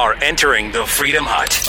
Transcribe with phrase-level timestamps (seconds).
[0.00, 1.68] are entering the Freedom Hut.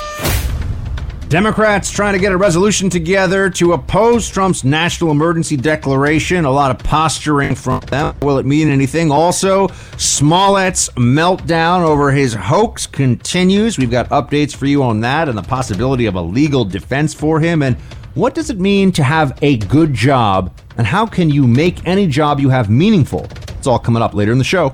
[1.28, 6.46] Democrats trying to get a resolution together to oppose Trump's national emergency declaration.
[6.46, 8.16] A lot of posturing from them.
[8.22, 9.12] Will it mean anything?
[9.12, 9.68] Also,
[9.98, 13.78] Smollett's meltdown over his hoax continues.
[13.78, 17.42] We've got updates for you on that and the possibility of a legal defense for
[17.42, 17.62] him.
[17.62, 17.76] And
[18.14, 20.58] what does it mean to have a good job?
[20.78, 23.26] And how can you make any job you have meaningful?
[23.58, 24.74] It's all coming up later in the show.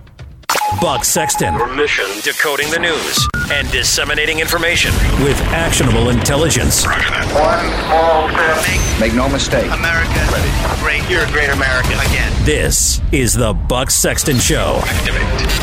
[0.81, 1.53] Buck Sexton.
[1.55, 2.05] Your mission.
[2.23, 4.91] Decoding the news and disseminating information
[5.23, 6.85] with actionable intelligence.
[6.85, 6.95] One
[7.85, 8.99] small step.
[8.99, 9.71] Make no mistake.
[9.71, 11.09] America great.
[11.09, 12.31] You're a great American again.
[12.45, 14.79] This is the Buck Sexton Show.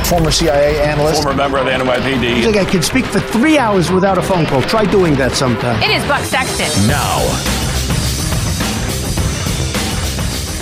[0.05, 1.23] former CIA analyst.
[1.23, 2.39] Former member of the NYPD.
[2.39, 4.63] I think I could speak for three hours without a phone call.
[4.63, 5.83] Try doing that sometime.
[5.83, 6.67] It is Buck Sexton.
[6.89, 7.64] Now,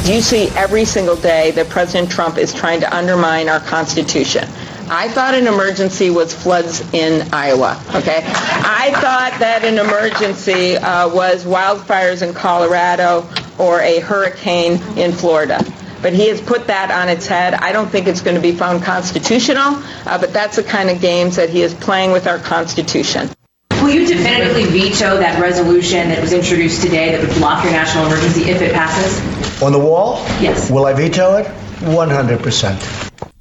[0.05, 4.43] You see every single day that President Trump is trying to undermine our Constitution.
[4.91, 8.21] I thought an emergency was floods in Iowa, okay?
[8.27, 13.29] I thought that an emergency uh, was wildfires in Colorado
[13.61, 15.65] or a hurricane in Florida.
[16.03, 17.55] But he has put that on its head.
[17.55, 21.01] I don't think it's going to be found constitutional, uh, but that's the kind of
[21.01, 23.31] games that he is playing with our Constitution.
[23.83, 28.07] Will you definitively veto that resolution that was introduced today that would block your national
[28.07, 29.61] emergency if it passes?
[29.61, 30.19] On the wall?
[30.41, 30.71] Yes.
[30.71, 31.47] Will I veto it?
[31.81, 33.33] 100%.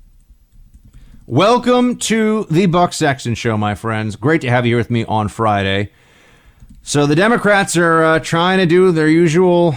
[1.27, 4.15] Welcome to the Buck Sexton Show, my friends.
[4.15, 5.91] Great to have you here with me on Friday.
[6.81, 9.75] So the Democrats are uh, trying to do their usual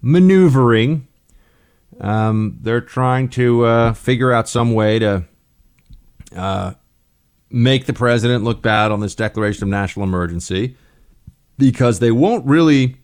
[0.00, 1.08] maneuvering.
[2.00, 5.26] Um, they're trying to uh, figure out some way to
[6.34, 6.72] uh,
[7.50, 10.76] make the president look bad on this declaration of national emergency
[11.58, 12.96] because they won't really,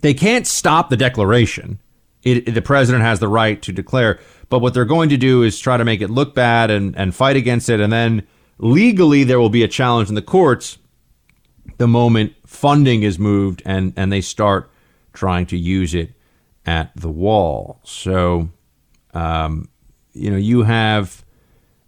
[0.00, 1.80] they can't stop the declaration.
[2.22, 5.42] It, it- the president has the right to declare, but what they're going to do
[5.42, 7.80] is try to make it look bad and, and fight against it.
[7.80, 8.26] And then
[8.58, 10.78] legally, there will be a challenge in the courts
[11.78, 14.70] the moment funding is moved and, and they start
[15.12, 16.12] trying to use it
[16.66, 17.80] at the wall.
[17.84, 18.50] So,
[19.14, 19.68] um,
[20.12, 21.24] you know, you have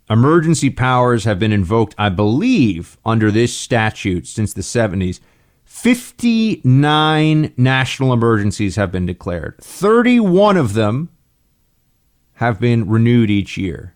[0.08, 5.20] emergency powers have been invoked, I believe, under this statute since the 70s.
[5.64, 9.56] 59 national emergencies have been declared.
[9.58, 11.08] 31 of them
[12.34, 13.94] have been renewed each year.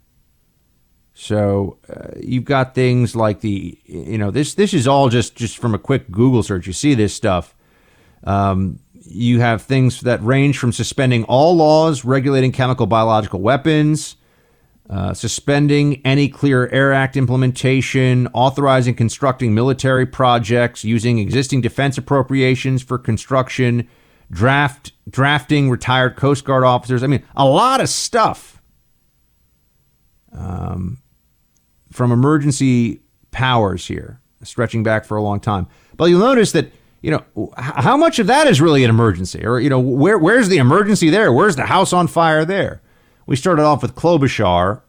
[1.12, 5.56] So uh, you've got things like the, you know, this this is all just just
[5.56, 6.66] from a quick Google search.
[6.66, 7.54] You see this stuff.
[8.24, 14.16] Um, you have things that range from suspending all laws regulating chemical biological weapons,
[14.88, 22.82] uh, suspending any Clean Air Act implementation, authorizing constructing military projects, using existing defense appropriations
[22.82, 23.88] for construction,
[24.30, 27.02] draft drafting retired Coast Guard officers.
[27.02, 28.62] I mean, a lot of stuff
[30.32, 30.98] um,
[31.90, 33.00] from emergency
[33.32, 35.66] powers here, stretching back for a long time.
[35.96, 36.70] But you'll notice that
[37.02, 40.48] you know how much of that is really an emergency, or you know where where's
[40.48, 41.32] the emergency there?
[41.32, 42.82] Where's the house on fire there?
[43.26, 44.82] We started off with Klobuchar,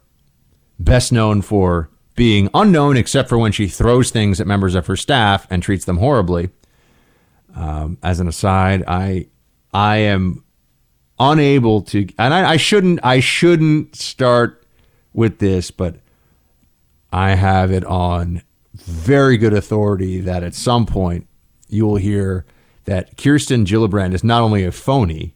[0.80, 4.96] best known for being unknown except for when she throws things at members of her
[4.96, 6.50] staff and treats them horribly.
[7.56, 9.28] Um, as an aside, I
[9.74, 10.44] I am
[11.20, 14.64] unable to, and I, I shouldn't I shouldn't start
[15.14, 15.96] with this, but
[17.12, 18.44] I have it on
[18.76, 21.28] very good authority that at some point
[21.70, 22.46] you will hear
[22.86, 25.34] that Kirsten Gillibrand is not only a phony,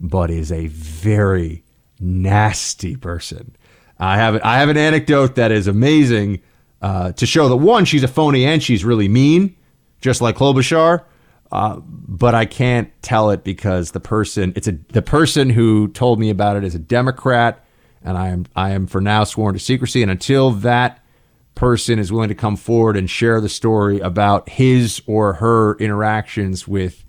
[0.00, 1.62] but is a very
[2.00, 3.56] nasty person.
[3.98, 6.40] I have I have an anecdote that is amazing
[6.80, 9.56] uh, to show that one, she's a phony and she's really mean,
[10.00, 11.04] just like Klobuchar.
[11.50, 16.20] Uh, but I can't tell it because the person it's a the person who told
[16.20, 17.64] me about it is a Democrat,
[18.02, 20.02] and I am I am for now sworn to secrecy.
[20.02, 21.02] And until that
[21.54, 26.68] person is willing to come forward and share the story about his or her interactions
[26.68, 27.04] with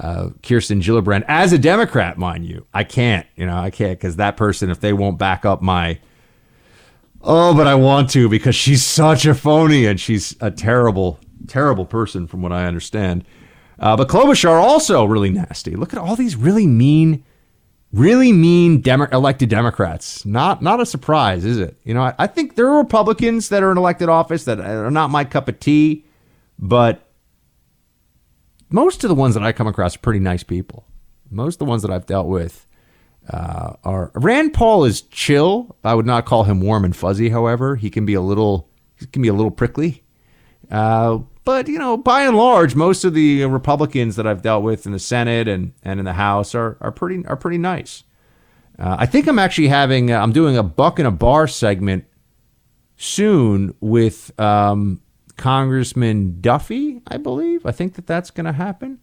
[0.00, 3.26] uh, Kirsten Gillibrand as a Democrat, mind you, I can't.
[3.36, 5.98] You know, I can't because that person, if they won't back up my
[7.22, 11.84] oh, but I want to because she's such a phony and she's a terrible, terrible
[11.84, 13.24] person from what I understand.
[13.78, 15.76] Uh, but Klobuchar also really nasty.
[15.76, 17.24] Look at all these really mean,
[17.92, 20.24] really mean Demo- elected Democrats.
[20.24, 21.76] Not not a surprise, is it?
[21.84, 24.90] You know, I, I think there are Republicans that are in elected office that are
[24.90, 26.04] not my cup of tea,
[26.58, 27.09] but
[28.70, 30.86] most of the ones that I come across are pretty nice people.
[31.30, 32.66] Most of the ones that I've dealt with
[33.28, 35.76] uh, are Rand Paul is chill.
[35.84, 37.28] I would not call him warm and fuzzy.
[37.28, 38.68] However, he can be a little
[38.98, 40.02] he can be a little prickly.
[40.70, 44.86] Uh, but you know, by and large, most of the Republicans that I've dealt with
[44.86, 48.04] in the Senate and, and in the House are are pretty are pretty nice.
[48.78, 52.04] Uh, I think I'm actually having I'm doing a buck in a bar segment
[52.96, 55.02] soon with um,
[55.40, 57.64] Congressman Duffy, I believe.
[57.64, 59.00] I think that that's going to happen.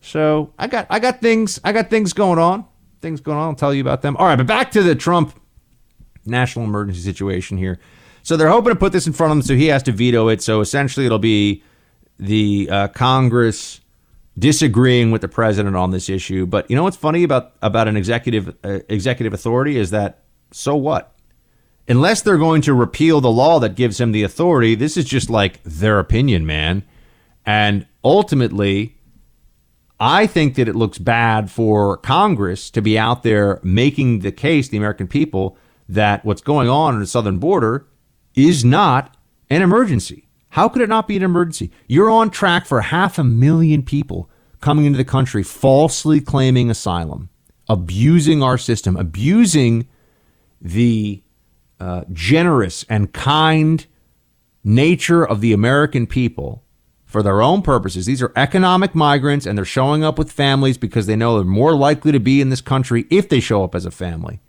[0.00, 2.64] So I got I got things I got things going on,
[3.00, 3.48] things going on.
[3.50, 4.16] I'll tell you about them.
[4.16, 5.40] All right, but back to the Trump
[6.26, 7.78] national emergency situation here.
[8.24, 10.28] So they're hoping to put this in front of him, so he has to veto
[10.28, 10.42] it.
[10.42, 11.62] So essentially, it'll be
[12.18, 13.80] the uh, Congress
[14.36, 16.46] disagreeing with the president on this issue.
[16.46, 20.74] But you know what's funny about about an executive uh, executive authority is that so
[20.74, 21.15] what?
[21.88, 25.30] Unless they're going to repeal the law that gives him the authority, this is just
[25.30, 26.82] like their opinion, man.
[27.44, 28.96] And ultimately,
[30.00, 34.68] I think that it looks bad for Congress to be out there making the case,
[34.68, 35.56] the American people,
[35.88, 37.86] that what's going on in the southern border
[38.34, 39.16] is not
[39.48, 40.28] an emergency.
[40.50, 41.70] How could it not be an emergency?
[41.86, 44.28] You're on track for half a million people
[44.60, 47.30] coming into the country falsely claiming asylum,
[47.68, 49.86] abusing our system, abusing
[50.60, 51.22] the
[51.80, 53.86] uh, generous and kind
[54.64, 56.64] nature of the American people
[57.04, 58.04] for their own purposes.
[58.06, 61.74] These are economic migrants and they're showing up with families because they know they're more
[61.74, 64.40] likely to be in this country if they show up as a family.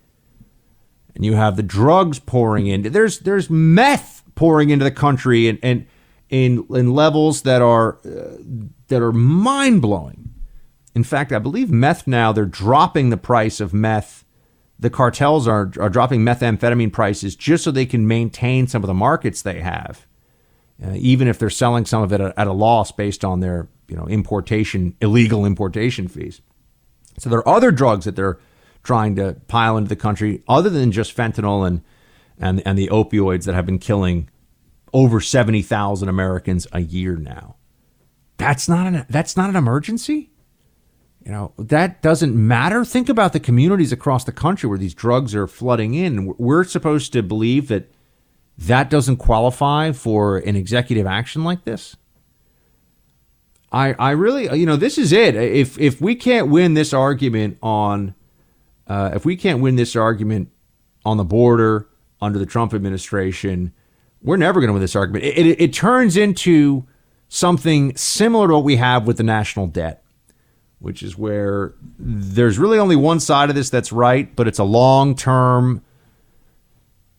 [1.16, 2.82] And you have the drugs pouring in.
[2.82, 5.86] There's there's meth pouring into the country and, and
[6.30, 8.38] in in levels that are uh,
[8.88, 10.34] that are mind blowing.
[10.94, 14.26] In fact, I believe meth now they're dropping the price of meth.
[14.80, 18.94] The cartels are are dropping methamphetamine prices just so they can maintain some of the
[18.94, 20.06] markets they have,
[20.84, 23.68] uh, even if they're selling some of it at, at a loss based on their
[23.88, 26.42] you know importation illegal importation fees.
[27.18, 28.38] So there are other drugs that they're
[28.84, 31.82] trying to pile into the country other than just fentanyl and
[32.40, 34.30] and and the opioids that have been killing
[34.94, 37.56] over 70,000 Americans a year now.
[38.38, 40.30] That's not an that's not an emergency?
[41.28, 42.86] You know, that doesn't matter.
[42.86, 46.34] Think about the communities across the country where these drugs are flooding in.
[46.38, 47.92] We're supposed to believe that
[48.58, 51.98] that doesn't qualify for an executive action like this.
[53.74, 55.36] I I really you know this is it.
[55.36, 58.16] If if we can't win this argument on
[58.88, 60.50] uh, if we can't win this argument
[61.04, 61.90] on the border
[62.22, 63.74] under the Trump administration,
[64.22, 65.26] we're never going to win this argument.
[65.26, 66.88] It, it, it turns into
[67.28, 70.06] something similar to what we have with the national debt,
[70.80, 74.64] which is where there's really only one side of this that's right, but it's a
[74.64, 75.84] long term,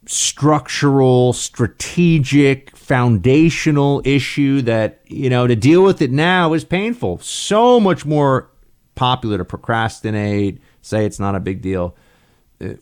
[0.07, 7.19] structural, strategic, foundational issue that, you know, to deal with it now is painful.
[7.19, 8.51] So much more
[8.95, 11.97] popular to procrastinate, say it's not a big deal.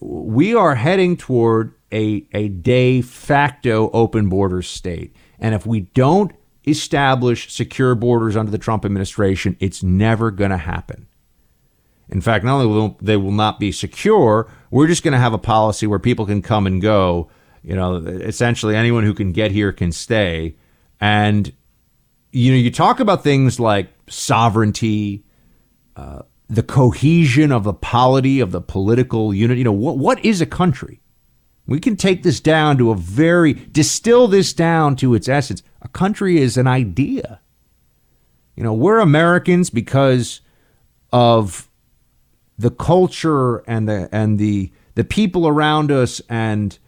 [0.01, 5.15] We are heading toward a, a de facto open borders state.
[5.39, 6.33] And if we don't
[6.67, 11.07] establish secure borders under the Trump administration, it's never going to happen.
[12.09, 15.33] In fact, not only will they will not be secure, we're just going to have
[15.33, 17.31] a policy where people can come and go.
[17.63, 20.57] You know, essentially anyone who can get here can stay.
[21.01, 21.53] And
[22.31, 25.25] you know, you talk about things like sovereignty,
[25.97, 29.59] uh, the cohesion of the polity of the political unit.
[29.59, 31.01] You know, what what is a country?
[31.67, 35.63] We can take this down to a very, distill this down to its essence.
[35.83, 37.41] A country is an idea.
[38.55, 40.41] You know, we're Americans because
[41.13, 41.69] of
[42.59, 46.79] the culture and the and the the people around us and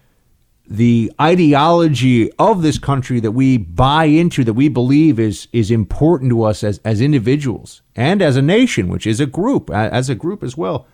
[0.66, 6.30] the ideology of this country that we buy into that we believe is is important
[6.30, 10.14] to us as as individuals and as a nation which is a group as a
[10.14, 10.87] group as well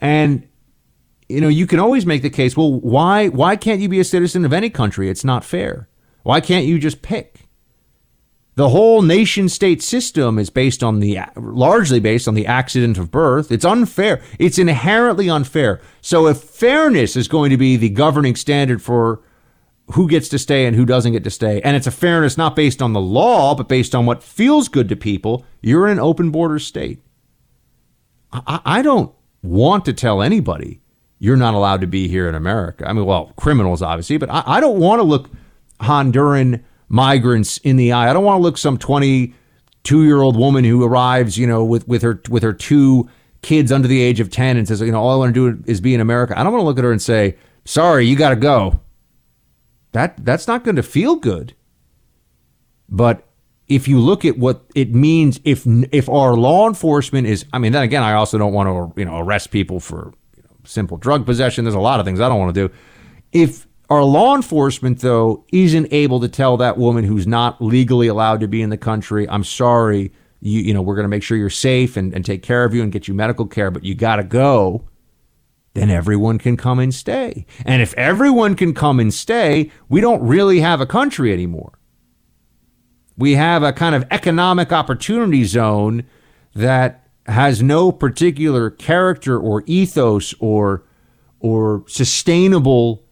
[0.00, 0.47] and
[1.28, 4.04] you know, you can always make the case, well, why why can't you be a
[4.04, 5.10] citizen of any country?
[5.10, 5.88] It's not fair.
[6.22, 7.48] Why can't you just pick?
[8.54, 13.10] The whole nation state system is based on the largely based on the accident of
[13.10, 13.52] birth.
[13.52, 14.20] It's unfair.
[14.38, 15.80] It's inherently unfair.
[16.00, 19.22] So if fairness is going to be the governing standard for
[19.92, 22.56] who gets to stay and who doesn't get to stay, and it's a fairness not
[22.56, 25.98] based on the law, but based on what feels good to people, you're in an
[26.00, 27.00] open border state.
[28.32, 30.80] I, I don't want to tell anybody
[31.18, 32.88] you're not allowed to be here in America.
[32.88, 35.30] I mean, well, criminals, obviously, but I, I don't want to look
[35.80, 38.10] Honduran migrants in the eye.
[38.10, 41.86] I don't want to look some 22 year old woman who arrives, you know, with,
[41.88, 43.08] with her with her two
[43.42, 45.62] kids under the age of 10 and says, you know, all I want to do
[45.66, 46.38] is be in America.
[46.38, 48.80] I don't want to look at her and say, sorry, you got to go.
[49.92, 51.54] That that's not going to feel good.
[52.88, 53.26] But
[53.68, 57.72] if you look at what it means, if if our law enforcement is, I mean,
[57.72, 60.12] then again, I also don't want to, you know, arrest people for
[60.68, 61.64] simple drug possession.
[61.64, 62.74] There's a lot of things I don't want to do.
[63.32, 68.40] If our law enforcement, though, isn't able to tell that woman who's not legally allowed
[68.40, 71.36] to be in the country, I'm sorry, you, you know, we're going to make sure
[71.38, 73.94] you're safe and, and take care of you and get you medical care, but you
[73.94, 74.84] got to go,
[75.74, 77.46] then everyone can come and stay.
[77.64, 81.72] And if everyone can come and stay, we don't really have a country anymore.
[83.18, 86.04] we have a kind of economic opportunity zone
[86.54, 90.84] that has no particular character or ethos or
[91.40, 93.04] or sustainable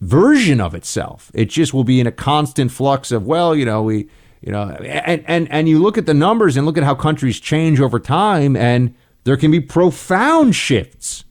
[0.00, 1.30] version of itself.
[1.34, 4.08] It just will be in a constant flux of well, you know, we
[4.40, 7.40] you know, and and and you look at the numbers and look at how countries
[7.40, 11.24] change over time and there can be profound shifts.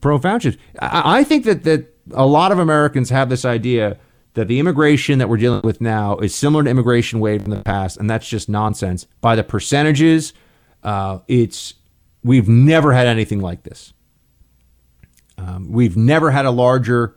[0.00, 0.60] Profound shifts.
[0.80, 3.98] I, I think that that a lot of Americans have this idea
[4.34, 7.62] that the immigration that we're dealing with now is similar to immigration wave in the
[7.62, 9.06] past, and that's just nonsense.
[9.20, 10.32] By the percentages,
[10.82, 11.74] uh, it's
[12.24, 13.92] we've never had anything like this.
[15.36, 17.14] Um, we've never had a larger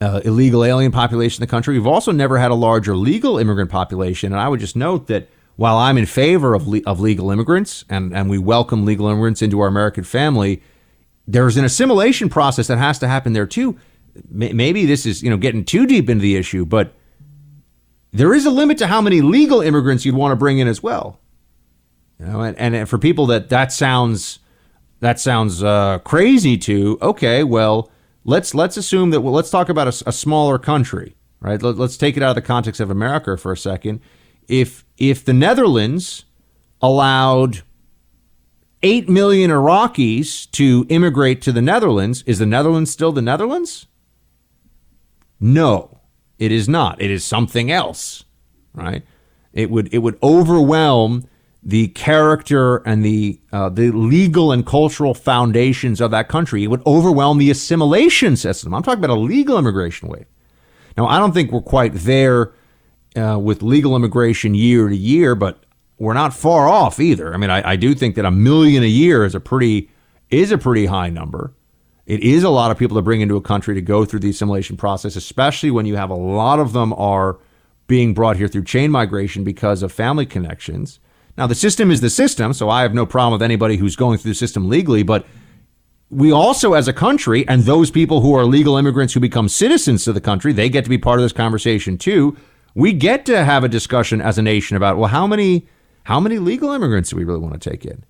[0.00, 1.78] uh, illegal alien population in the country.
[1.78, 4.32] We've also never had a larger legal immigrant population.
[4.32, 7.84] And I would just note that while I'm in favor of, le- of legal immigrants
[7.88, 10.62] and, and we welcome legal immigrants into our American family,
[11.26, 13.78] there's an assimilation process that has to happen there too.
[14.16, 16.94] M- maybe this is you know getting too deep into the issue, but
[18.12, 20.82] there is a limit to how many legal immigrants you'd want to bring in as
[20.82, 21.18] well.
[22.22, 24.38] You know, and, and for people that that sounds
[25.00, 27.90] that sounds uh, crazy to, okay, well,
[28.24, 31.60] let's let's assume that well, let's talk about a, a smaller country, right?
[31.60, 34.00] Let, let's take it out of the context of America for a second.
[34.46, 36.24] If if the Netherlands
[36.80, 37.62] allowed
[38.84, 43.88] 8 million Iraqis to immigrate to the Netherlands, is the Netherlands still the Netherlands?
[45.40, 46.02] No,
[46.38, 47.02] it is not.
[47.02, 48.24] It is something else,
[48.74, 49.02] right?
[49.52, 51.26] It would it would overwhelm
[51.62, 56.64] the character and the uh, the legal and cultural foundations of that country.
[56.64, 58.74] It would overwhelm the assimilation system.
[58.74, 60.26] I'm talking about a legal immigration wave.
[60.96, 62.52] Now, I don't think we're quite there
[63.16, 65.64] uh, with legal immigration year to year, but
[65.98, 67.32] we're not far off either.
[67.32, 69.90] I mean, I, I do think that a million a year is a pretty
[70.30, 71.54] is a pretty high number.
[72.06, 74.30] It is a lot of people to bring into a country to go through the
[74.30, 77.38] assimilation process, especially when you have a lot of them are
[77.86, 80.98] being brought here through chain migration because of family connections.
[81.36, 84.18] Now, the system is the system, so I have no problem with anybody who's going
[84.18, 85.26] through the system legally, but
[86.10, 90.06] we also, as a country, and those people who are legal immigrants who become citizens
[90.06, 92.36] of the country, they get to be part of this conversation too.
[92.74, 95.66] We get to have a discussion as a nation about, well, how many
[96.04, 98.04] how many legal immigrants do we really want to take in?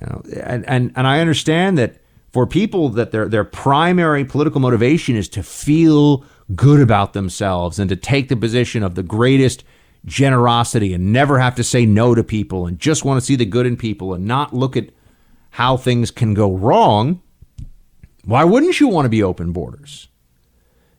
[0.00, 1.96] You know, and, and, and I understand that
[2.30, 7.88] for people that their their primary political motivation is to feel good about themselves and
[7.88, 9.64] to take the position of the greatest
[10.04, 13.46] generosity and never have to say no to people and just want to see the
[13.46, 14.90] good in people and not look at
[15.50, 17.22] how things can go wrong,
[18.24, 20.08] why wouldn't you want to be open borders?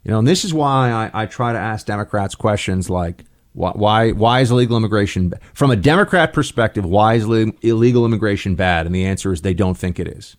[0.04, 3.72] You know, and this is why I, I try to ask Democrats questions like, why,
[3.72, 8.86] why, why is illegal immigration, from a Democrat perspective, why is illegal immigration bad?
[8.86, 10.36] And the answer is they don't think it is.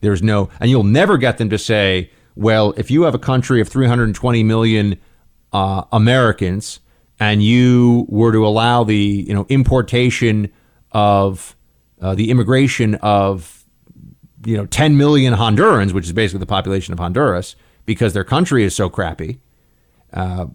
[0.00, 3.60] There's no, and you'll never get them to say, well, if you have a country
[3.60, 4.98] of 320 million
[5.52, 6.80] uh, Americans
[7.18, 10.52] and you were to allow the you know importation
[10.92, 11.56] of
[12.00, 13.64] uh, the immigration of
[14.44, 18.64] you know 10 million Hondurans, which is basically the population of Honduras, because their country
[18.64, 19.40] is so crappy.
[20.12, 20.46] Uh,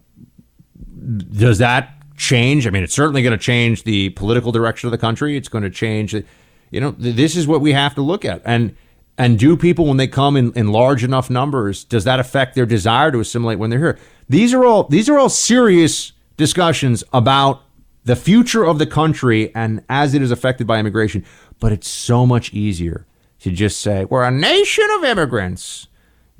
[1.30, 2.66] does that change?
[2.66, 5.36] I mean, it's certainly going to change the political direction of the country.
[5.36, 6.14] It's going to change.
[6.14, 8.74] You know, this is what we have to look at, and
[9.18, 12.64] and do people when they come in, in large enough numbers, does that affect their
[12.64, 13.98] desire to assimilate when they're here?
[14.28, 17.62] These are all these are all serious discussions about
[18.04, 21.24] the future of the country and as it is affected by immigration.
[21.60, 23.06] But it's so much easier
[23.40, 25.88] to just say, we're a nation of immigrants.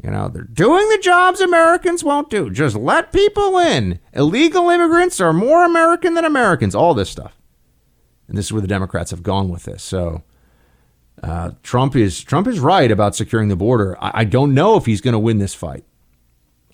[0.02, 2.50] You know, they're doing the jobs Americans won't do.
[2.50, 4.00] Just let people in.
[4.12, 6.74] Illegal immigrants are more American than Americans.
[6.74, 7.36] All this stuff.
[8.26, 9.82] And this is where the Democrats have gone with this.
[9.82, 10.22] So
[11.22, 13.96] uh, Trump is Trump is right about securing the border.
[14.00, 15.84] I, I don't know if he's going to win this fight.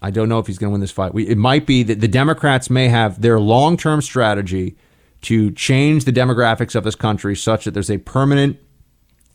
[0.00, 1.12] I don't know if he's going to win this fight.
[1.12, 4.76] We, it might be that the Democrats may have their long term strategy
[5.23, 8.59] to change the demographics of this country such that there's a permanent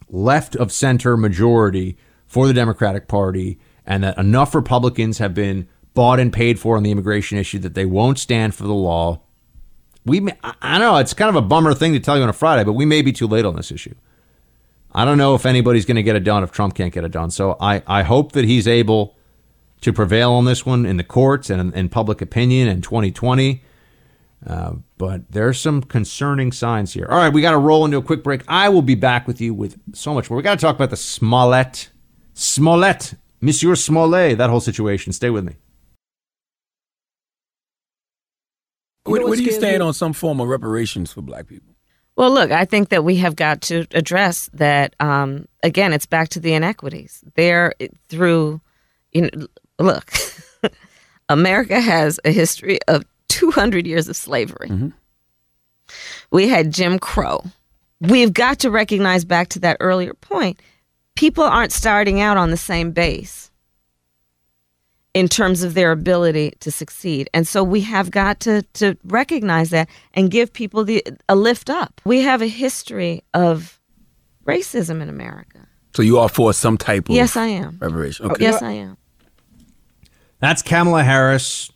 [0.10, 6.20] left of center majority for the Democratic Party and that enough Republicans have been bought
[6.20, 9.22] and paid for on the immigration issue that they won't stand for the law.
[10.06, 12.34] We, may, I know it's kind of a bummer thing to tell you on a
[12.34, 13.96] Friday, but we may be too late on this issue.
[14.94, 17.12] I don't know if anybody's going to get it done if Trump can't get it
[17.12, 17.32] done.
[17.32, 19.16] So I, I hope that he's able
[19.84, 23.64] to prevail on this one in the courts and in, in public opinion in 2020.
[24.46, 27.08] Uh, but there's some concerning signs here.
[27.10, 28.44] All right, we got to roll into a quick break.
[28.48, 30.38] I will be back with you with so much more.
[30.38, 31.90] We got to talk about the Smollett,
[32.34, 35.14] Smollett, Monsieur Smollett, that whole situation.
[35.14, 35.56] Stay with me.
[39.06, 41.74] Where, where do you stand on some form of reparations for black people?
[42.16, 44.96] Well, look, I think that we have got to address that.
[45.00, 47.24] Um, again, it's back to the inequities.
[47.36, 47.74] There,
[48.08, 48.62] through,
[49.12, 49.48] you know,
[49.84, 50.12] look,
[51.30, 54.70] America has a history of 200 years of slavery.
[54.70, 54.90] Mm-hmm.
[56.32, 57.44] We had Jim Crow.
[58.02, 60.60] We've got to recognize back to that earlier point
[61.16, 63.52] people aren't starting out on the same base
[65.14, 67.30] in terms of their ability to succeed.
[67.34, 71.70] And so we have got to, to recognize that and give people the, a lift
[71.70, 72.02] up.
[72.04, 73.80] We have a history of
[74.46, 75.68] racism in America.
[75.96, 77.78] So you are for some type of Yes, I am.
[77.80, 78.32] reparation.
[78.32, 78.44] Okay.
[78.44, 78.98] Yes, I am.
[80.44, 81.72] That's Kamala Harris,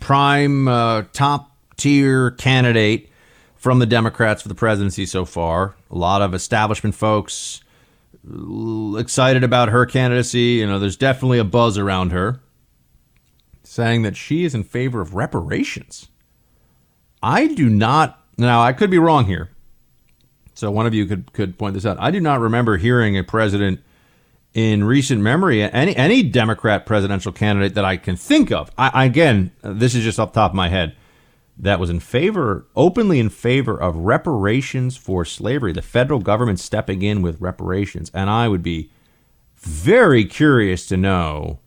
[0.00, 3.08] prime uh, top tier candidate
[3.54, 5.76] from the Democrats for the presidency so far.
[5.88, 7.62] A lot of establishment folks
[8.98, 10.54] excited about her candidacy.
[10.58, 12.40] You know, there's definitely a buzz around her
[13.62, 16.08] saying that she is in favor of reparations.
[17.22, 18.20] I do not.
[18.36, 19.50] Now, I could be wrong here.
[20.54, 21.96] So one of you could could point this out.
[22.00, 23.78] I do not remember hearing a president
[24.58, 28.72] in recent memory any any Democrat presidential candidate that I can think of.
[28.76, 30.96] I, again, this is just off the top of my head
[31.56, 35.72] that was in favor, openly in favor of reparations for slavery.
[35.72, 38.90] The federal government stepping in with reparations, and I would be
[39.58, 41.60] very curious to know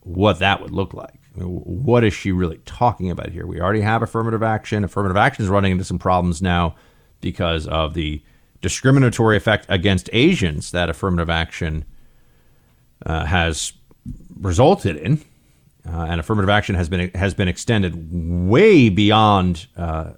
[0.00, 1.18] what that would look like.
[1.34, 3.48] What is she really talking about here?
[3.48, 4.84] We already have affirmative action.
[4.84, 6.76] Affirmative action is running into some problems now
[7.20, 8.22] because of the
[8.60, 11.84] discriminatory effect against Asians that affirmative action
[13.06, 13.72] uh, has
[14.40, 15.20] resulted in,
[15.88, 18.08] uh, and affirmative action has been has been extended
[18.48, 20.12] way beyond uh,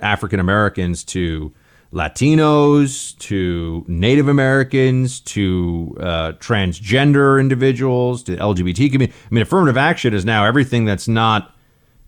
[0.00, 1.52] African Americans to
[1.92, 9.12] Latinos, to Native Americans, to uh, transgender individuals, to LGBT community.
[9.30, 11.54] I mean, affirmative action is now everything that's not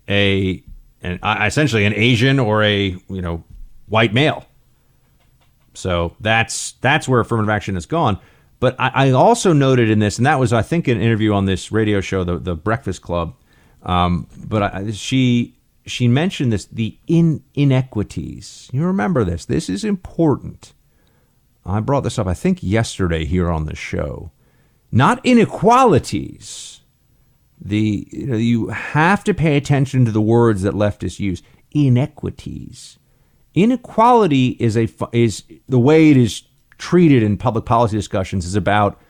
[0.09, 0.63] a,
[1.03, 3.45] an, uh, essentially an Asian or a you know
[3.87, 4.47] white male.
[5.75, 8.19] So that's that's where affirmative action has gone.
[8.61, 11.45] But I, I also noted in this, and that was I think an interview on
[11.45, 13.35] this radio show, the the Breakfast Club.
[13.83, 18.69] Um, but I, she she mentioned this the in inequities.
[18.73, 19.45] You remember this?
[19.45, 20.73] This is important.
[21.65, 24.33] I brought this up I think yesterday here on the show.
[24.91, 26.81] Not inequalities.
[27.61, 31.43] The you, know, you have to pay attention to the words that leftists use.
[31.73, 32.99] Inequities.
[33.55, 36.43] Inequality is a is the way it is
[36.79, 39.01] treated in public policy discussions is about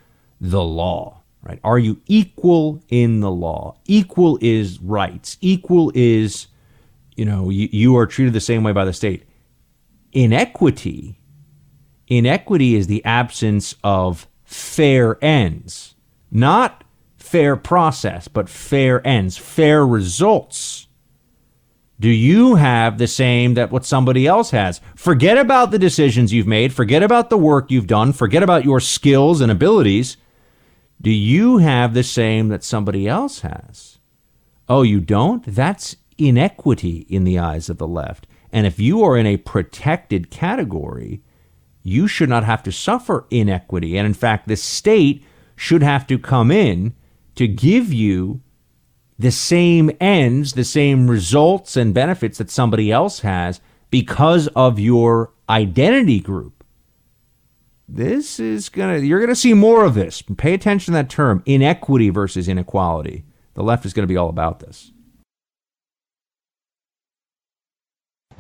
[0.41, 1.61] the law, right?
[1.63, 3.77] Are you equal in the law?
[3.87, 5.37] Equal is rights.
[5.41, 6.49] Equal is,
[7.17, 9.25] you know, you, you are treated the same way by the state.
[10.13, 11.19] Inequity,
[12.07, 15.95] inequity is the absence of fair ends,
[16.31, 16.83] not
[17.17, 20.88] fair process, but fair ends, fair results.
[22.01, 24.81] Do you have the same that what somebody else has?
[24.95, 28.79] Forget about the decisions you've made, forget about the work you've done, forget about your
[28.79, 30.17] skills and abilities.
[31.01, 33.99] Do you have the same that somebody else has?
[34.69, 35.45] Oh, you don't?
[35.45, 38.27] That's inequity in the eyes of the left.
[38.53, 41.21] And if you are in a protected category,
[41.83, 43.97] you should not have to suffer inequity.
[43.97, 45.25] And in fact, the state
[45.57, 46.95] should have to come in
[47.35, 48.41] to give you
[49.19, 55.33] the same ends, the same results and benefits that somebody else has because of your
[55.49, 56.65] identity group.
[57.89, 60.23] This is going to, you're going to see more of this.
[60.23, 63.25] Pay attention to that term inequity versus inequality.
[63.55, 64.93] The left is going to be all about this.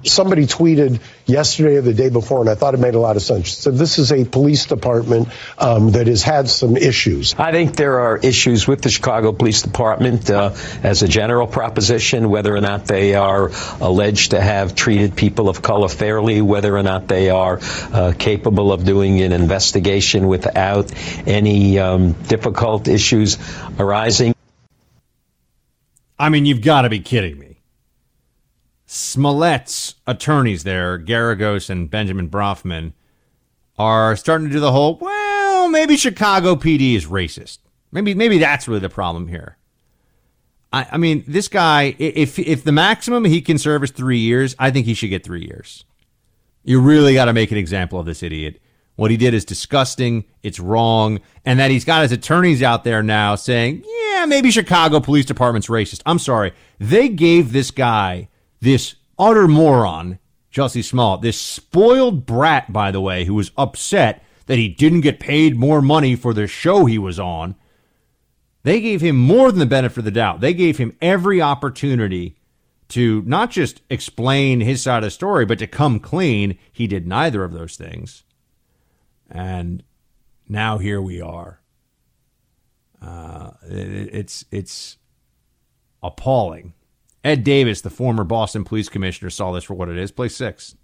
[0.04, 3.22] Somebody tweeted yesterday or the day before, and I thought it made a lot of
[3.22, 3.50] sense.
[3.50, 7.34] So this is a police department um, that has had some issues.
[7.36, 12.30] I think there are issues with the Chicago Police Department uh, as a general proposition,
[12.30, 16.82] whether or not they are alleged to have treated people of color fairly, whether or
[16.82, 17.58] not they are
[17.92, 20.92] uh, capable of doing an investigation without
[21.26, 23.36] any um, difficult issues
[23.78, 24.34] arising.
[26.18, 27.47] I mean, you've got to be kidding me.
[28.88, 32.94] Smollett's attorneys there, Geragos and Benjamin Brafman,
[33.78, 37.58] are starting to do the whole, well, maybe Chicago PD is racist.
[37.92, 39.56] Maybe maybe that's really the problem here.
[40.72, 44.56] I, I mean, this guy, if if the maximum he can serve is three years,
[44.58, 45.84] I think he should get three years.
[46.64, 48.60] You really got to make an example of this idiot.
[48.96, 50.24] What he did is disgusting.
[50.42, 55.00] It's wrong, and that he's got his attorneys out there now saying, "Yeah, maybe Chicago
[55.00, 58.28] Police Department's racist." I'm sorry, they gave this guy,
[58.60, 60.18] this utter moron,
[60.52, 65.20] Jussie Smollett, this spoiled brat, by the way, who was upset that he didn't get
[65.20, 67.54] paid more money for the show he was on.
[68.62, 70.40] They gave him more than the benefit of the doubt.
[70.40, 72.36] They gave him every opportunity
[72.88, 76.58] to not just explain his side of the story, but to come clean.
[76.72, 78.24] He did neither of those things.
[79.30, 79.82] And
[80.48, 81.60] now here we are.
[83.00, 84.96] Uh, it- it's it's
[86.02, 86.72] appalling.
[87.28, 90.10] Ed Davis, the former Boston police commissioner, saw this for what it is.
[90.10, 90.74] Play six.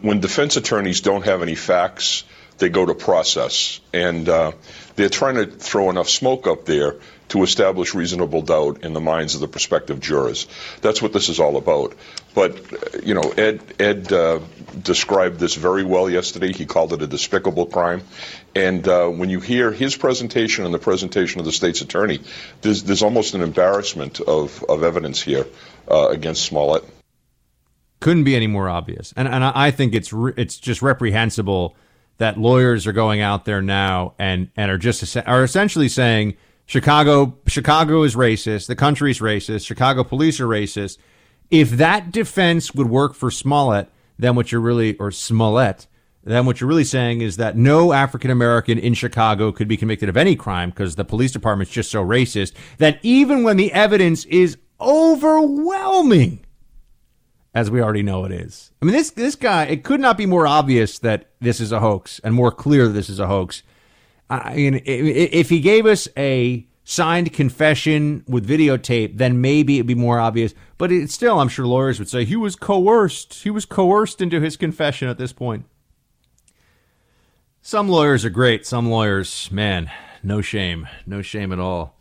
[0.00, 2.24] When defense attorneys don't have any facts,
[2.58, 3.80] they go to process.
[3.92, 4.50] And uh,
[4.96, 6.96] they're trying to throw enough smoke up there
[7.30, 10.46] to establish reasonable doubt in the minds of the prospective jurors.
[10.82, 11.94] That's what this is all about.
[12.34, 14.40] But, you know, Ed, Ed uh,
[14.82, 16.52] described this very well yesterday.
[16.52, 18.02] He called it a despicable crime.
[18.54, 22.20] And uh, when you hear his presentation and the presentation of the state's attorney,
[22.62, 25.46] there's, there's almost an embarrassment of, of evidence here
[25.88, 26.84] uh, against Smollett.
[28.00, 29.12] Couldn't be any more obvious.
[29.16, 31.76] And, and I think it's, re- it's just reprehensible
[32.18, 36.36] that lawyers are going out there now and, and are just are essentially saying
[36.70, 40.98] Chicago Chicago is racist, the country's racist, Chicago police are racist.
[41.50, 43.88] If that defense would work for Smollett,
[44.20, 45.88] then what you're really or Smollett,
[46.22, 50.08] then what you're really saying is that no African American in Chicago could be convicted
[50.08, 54.24] of any crime because the police department's just so racist that even when the evidence
[54.26, 56.46] is overwhelming
[57.52, 58.70] as we already know it is.
[58.80, 59.64] I mean, this this guy.
[59.64, 62.92] It could not be more obvious that this is a hoax, and more clear that
[62.92, 63.64] this is a hoax.
[64.30, 69.94] I mean, if he gave us a signed confession with videotape, then maybe it'd be
[69.94, 70.54] more obvious.
[70.78, 73.42] But it still, I'm sure lawyers would say he was coerced.
[73.42, 75.66] He was coerced into his confession at this point.
[77.60, 78.66] Some lawyers are great.
[78.66, 79.90] Some lawyers, man,
[80.22, 81.96] no shame, no shame at all.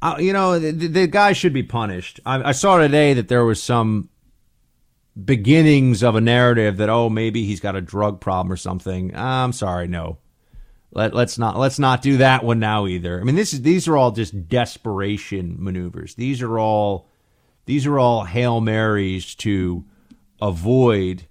[0.00, 2.20] Uh, you know, the, the, guy should be punished.
[2.26, 4.10] I, I saw today that there was some
[5.22, 9.16] beginnings of a narrative that oh maybe he's got a drug problem or something.
[9.16, 10.18] I'm sorry, no.
[10.94, 13.20] Let let's not let's not do that one now either.
[13.20, 16.14] I mean this is these are all just desperation maneuvers.
[16.14, 17.08] These are all
[17.66, 19.84] these are all hail marys to
[20.40, 21.26] avoid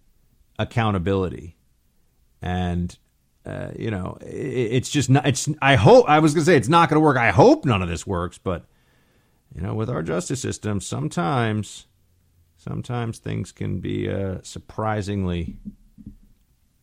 [0.59, 1.55] accountability,
[2.41, 2.97] and
[3.45, 5.25] uh, you know it, it's just not.
[5.25, 7.17] It's I hope I was gonna say it's not gonna work.
[7.17, 8.65] I hope none of this works, but
[9.55, 11.87] you know with our justice system sometimes
[12.57, 15.55] sometimes things can be uh, surprisingly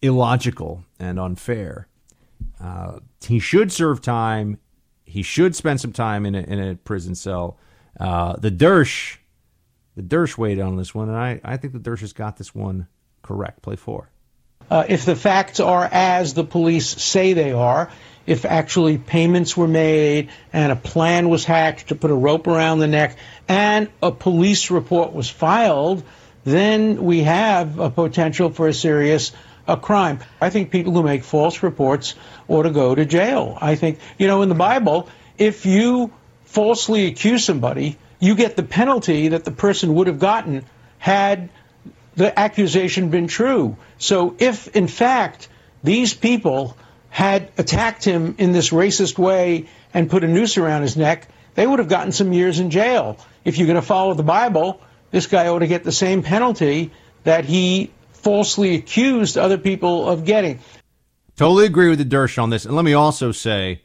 [0.01, 1.89] illogical and unfair.
[2.61, 4.59] Uh, he should serve time.
[5.05, 7.59] He should spend some time in a, in a prison cell.
[7.99, 9.17] Uh, the Dersh,
[9.97, 12.55] the Dersh weighed on this one, and I, I think the Dersh has got this
[12.55, 12.87] one
[13.23, 13.63] correct.
[13.63, 14.11] Play four.
[14.71, 17.91] Uh, if the facts are as the police say they are,
[18.27, 22.79] if actually payments were made and a plan was hatched to put a rope around
[22.79, 23.17] the neck
[23.49, 26.05] and a police report was filed,
[26.45, 29.33] then we have a potential for a serious
[29.71, 30.19] a crime.
[30.41, 32.15] I think people who make false reports
[32.49, 33.57] ought to go to jail.
[33.61, 36.13] I think, you know, in the Bible, if you
[36.45, 40.65] falsely accuse somebody, you get the penalty that the person would have gotten
[40.99, 41.49] had
[42.17, 43.77] the accusation been true.
[43.99, 45.49] So if, in fact,
[45.85, 46.77] these people
[47.09, 51.67] had attacked him in this racist way and put a noose around his neck, they
[51.67, 53.17] would have gotten some years in jail.
[53.45, 54.81] If you're going to follow the Bible,
[55.11, 56.91] this guy ought to get the same penalty
[57.25, 57.91] that he
[58.23, 60.61] falsely accused other people of getting.
[61.37, 62.65] Totally agree with the Dersh on this.
[62.65, 63.83] And let me also say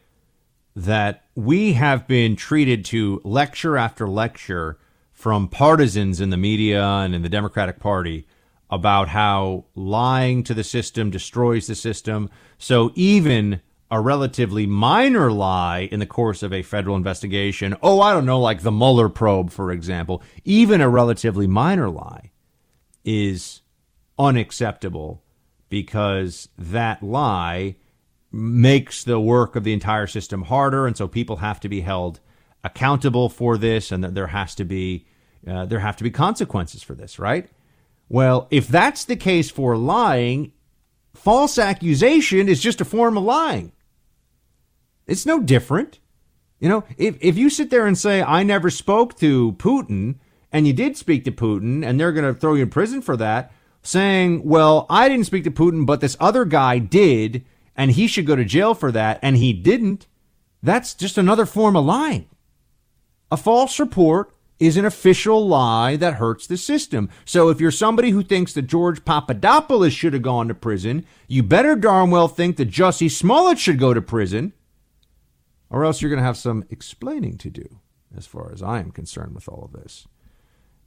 [0.76, 4.78] that we have been treated to lecture after lecture
[5.14, 8.28] from partisans in the media and in the Democratic Party
[8.70, 12.30] about how lying to the system destroys the system.
[12.58, 18.12] So even a relatively minor lie in the course of a federal investigation, oh, I
[18.12, 22.32] don't know, like the Mueller probe, for example, even a relatively minor lie
[23.06, 23.62] is
[24.18, 25.24] unacceptable
[25.70, 27.76] because that lie
[28.32, 30.88] makes the work of the entire system harder.
[30.88, 32.20] And so people have to be held
[32.64, 35.06] accountable for this and that there has to be
[35.48, 37.48] uh, there have to be consequences for this, right?
[38.10, 40.54] Well, if that's the case for lying,
[41.14, 43.72] false accusation is just a form of lying.
[45.06, 46.00] It's no different.
[46.60, 50.16] You know, if, if you sit there and say, I never spoke to Putin,
[50.52, 53.18] and you did speak to Putin, and they're going to throw you in prison for
[53.18, 53.52] that,
[53.86, 57.46] saying, well, I didn't speak to Putin, but this other guy did,
[57.76, 60.08] and he should go to jail for that, and he didn't,
[60.64, 62.28] that's just another form of lying.
[63.32, 67.10] A false report is an official lie that hurts the system.
[67.26, 71.44] So if you're somebody who thinks that George Papadopoulos should have gone to prison, you
[71.44, 74.54] better darn well think that Jussie Smollett should go to prison,
[75.70, 77.80] or else you're going to have some explaining to do,
[78.16, 80.08] as far as I am concerned with all of this.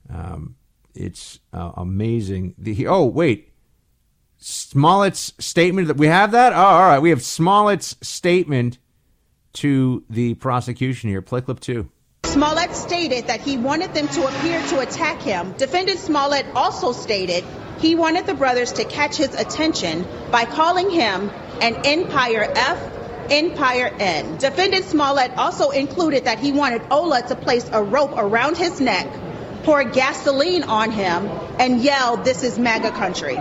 [0.09, 0.57] Um,
[0.99, 2.55] it's uh, amazing.
[2.59, 3.53] The, oh, wait.
[4.39, 6.53] Smollett's statement that we have that?
[6.53, 7.01] Oh, all right.
[7.01, 8.79] We have Smollett's statement
[9.55, 11.23] to the prosecution here.
[11.23, 11.91] Play clip two.
[12.25, 15.53] Smollett stated that he wanted them to appear to attack him.
[15.53, 17.45] Defendant Smollett also stated
[17.79, 21.31] he wanted the brothers to catch his attention by calling him
[21.61, 24.37] an Empire F, Empire N.
[24.37, 29.07] Defendant Smollett also included that he wanted Ola to place a rope around his neck,
[29.69, 31.27] pour gasoline on him,
[31.59, 33.39] and yell, This is MAGA country.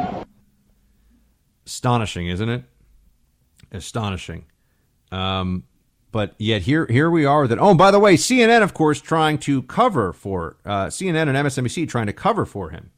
[1.65, 2.63] Astonishing, isn't it?
[3.71, 4.43] Astonishing.
[5.09, 5.63] Um,
[6.11, 9.37] but yet here here we are that oh by the way CNN of course trying
[9.37, 12.91] to cover for uh, CNN and MSNBC trying to cover for him.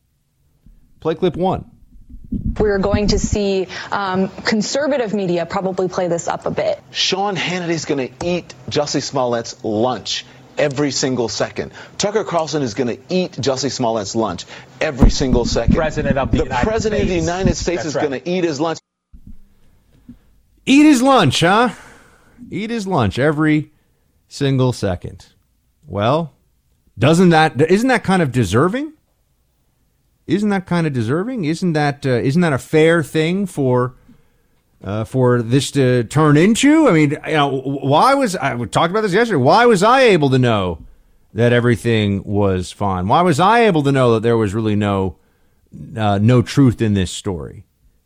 [0.99, 1.69] Play clip one.
[2.59, 6.81] We're going to see um, conservative media probably play this up a bit.
[6.91, 10.25] Sean Hannity's going to eat Jussie Smollett's lunch
[10.59, 11.71] every single second.
[11.97, 14.45] Tucker Carlson is going to eat Jussie Smollett's lunch
[14.79, 15.75] every single second.
[15.75, 17.03] President of the, the United president States.
[17.03, 18.09] of the United States That's is right.
[18.09, 18.79] going to eat his lunch.
[20.65, 21.69] Eat his lunch, huh?
[22.51, 23.71] Eat his lunch every
[24.27, 25.27] single second.
[25.87, 26.33] Well,
[26.97, 28.93] doesn't that isn't that kind of deserving?
[30.27, 31.45] Isn't that kind of deserving?
[31.45, 33.95] Isn't that uh, isn't that a fair thing for
[34.83, 36.87] uh, for this to turn into?
[36.87, 39.37] I mean, you know, why was I we talked about this yesterday?
[39.37, 40.85] Why was I able to know
[41.33, 43.07] that everything was fine?
[43.07, 45.17] Why was I able to know that there was really no
[45.95, 47.65] uh, no truth in this story?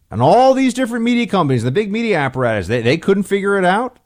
[0.09, 3.65] And all these different media companies, the big media apparatus, they, they couldn't figure it
[3.65, 3.97] out.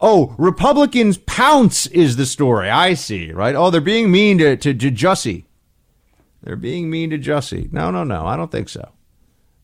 [0.00, 2.70] Oh, Republicans pounce is the story.
[2.70, 3.54] I see, right?
[3.54, 5.44] Oh, they're being mean to, to, to Jussie.
[6.42, 7.72] They're being mean to Jussie.
[7.72, 8.26] No, no, no.
[8.26, 8.88] I don't think so.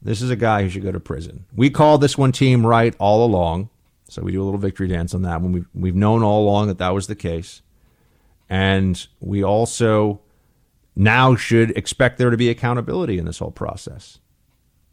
[0.06, 1.46] This is a guy who should go to prison.
[1.56, 3.70] We called this one team right all along.
[4.08, 5.50] So we do a little victory dance on that one.
[5.50, 7.60] We've, we've known all along that that was the case.
[8.48, 10.20] And we also
[10.94, 14.20] now should expect there to be accountability in this whole process.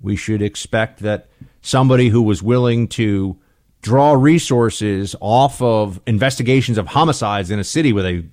[0.02, 1.30] We should expect that
[1.62, 3.38] somebody who was willing to
[3.84, 8.26] draw resources off of investigations of homicides in a city with a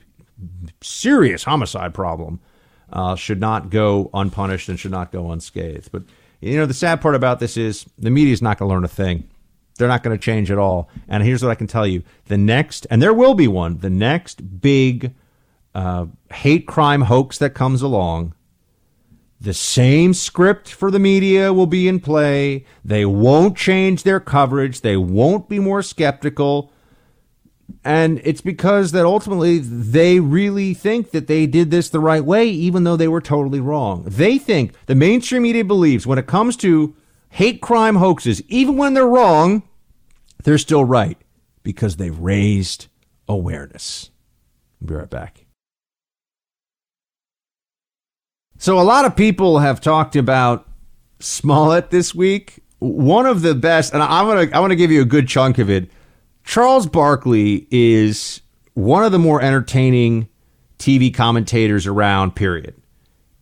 [0.80, 2.40] serious homicide problem
[2.90, 5.90] uh, should not go unpunished and should not go unscathed.
[5.92, 6.04] But
[6.40, 8.84] you know, the sad part about this is the media is not going to learn
[8.84, 9.28] a thing.
[9.76, 10.90] They're not going to change at all.
[11.08, 13.90] And here's what I can tell you: the next, and there will be one, the
[13.90, 15.14] next big
[15.74, 18.34] uh, hate crime hoax that comes along.
[19.40, 22.66] The same script for the media will be in play.
[22.84, 24.82] They won't change their coverage.
[24.82, 26.70] They won't be more skeptical.
[27.84, 32.48] And it's because that ultimately they really think that they did this the right way,
[32.48, 34.04] even though they were totally wrong.
[34.06, 36.94] They think the mainstream media believes when it comes to
[37.30, 39.62] hate crime hoaxes, even when they're wrong,
[40.42, 41.18] they're still right
[41.62, 42.86] because they've raised
[43.28, 44.10] awareness.
[44.82, 45.46] I'll be right back.
[48.58, 50.68] So a lot of people have talked about
[51.18, 52.62] Smollett this week.
[52.78, 55.58] One of the best, and I'm gonna I want to give you a good chunk
[55.58, 55.90] of it.
[56.44, 58.40] Charles Barkley is
[58.74, 60.28] one of the more entertaining
[60.78, 62.34] TV commentators around.
[62.34, 62.74] Period.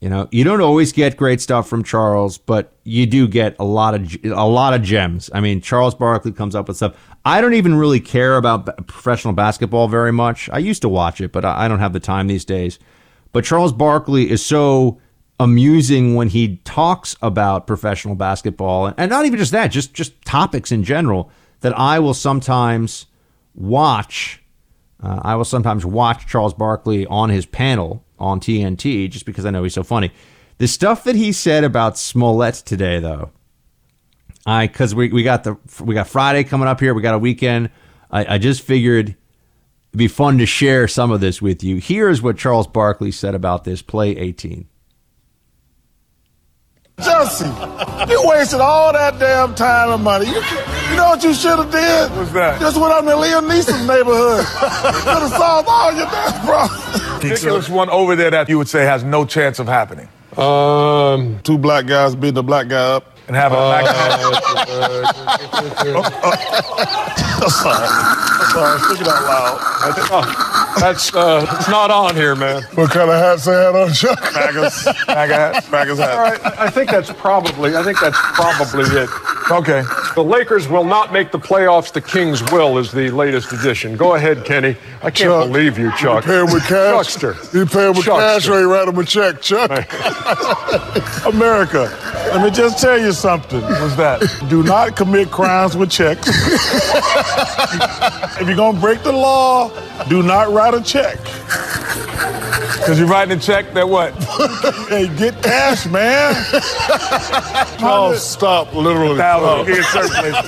[0.01, 3.65] You know, you don't always get great stuff from Charles, but you do get a
[3.65, 5.29] lot of a lot of gems.
[5.35, 6.95] I mean, Charles Barkley comes up with stuff.
[7.25, 10.49] I don't even really care about professional basketball very much.
[10.51, 12.79] I used to watch it, but I don't have the time these days.
[13.33, 15.01] But Charles Barkley is so
[15.41, 20.71] amusing when he talks about professional basketball, and not even just that, just just topics
[20.71, 21.31] in general.
[21.61, 23.07] That I will sometimes
[23.55, 24.43] watch.
[25.03, 29.51] Uh, I will sometimes watch Charles Barkley on his panel on TNT just because I
[29.51, 30.13] know he's so funny.
[30.59, 33.31] The stuff that he said about Smollett today, though,
[34.45, 37.19] I because we, we got the we got Friday coming up here, we got a
[37.19, 37.71] weekend.
[38.11, 41.77] I, I just figured it'd be fun to share some of this with you.
[41.77, 43.83] Here's what Charles Barkley said about this.
[43.83, 44.67] Play 18.
[46.99, 50.27] Jussie, you wasted all that damn time and money.
[50.27, 52.11] You, you know what you should have did?
[52.17, 52.61] What's that?
[52.61, 54.45] Just went out in Liam Neeson's neighborhood.
[54.45, 57.23] Could have solved all your damn problems.
[57.23, 60.09] Ridiculous one over there that you would say has no chance of happening.
[60.37, 63.15] Um, two black guys beating a black guy up.
[63.29, 63.85] And having a black
[67.41, 67.87] I'm sorry.
[67.89, 68.79] I'm sorry.
[68.81, 70.68] Speak it out loud.
[70.81, 72.63] That's uh, it's not on here, man.
[72.75, 74.21] What kind of hats they had on, Chuck?
[74.35, 76.11] Magas, MAGA hat, Magas hat.
[76.11, 77.77] All right, I think that's probably.
[77.77, 79.09] I think that's probably it.
[79.51, 79.83] Okay.
[80.15, 81.93] The Lakers will not make the playoffs.
[81.93, 83.97] The Kings will is the latest edition.
[83.97, 84.77] Go ahead, Kenny.
[85.01, 86.25] I can't Chuck, believe you, Chuck.
[86.25, 87.17] You pay him with cash.
[87.17, 87.37] Chuckster.
[87.57, 88.53] You pay him with cash Chuckster.
[88.53, 89.71] or you write him a check, Chuck.
[91.27, 91.91] America,
[92.33, 93.61] let me just tell you something.
[93.63, 94.21] What's that?
[94.49, 96.29] Do not commit crimes with checks.
[98.41, 99.71] if you're gonna break the law,
[100.09, 101.19] do not write a check.
[102.79, 104.15] Because you're writing a check that what?
[104.89, 106.35] hey, get cash, man.
[107.83, 109.19] oh, stop, literally.
[109.19, 109.61] Thousand.
[109.61, 109.65] Oh.
[109.65, 110.43] Get circulation.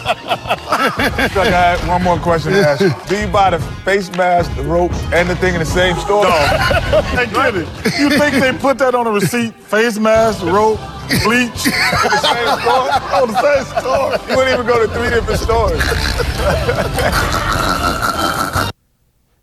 [1.34, 2.92] Chuck, I had one more question to ask you.
[3.08, 6.24] Do you buy the face mask, the rope, and the thing in the same store?
[6.24, 6.30] No.
[7.10, 7.68] Hey, get it.
[7.98, 9.54] You think they put that on a receipt?
[9.54, 10.78] Face mask, rope,
[11.24, 11.66] bleach?
[11.66, 12.90] In the same store?
[13.20, 14.30] on the same store.
[14.30, 15.80] You wouldn't even go to three different stores.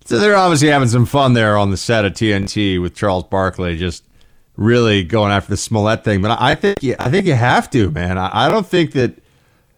[0.08, 3.76] So they're obviously having some fun there on the set of TNT with Charles Barkley,
[3.76, 4.06] just
[4.56, 6.22] really going after the Smollett thing.
[6.22, 8.18] But I think you, I think you have to, man.
[8.18, 9.22] I, I don't think that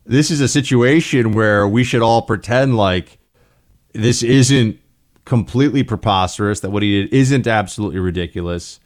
[0.05, 3.17] this is a situation where we should all pretend like
[3.93, 4.79] this isn't
[5.25, 8.79] completely preposterous, that what he did isn't absolutely ridiculous,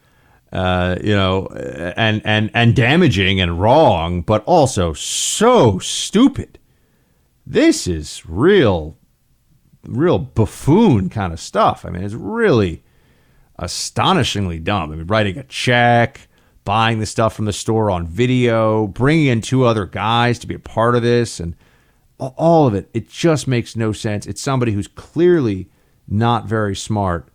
[0.54, 6.58] uh, you know, and and and damaging and wrong, but also so stupid.
[7.46, 8.96] This is real,
[9.86, 11.86] real buffoon kind of stuff.
[11.86, 12.84] I mean, it's really
[13.60, 14.92] astonishingly dumb.
[14.92, 16.28] I mean, writing a check,
[16.66, 20.56] buying the stuff from the store on video, bringing in two other guys to be
[20.56, 21.56] a part of this, and
[22.18, 22.90] all of it.
[22.94, 24.26] It just makes no sense.
[24.26, 25.70] It's somebody who's clearly
[26.08, 27.28] not very smart.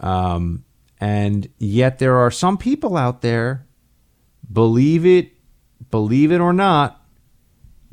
[0.00, 0.64] Um,
[1.00, 3.66] and yet there are some people out there,
[4.52, 5.32] believe it,
[5.90, 6.97] believe it or not,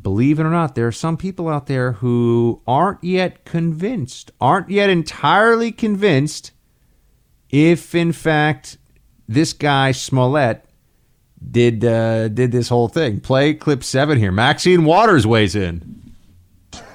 [0.05, 4.69] believe it or not, there are some people out there who aren't yet convinced, aren't
[4.69, 6.51] yet entirely convinced
[7.49, 8.77] if in fact
[9.27, 10.63] this guy Smollett
[11.49, 13.19] did uh, did this whole thing.
[13.19, 14.31] Play clip seven here.
[14.31, 16.13] Maxine Waters weighs in.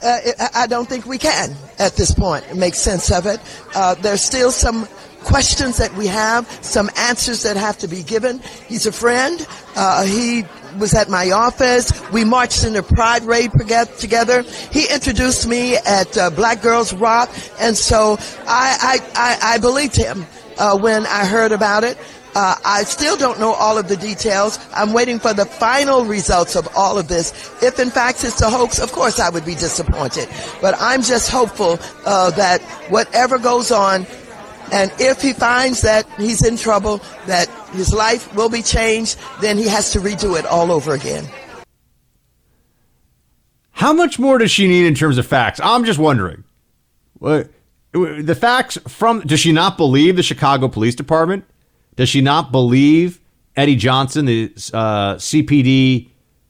[0.01, 0.19] Uh,
[0.55, 3.41] I don't think we can at this point make sense of it.
[3.75, 4.87] Uh, there's still some
[5.25, 8.41] questions that we have, some answers that have to be given.
[8.69, 9.45] He's a friend.
[9.75, 10.45] Uh, he
[10.79, 11.93] was at my office.
[12.11, 13.53] We marched in the Pride Raid
[13.99, 14.43] together.
[14.73, 19.97] He introduced me at uh, Black Girls Rock, and so I I, I, I believed
[19.97, 20.27] him
[20.59, 21.99] uh, when I heard about it.
[22.35, 24.59] Uh, I still don't know all of the details.
[24.73, 27.33] I'm waiting for the final results of all of this.
[27.61, 30.29] If in fact it's a hoax, of course I would be disappointed.
[30.61, 34.07] But I'm just hopeful uh, that whatever goes on,
[34.73, 39.57] and if he finds that he's in trouble, that his life will be changed, then
[39.57, 41.29] he has to redo it all over again.
[43.71, 45.59] How much more does she need in terms of facts?
[45.63, 46.45] I'm just wondering.
[47.19, 47.51] What
[47.93, 51.45] The facts from, does she not believe the Chicago Police Department?
[51.97, 53.21] Does she not believe
[53.57, 56.09] Eddie Johnson, the uh, CPD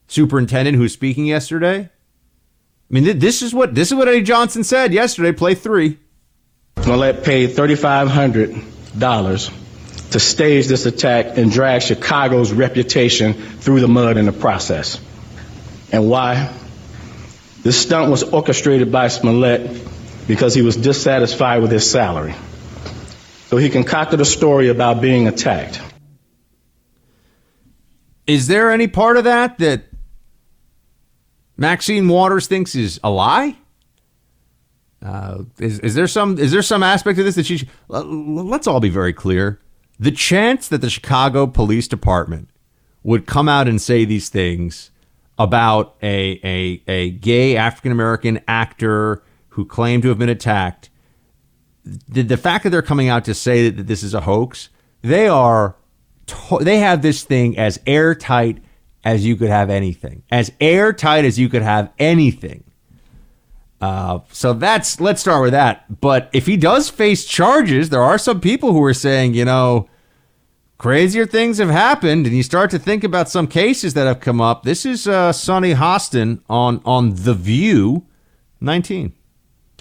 [0.09, 1.89] superintendent who was speaking yesterday?
[2.91, 5.33] I mean, this is what this is what Eddie Johnson said yesterday.
[5.33, 5.99] Play three.
[6.83, 8.57] Smollett paid thirty-five hundred
[8.99, 9.51] dollars
[10.11, 15.01] to stage this attack and drag Chicago's reputation through the mud in the process.
[15.93, 16.53] And why?
[17.63, 19.83] This stunt was orchestrated by Smollett
[20.27, 22.35] because he was dissatisfied with his salary.
[23.49, 25.81] So he concocted a story about being attacked.
[28.27, 29.85] Is there any part of that that
[31.57, 33.57] Maxine Waters thinks is a lie?
[35.05, 37.69] Uh, is, is there some is there some aspect of this that she?
[37.89, 39.61] Let's all be very clear.
[39.99, 42.49] The chance that the Chicago Police Department
[43.03, 44.91] would come out and say these things
[45.39, 50.91] about a a, a gay African American actor who claimed to have been attacked
[51.85, 54.69] the, the fact that they're coming out to say that this is a hoax,
[55.03, 55.77] they are
[56.27, 58.59] to- they have this thing as airtight
[59.05, 62.65] as you could have anything, as airtight as you could have anything.
[63.81, 66.01] Uh, so that's let's start with that.
[66.01, 69.89] But if he does face charges, there are some people who are saying, you know,
[70.77, 74.41] crazier things have happened, and you start to think about some cases that have come
[74.41, 74.65] up.
[74.65, 78.07] This is uh, Sunny Hostin on on The View,
[78.61, 79.15] nineteen.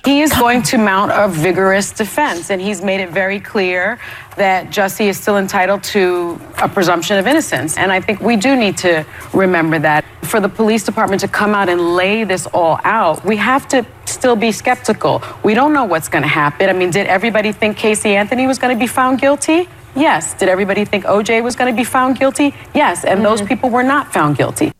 [0.06, 4.00] He is going to mount a vigorous defense, and he's made it very clear
[4.38, 7.78] that Jussie is still entitled to a presumption of innocence.
[7.78, 10.06] And I think we do need to remember that.
[10.24, 13.86] For the police department to come out and lay this all out, we have to
[14.06, 15.22] still be skeptical.
[15.44, 16.70] We don't know what's going to happen.
[16.70, 19.68] I mean, did everybody think Casey Anthony was going to be found guilty?
[19.96, 20.34] Yes.
[20.36, 22.54] Did everybody think OJ was going to be found guilty?
[22.74, 23.04] Yes.
[23.04, 23.24] And mm-hmm.
[23.24, 24.72] those people were not found guilty.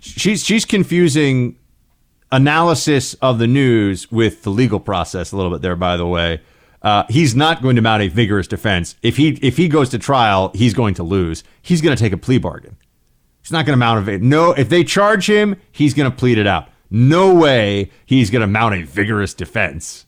[0.00, 1.56] She's she's confusing
[2.32, 6.40] analysis of the news with the legal process a little bit there, by the way.
[6.82, 8.96] Uh, he's not going to mount a vigorous defense.
[9.02, 11.44] If he if he goes to trial, he's going to lose.
[11.60, 12.76] He's going to take a plea bargain.
[13.42, 14.52] He's not going to mount a no.
[14.52, 16.68] If they charge him, he's going to plead it out.
[16.90, 20.06] No way he's going to mount a vigorous defense.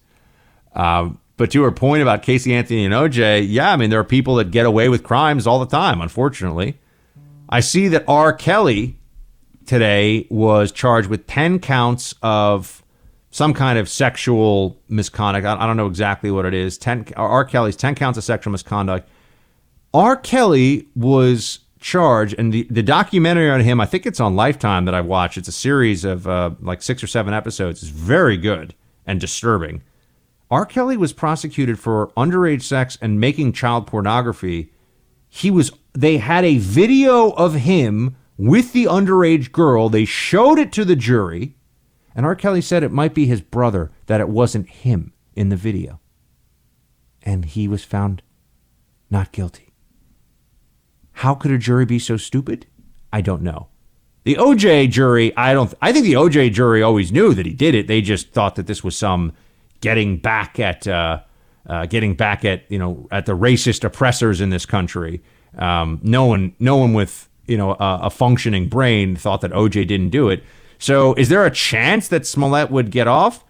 [0.75, 4.05] Um, but to her point about Casey Anthony and OJ, yeah, I mean there are
[4.05, 6.01] people that get away with crimes all the time.
[6.01, 6.79] Unfortunately,
[7.49, 8.33] I see that R.
[8.33, 8.97] Kelly
[9.67, 12.83] today was charged with 10 counts of
[13.31, 15.47] some kind of sexual misconduct.
[15.47, 16.79] I, I don't know exactly what it is.
[16.79, 17.45] 10 R.
[17.45, 19.09] Kelly's 10 counts of sexual misconduct.
[19.95, 20.17] R.
[20.17, 24.95] Kelly was charged, and the, the documentary on him, I think it's on Lifetime that
[24.95, 25.37] I've watched.
[25.37, 27.83] It's a series of uh, like six or seven episodes.
[27.83, 28.75] It's very good
[29.07, 29.83] and disturbing.
[30.51, 30.67] R.
[30.67, 34.71] Kelly was prosecuted for underage sex and making child pornography.
[35.29, 38.17] He was, they had a video of him
[38.49, 39.89] with the underage girl.
[39.89, 41.55] They showed it to the jury,
[42.15, 42.35] and R.
[42.35, 46.01] Kelly said it might be his brother, that it wasn't him in the video.
[47.25, 48.21] and he was found
[49.09, 49.73] not guilty.
[51.13, 52.67] How could a jury be so stupid?
[53.13, 53.69] I don't know.
[54.25, 55.73] The OJ jury, I don't.
[55.81, 57.87] I think the OJ jury always knew that he did it.
[57.87, 59.33] They just thought that this was some
[59.81, 61.21] getting back at, uh,
[61.69, 65.23] uh, getting back at you know at the racist oppressors in this country.
[65.57, 69.87] Um, no one, no one with you know a, a functioning brain thought that OJ
[69.87, 70.45] didn't do it.
[70.79, 73.45] So, is there a chance that Smollett would get off?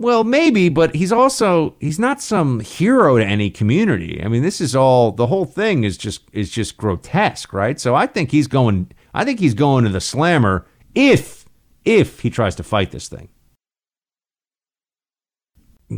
[0.00, 4.22] Well, maybe, but he's also he's not some hero to any community.
[4.24, 7.78] I mean, this is all the whole thing is just is just grotesque, right?
[7.78, 11.44] So I think he's going I think he's going to the slammer if
[11.84, 13.28] if he tries to fight this thing.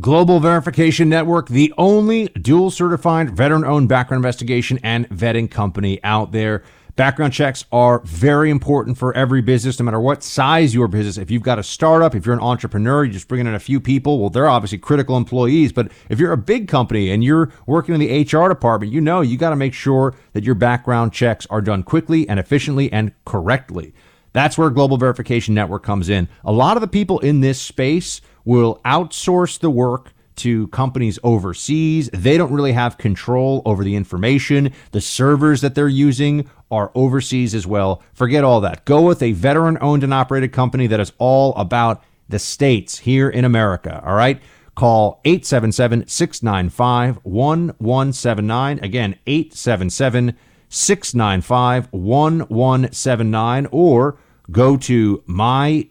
[0.01, 6.33] Global Verification Network, the only dual certified veteran owned background investigation and vetting company out
[6.33, 6.65] there.
[6.95, 11.17] Background checks are very important for every business, no matter what size your business.
[11.17, 13.81] If you've got a startup, if you're an entrepreneur, you're just bringing in a few
[13.81, 15.73] people, well, they're obviously critical employees.
[15.73, 19.23] But if you're a big company and you're working in the HR department, you know
[19.23, 23.13] you got to make sure that your background checks are done quickly and efficiently and
[23.25, 23.95] correctly.
[24.35, 26.29] That's where Global Verification Network comes in.
[26.45, 32.09] A lot of the people in this space will outsource the work to companies overseas.
[32.13, 34.73] They don't really have control over the information.
[34.93, 38.03] The servers that they're using are overseas as well.
[38.15, 38.85] Forget all that.
[38.85, 43.29] Go with a veteran owned and operated company that is all about the States here
[43.29, 44.03] in America.
[44.05, 44.41] All right.
[44.75, 48.79] Call 877 695 1179.
[48.83, 50.37] Again, 877
[50.69, 53.67] 695 1179.
[53.71, 54.19] Or
[54.51, 55.87] go to mygvn.com.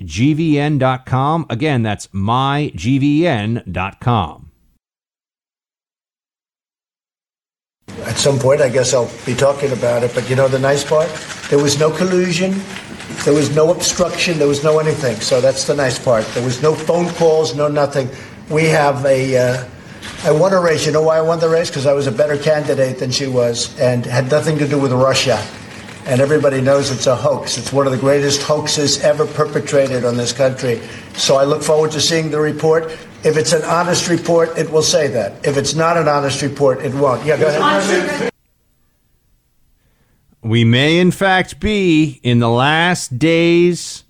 [1.49, 3.61] Again, that's mygvn.com.
[8.05, 10.13] At some point, I guess I'll be talking about it.
[10.15, 11.09] But you know the nice part?
[11.49, 12.55] There was no collusion.
[13.25, 14.39] There was no obstruction.
[14.39, 15.17] There was no anything.
[15.17, 16.25] So that's the nice part.
[16.27, 18.09] There was no phone calls, no nothing.
[18.49, 19.37] We have a.
[19.37, 19.67] Uh,
[20.23, 20.85] I won a race.
[20.85, 21.69] You know why I won the race?
[21.69, 24.91] Because I was a better candidate than she was, and had nothing to do with
[24.91, 25.43] Russia.
[26.05, 27.57] And everybody knows it's a hoax.
[27.57, 30.81] It's one of the greatest hoaxes ever perpetrated on this country.
[31.13, 32.91] So I look forward to seeing the report.
[33.23, 35.45] If it's an honest report, it will say that.
[35.45, 37.23] If it's not an honest report, it won't.
[37.23, 38.31] Yeah, go ahead.
[40.41, 44.03] We may, in fact, be in the last days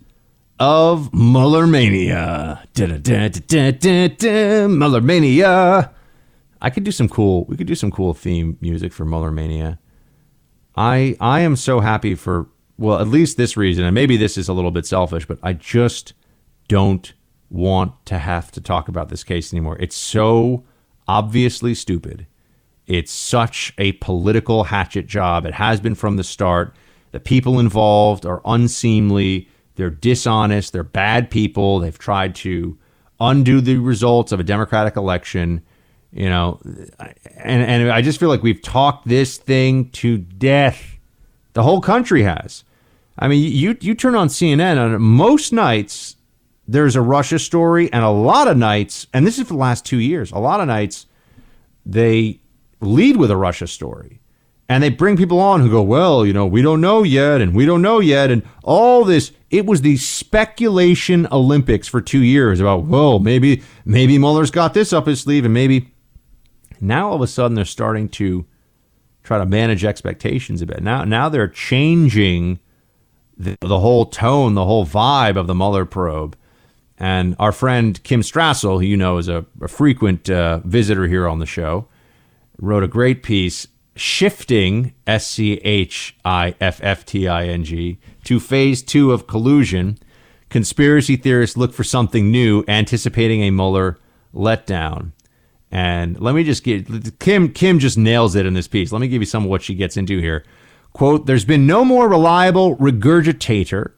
[0.62, 2.64] of Mueller mania.
[2.78, 5.92] Mueller mania.
[6.62, 7.44] I could do some cool.
[7.46, 9.80] We could do some cool theme music for Mueller mania.
[10.82, 14.50] I I am so happy for well, at least this reason, and maybe this is
[14.50, 16.14] a little bit selfish, but I just
[16.68, 17.14] don't
[17.52, 19.78] want to have to talk about this case anymore.
[19.80, 20.64] It's so
[21.08, 22.26] obviously stupid.
[22.88, 25.46] It's such a political hatchet job.
[25.46, 26.76] It has been from the start.
[27.12, 29.48] The people involved are unseemly.
[29.76, 30.74] They're dishonest.
[30.74, 31.80] They're bad people.
[31.80, 32.78] They've tried to
[33.20, 35.62] undo the results of a democratic election.
[36.12, 36.60] You know,
[37.38, 40.98] and and I just feel like we've talked this thing to death.
[41.54, 42.64] The whole country has.
[43.18, 46.18] I mean, you you turn on CNN on most nights
[46.72, 49.86] there's a Russia story, and a lot of nights, and this is for the last
[49.86, 51.06] two years, a lot of nights
[51.86, 52.40] they
[52.80, 54.20] lead with a Russia story.
[54.70, 57.54] And they bring people on who go, well, you know, we don't know yet, and
[57.54, 59.34] we don't know yet, and all this.
[59.50, 64.94] It was the speculation Olympics for two years about, well, maybe maybe Mueller's got this
[64.94, 65.92] up his sleeve, and maybe
[66.82, 68.46] now all of a sudden they're starting to
[69.24, 70.82] try to manage expectations a bit.
[70.82, 72.60] Now now they're changing
[73.38, 76.36] the, the whole tone, the whole vibe of the Mueller probe.
[76.98, 81.28] And our friend Kim Strassel, who you know is a, a frequent uh, visitor here
[81.28, 81.88] on the show,
[82.60, 88.00] wrote a great piece Schiffting S C H I F F T I N G
[88.24, 89.98] to phase two of collusion.
[90.50, 93.98] Conspiracy theorists look for something new, anticipating a Mueller
[94.34, 95.12] letdown.
[95.72, 97.50] And let me just get Kim.
[97.50, 98.92] Kim just nails it in this piece.
[98.92, 100.44] Let me give you some of what she gets into here.
[100.94, 103.94] Quote: There's been no more reliable regurgitator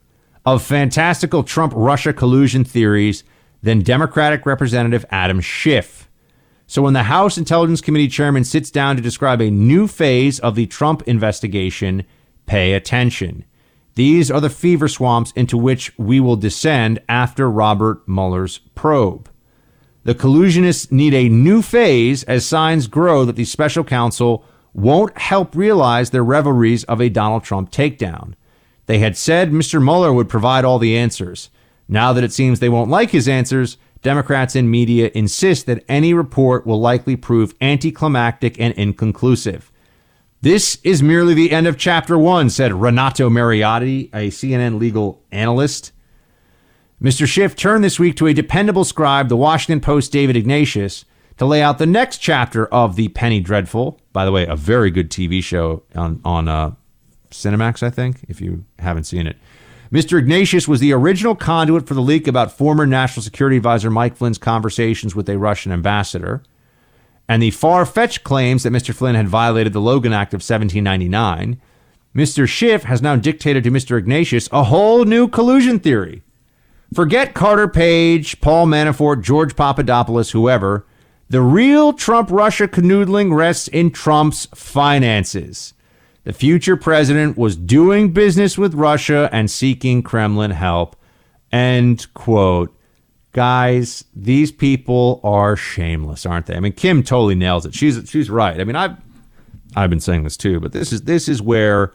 [0.45, 3.24] of fantastical Trump Russia collusion theories
[3.63, 6.09] than Democratic Representative Adam Schiff.
[6.67, 10.55] So, when the House Intelligence Committee chairman sits down to describe a new phase of
[10.55, 12.03] the Trump investigation,
[12.45, 13.45] pay attention.
[13.95, 19.30] These are the fever swamps into which we will descend after Robert Mueller's probe.
[20.04, 25.56] The collusionists need a new phase as signs grow that the special counsel won't help
[25.56, 28.34] realize their revelries of a Donald Trump takedown.
[28.86, 29.82] They had said Mr.
[29.82, 31.49] Mueller would provide all the answers.
[31.88, 36.14] Now that it seems they won't like his answers, Democrats and media insist that any
[36.14, 39.72] report will likely prove anticlimactic and inconclusive.
[40.41, 45.93] This is merely the end of chapter one, said Renato Mariotti, a CNN legal analyst.
[47.02, 47.28] Mr.
[47.28, 51.06] Schiff turned this week to a dependable scribe, the Washington Post David Ignatius,
[51.38, 54.00] to lay out the next chapter of the Penny Dreadful.
[54.14, 56.72] By the way, a very good TV show on on uh,
[57.32, 58.24] Cinemax, I think.
[58.30, 59.38] If you haven't seen it,
[59.91, 60.18] Mr.
[60.18, 64.38] Ignatius was the original conduit for the leak about former National Security Advisor Mike Flynn's
[64.38, 66.44] conversations with a Russian ambassador,
[67.28, 68.94] and the far-fetched claims that Mr.
[68.94, 71.60] Flynn had violated the Logan Act of 1799.
[72.16, 72.48] Mr.
[72.48, 73.98] Schiff has now dictated to Mr.
[73.98, 76.22] Ignatius a whole new collusion theory.
[76.94, 80.86] Forget Carter Page, Paul Manafort, George Papadopoulos, whoever.
[81.30, 85.74] The real Trump Russia canoodling rests in Trump's finances.
[86.26, 90.96] The future president was doing business with Russia and seeking Kremlin help.
[91.52, 92.76] End quote.
[93.32, 96.56] Guys, these people are shameless, aren't they?
[96.56, 97.74] I mean, Kim totally nails it.
[97.74, 98.60] She's she's right.
[98.62, 98.96] I mean, I've
[99.76, 101.94] I've been saying this too, but this is this is where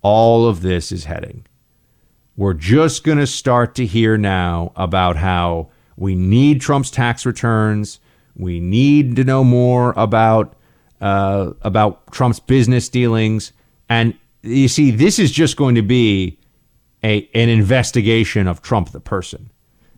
[0.00, 1.44] all of this is heading.
[2.38, 7.98] We're just going to start to hear now about how we need Trump's tax returns.
[8.36, 10.54] We need to know more about
[11.00, 13.52] uh, about Trump's business dealings.
[13.88, 16.38] And you see, this is just going to be
[17.02, 19.50] a an investigation of Trump the person.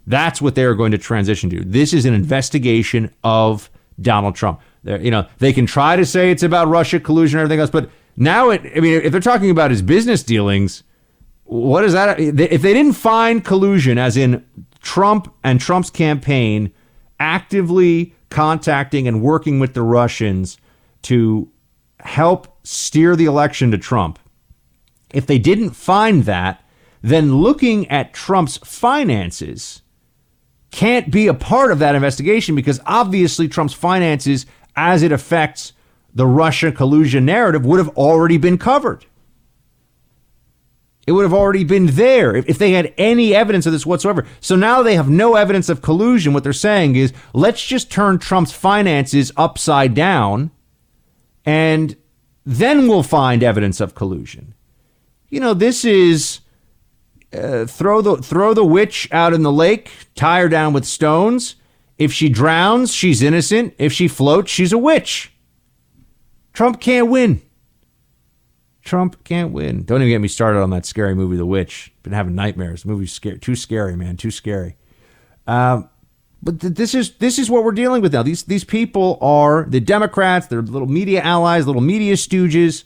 [0.07, 1.63] That's what they're going to transition to.
[1.63, 3.69] This is an investigation of
[4.01, 4.63] Donald Trump.
[4.83, 7.69] They're, you know, they can try to say it's about Russia collusion and everything else,
[7.69, 8.63] but now it.
[8.75, 10.85] I mean, if they're talking about his business dealings,
[11.51, 12.21] what is that?
[12.21, 14.45] If they didn't find collusion, as in
[14.83, 16.71] Trump and Trump's campaign
[17.19, 20.59] actively contacting and working with the Russians
[21.03, 21.51] to
[21.99, 24.21] help steer the election to Trump,
[25.13, 26.63] if they didn't find that,
[27.03, 29.83] then looking at Trump's finances
[30.71, 34.47] can't be a part of that investigation because obviously Trump's finances,
[34.77, 35.73] as it affects
[36.15, 39.05] the Russia collusion narrative, would have already been covered.
[41.11, 44.29] It would have already been there if, they had any evidence of this whatsoever.
[44.41, 46.33] So now they have no evidence of collusion.
[46.33, 50.53] What they're saying is, let's just turn Trump's finances upside down
[51.45, 51.97] and
[52.47, 54.55] then we'll find evidence of collusion.
[55.31, 56.43] You know, this is
[57.33, 61.57] uh, throw the throw the witch out in the lake, tie her down with stones.
[61.99, 63.75] If she drowns, she's innocent.
[63.79, 65.33] If she floats, she's a witch.
[66.53, 67.43] Trump can't win.
[68.83, 69.85] Trump can't win.
[69.85, 71.93] Don't even get me started on that scary movie, The Witch.
[72.03, 72.83] Been having nightmares.
[72.83, 74.77] The movie's scary, too scary, man, too scary.
[75.47, 75.91] Um,
[76.43, 78.23] but th- this is this is what we're dealing with now.
[78.23, 80.47] These these people are the Democrats.
[80.47, 82.85] They're little media allies, little media stooges.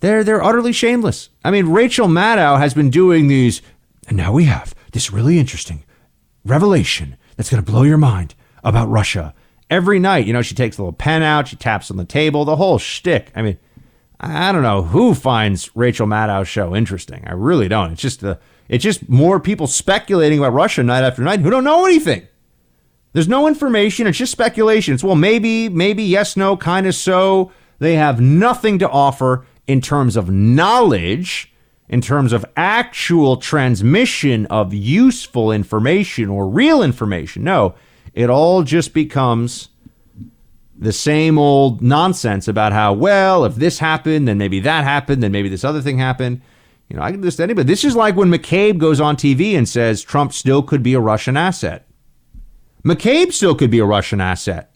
[0.00, 1.30] They're they're utterly shameless.
[1.44, 3.62] I mean, Rachel Maddow has been doing these,
[4.08, 5.84] and now we have this really interesting
[6.44, 9.34] revelation that's going to blow your mind about Russia.
[9.70, 12.44] Every night, you know, she takes a little pen out, she taps on the table,
[12.44, 13.32] the whole shtick.
[13.34, 13.58] I mean,
[14.22, 17.24] I don't know who finds Rachel Maddow's show interesting.
[17.26, 17.92] I really don't.
[17.92, 21.64] It's just the it's just more people speculating about Russia night after night who don't
[21.64, 22.26] know anything.
[23.12, 24.06] There's no information.
[24.06, 24.94] It's just speculation.
[24.94, 27.52] It's well, maybe, maybe, yes, no, kind of so.
[27.80, 31.52] They have nothing to offer in terms of knowledge,
[31.88, 37.44] in terms of actual transmission of useful information or real information.
[37.44, 37.74] No,
[38.14, 39.68] it all just becomes
[40.82, 45.30] the same old nonsense about how, well, if this happened, then maybe that happened, then
[45.30, 46.42] maybe this other thing happened.
[46.88, 47.68] You know, I can just anybody.
[47.68, 51.00] This is like when McCabe goes on TV and says Trump still could be a
[51.00, 51.86] Russian asset.
[52.84, 54.74] McCabe still could be a Russian asset.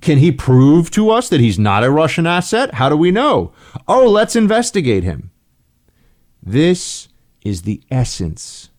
[0.00, 2.74] Can he prove to us that he's not a Russian asset?
[2.74, 3.52] How do we know?
[3.86, 5.30] Oh, let's investigate him.
[6.42, 7.06] This
[7.42, 8.70] is the essence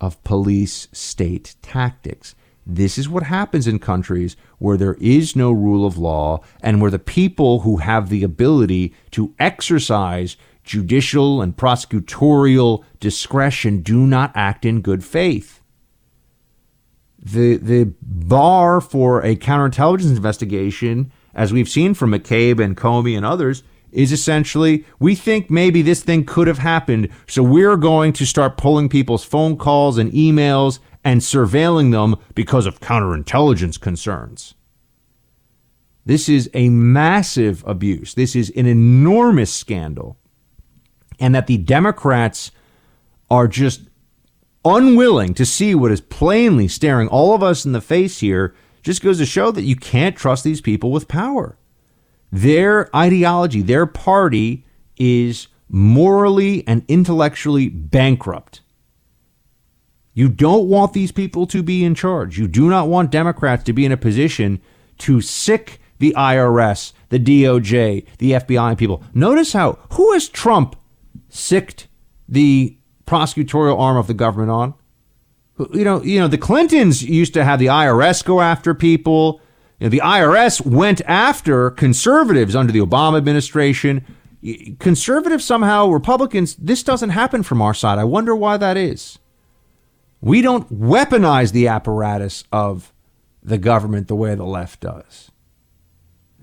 [0.00, 2.34] of police state tactics.
[2.64, 6.90] This is what happens in countries where there is no rule of law and where
[6.90, 14.64] the people who have the ability to exercise judicial and prosecutorial discretion do not act
[14.64, 15.60] in good faith.
[17.18, 23.26] The, the bar for a counterintelligence investigation, as we've seen from McCabe and Comey and
[23.26, 28.24] others, is essentially we think maybe this thing could have happened, so we're going to
[28.24, 34.54] start pulling people's phone calls and emails and surveilling them because of counterintelligence concerns.
[36.04, 38.14] This is a massive abuse.
[38.14, 40.16] This is an enormous scandal.
[41.20, 42.50] And that the Democrats
[43.30, 43.82] are just
[44.64, 49.02] unwilling to see what is plainly staring all of us in the face here just
[49.02, 51.56] goes to show that you can't trust these people with power.
[52.32, 54.64] Their ideology, their party
[54.96, 58.61] is morally and intellectually bankrupt.
[60.14, 62.38] You don't want these people to be in charge.
[62.38, 64.60] You do not want Democrats to be in a position
[64.98, 69.04] to sic the IRS, the DOJ, the FBI people.
[69.14, 70.76] Notice how who has Trump
[71.28, 71.88] sicked
[72.28, 74.74] the prosecutorial arm of the government on?
[75.72, 79.40] You know, you know, the Clintons used to have the IRS go after people.
[79.78, 84.04] You know, the IRS went after conservatives under the Obama administration.
[84.80, 87.98] Conservatives somehow, Republicans, this doesn't happen from our side.
[87.98, 89.18] I wonder why that is.
[90.22, 92.94] We don't weaponize the apparatus of
[93.42, 95.30] the government the way the left does.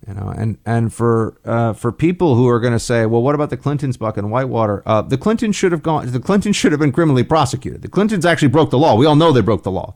[0.08, 3.36] You know, and and for uh, for people who are going to say, well, what
[3.36, 4.84] about the Clintons, Buck and Whitewater?
[4.86, 6.12] Uh, the Clintons should have gone.
[6.12, 7.82] The Clintons should have been criminally prosecuted.
[7.82, 8.96] The Clintons actually broke the law.
[8.96, 9.96] We all know they broke the law,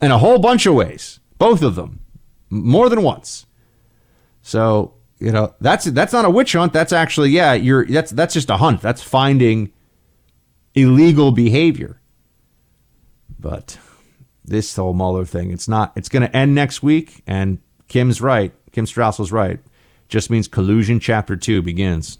[0.00, 1.20] in a whole bunch of ways.
[1.38, 2.00] Both of them,
[2.48, 3.46] more than once.
[4.42, 6.72] So you know that's that's not a witch hunt.
[6.72, 8.80] That's actually yeah, you're that's that's just a hunt.
[8.80, 9.72] That's finding
[10.74, 11.99] illegal behavior.
[13.40, 13.78] But
[14.44, 15.92] this whole Mueller thing, it's not.
[15.96, 18.52] It's going to end next week, and Kim's right.
[18.72, 19.60] Kim Strassel's right.
[20.08, 22.18] Just means collusion chapter two begins.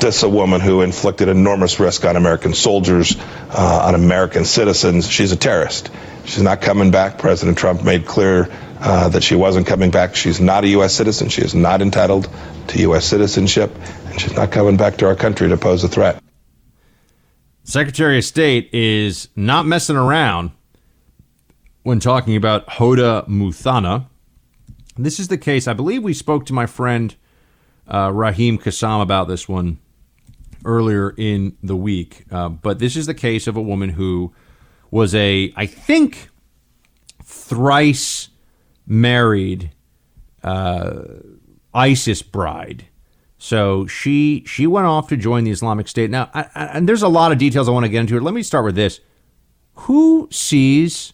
[0.00, 5.08] This is a woman who inflicted enormous risk on American soldiers, uh, on American citizens.
[5.08, 5.90] She's a terrorist.
[6.24, 7.18] She's not coming back.
[7.18, 8.48] President Trump made clear
[8.80, 10.14] uh, that she wasn't coming back.
[10.14, 10.92] She's not a U.S.
[10.92, 11.28] citizen.
[11.28, 12.28] She is not entitled
[12.68, 13.06] to U.S.
[13.06, 13.74] citizenship,
[14.06, 16.22] and she's not coming back to our country to pose a threat.
[17.66, 20.52] Secretary of State is not messing around
[21.82, 24.06] when talking about Hoda Muthana.
[24.96, 25.66] This is the case.
[25.66, 27.12] I believe we spoke to my friend
[27.88, 29.80] uh, Raheem Kassam about this one
[30.64, 32.24] earlier in the week.
[32.30, 34.32] Uh, but this is the case of a woman who
[34.92, 36.28] was a, I think,
[37.24, 38.28] thrice
[38.86, 39.72] married
[40.44, 41.02] uh,
[41.74, 42.86] ISIS bride.
[43.38, 46.10] So she she went off to join the Islamic State.
[46.10, 48.18] Now, I, I, and there's a lot of details I want to get into.
[48.18, 49.00] Let me start with this:
[49.74, 51.12] Who sees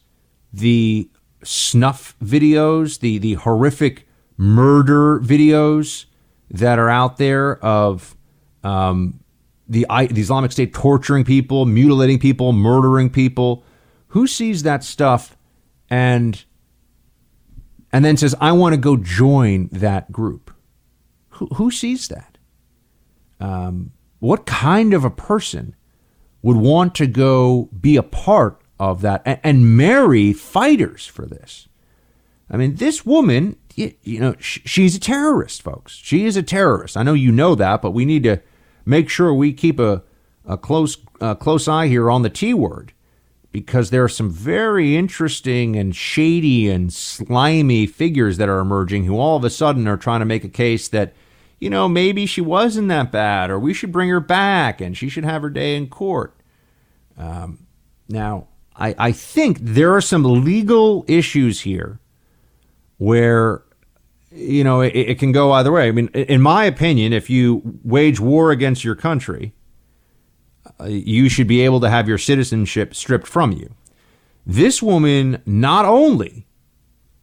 [0.53, 1.11] the
[1.43, 4.07] snuff videos, the the horrific
[4.37, 6.07] murder videos
[6.51, 8.16] that are out there of
[8.62, 9.20] um,
[9.68, 13.64] the, the Islamic State torturing people, mutilating people, murdering people.
[14.09, 15.37] Who sees that stuff
[15.89, 16.45] and
[17.93, 20.53] and then says, "I want to go join that group"?
[21.55, 22.38] Who, sees that?
[23.40, 25.74] Um, what kind of a person
[26.43, 31.68] would want to go be a part of that and, and marry fighters for this.
[32.51, 35.93] I mean, this woman, you, you know, sh- she's a terrorist, folks.
[35.93, 36.97] She is a terrorist.
[36.97, 38.40] I know you know that, but we need to
[38.84, 40.03] make sure we keep a,
[40.45, 40.97] a close
[41.38, 42.93] close eye here on the T word
[43.53, 49.16] because there are some very interesting and shady and slimy figures that are emerging who
[49.16, 51.14] all of a sudden are trying to make a case that,
[51.62, 55.08] you know, maybe she wasn't that bad or we should bring her back and she
[55.08, 56.34] should have her day in court.
[57.16, 57.68] Um,
[58.08, 62.00] now, I, I think there are some legal issues here
[62.98, 63.62] where
[64.32, 65.86] you know it, it, can go either way.
[65.86, 69.54] I mean, in my opinion, if you wage war against your country,
[70.80, 73.72] uh, you should be able to have your citizenship stripped from you.
[74.44, 76.44] This woman not only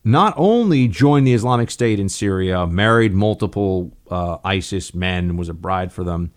[0.04, 5.54] not only joined the Islamic State in Syria, married multiple uh, ISIS men, was a
[5.54, 6.32] bride for them.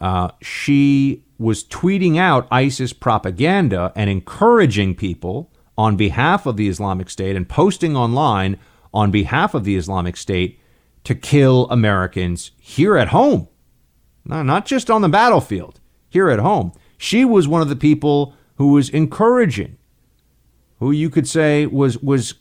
[0.00, 7.10] Uh, she was tweeting out ISIS propaganda and encouraging people on behalf of the Islamic
[7.10, 8.58] State and posting online
[8.92, 10.60] on behalf of the Islamic State
[11.04, 13.48] to kill Americans here at home.
[14.24, 16.72] not just on the battlefield, here at home.
[16.96, 19.76] She was one of the people who was encouraging,
[20.78, 22.34] who you could say was, was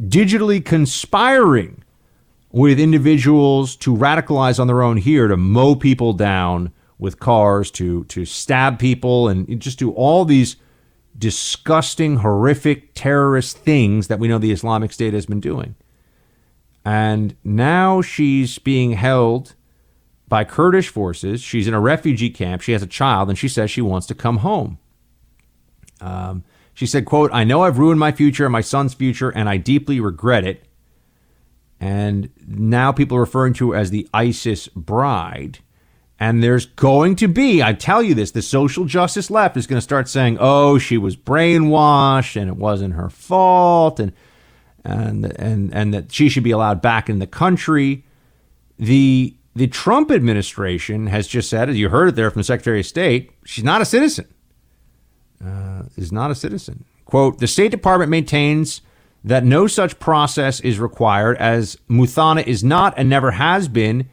[0.00, 1.82] digitally conspiring
[2.50, 8.04] with individuals to radicalize on their own here to mow people down with cars to
[8.04, 10.56] to stab people and just do all these
[11.16, 15.74] disgusting, horrific terrorist things that we know the Islamic State has been doing.
[16.84, 19.54] And now she's being held
[20.28, 21.40] by Kurdish forces.
[21.40, 22.62] She's in a refugee camp.
[22.62, 24.78] She has a child, and she says she wants to come home.
[26.00, 29.48] Um, she said, "quote I know I've ruined my future and my son's future, and
[29.48, 30.67] I deeply regret it."
[31.80, 35.60] And now people are referring to her as the ISIS bride.
[36.18, 39.76] And there's going to be, I tell you this, the social justice left is going
[39.76, 44.12] to start saying, "Oh, she was brainwashed and it wasn't her fault and
[44.84, 48.04] and and and that she should be allowed back in the country."
[48.80, 52.80] The the Trump administration has just said, as you heard it there from the Secretary
[52.80, 54.26] of State, she's not a citizen.
[55.44, 56.84] Uh, is not a citizen.
[57.04, 58.82] Quote, the State Department maintains
[59.24, 64.08] that no such process is required as Muthana is not and never has been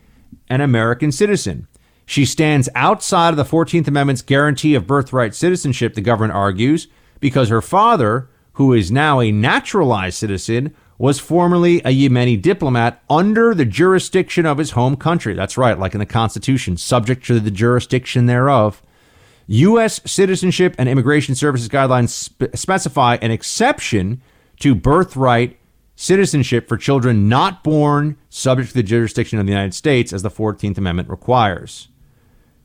[0.50, 1.68] an American citizen.
[2.06, 6.88] She stands outside of the 14th Amendment's guarantee of birthright citizenship, the government argues,
[7.20, 13.54] because her father, who is now a naturalized citizen, was formerly a Yemeni diplomat under
[13.54, 15.34] the jurisdiction of his home country.
[15.34, 18.82] That's right, like in the Constitution, subject to the jurisdiction thereof.
[19.48, 20.02] U.S.
[20.06, 24.22] Citizenship and Immigration Services guidelines spe- specify an exception
[24.60, 25.60] to birthright
[25.96, 30.30] citizenship for children not born subject to the jurisdiction of the United States, as the
[30.30, 31.88] 14th Amendment requires.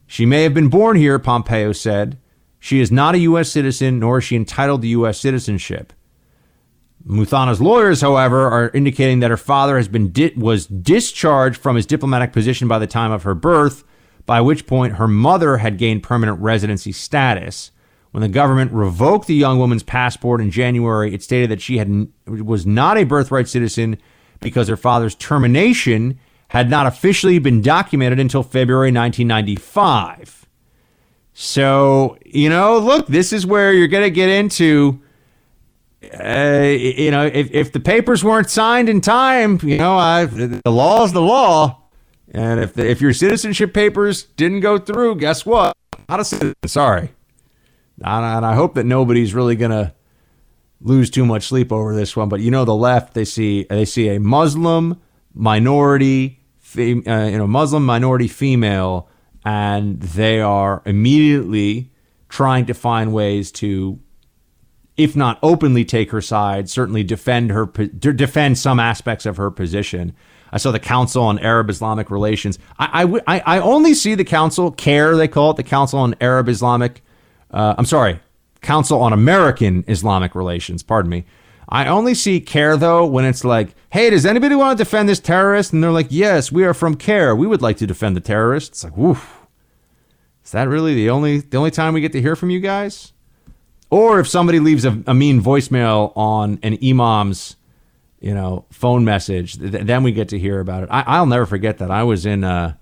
[0.06, 2.18] She may have been born here, Pompeo said.
[2.58, 3.50] She is not a U.S.
[3.50, 5.20] citizen, nor is she entitled to U.S.
[5.20, 5.92] citizenship.
[7.04, 11.86] Muthana's lawyers, however, are indicating that her father has been di- was discharged from his
[11.86, 13.84] diplomatic position by the time of her birth,
[14.26, 17.70] by which point her mother had gained permanent residency status.
[18.12, 22.08] When the government revoked the young woman's passport in January, it stated that she had
[22.26, 23.98] was not a birthright citizen
[24.40, 30.48] because her father's termination had not officially been documented until February 1995.
[31.32, 35.00] So, you know, look, this is where you're going to get into
[36.02, 40.62] uh, you know, if, if the papers weren't signed in time, you know, I, the
[40.70, 41.82] law is the law.
[42.32, 45.76] And if the, if your citizenship papers didn't go through, guess what?
[46.08, 46.54] Not a citizen.
[46.66, 47.10] Sorry.
[48.02, 49.94] And I hope that nobody's really gonna
[50.80, 52.28] lose too much sleep over this one.
[52.28, 55.00] But you know, the left they see they see a Muslim
[55.34, 59.08] minority, fem, uh, you know, Muslim minority female,
[59.44, 61.90] and they are immediately
[62.28, 63.98] trying to find ways to
[64.96, 70.14] if not openly take her side, certainly defend her defend some aspects of her position.
[70.52, 72.58] I saw the Council on Arab Islamic Relations.
[72.78, 76.48] I, I, I only see the council CAIR, they call it the Council on Arab
[76.48, 77.02] Islamic.
[77.50, 78.20] Uh, I'm sorry,
[78.60, 80.82] Council on American Islamic Relations.
[80.82, 81.24] Pardon me.
[81.68, 85.20] I only see CAIR though when it's like, hey, does anybody want to defend this
[85.20, 85.72] terrorist?
[85.72, 87.36] And they're like, yes, we are from CAIR.
[87.36, 88.72] We would like to defend the terrorist.
[88.72, 89.36] It's like, woof.
[90.44, 93.12] Is that really the only the only time we get to hear from you guys?
[93.90, 97.56] Or if somebody leaves a, a mean voicemail on an imam's,
[98.20, 100.88] you know, phone message, th- then we get to hear about it.
[100.90, 101.90] I, will never forget that.
[101.90, 102.74] I was in, uh,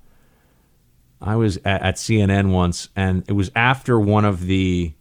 [1.20, 4.94] I was at, at, CNN once, and it was after one of the,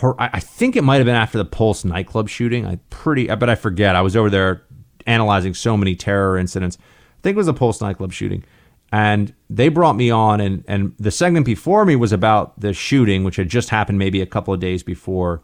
[0.00, 2.66] her, I think it might have been after the Pulse nightclub shooting.
[2.66, 3.96] I pretty, but I forget.
[3.96, 4.62] I was over there
[5.06, 6.78] analyzing so many terror incidents.
[6.80, 8.44] I think it was the Pulse nightclub shooting
[8.92, 13.24] and they brought me on and and the segment before me was about the shooting
[13.24, 15.42] which had just happened maybe a couple of days before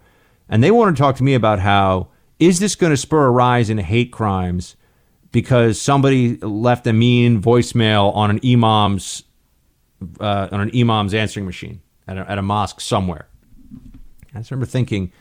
[0.49, 3.31] and they wanted to talk to me about how is this going to spur a
[3.31, 4.77] rise in hate crimes
[5.33, 9.25] because somebody left a mean voicemail on an imam's
[10.21, 13.29] uh, on an imam's answering machine at a, at a mosque somewhere
[14.35, 15.13] i just remember thinking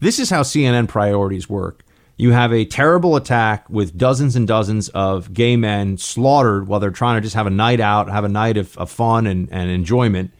[0.00, 1.84] this is how cnn priorities work
[2.16, 6.90] you have a terrible attack with dozens and dozens of gay men slaughtered while they're
[6.90, 9.68] trying to just have a night out, have a night of, of fun and, and
[9.70, 10.32] enjoyment,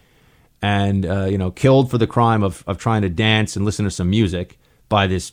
[0.63, 3.85] and uh, you know killed for the crime of, of trying to dance and listen
[3.85, 5.33] to some music by this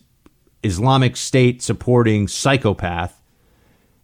[0.63, 3.20] Islamic State supporting psychopath.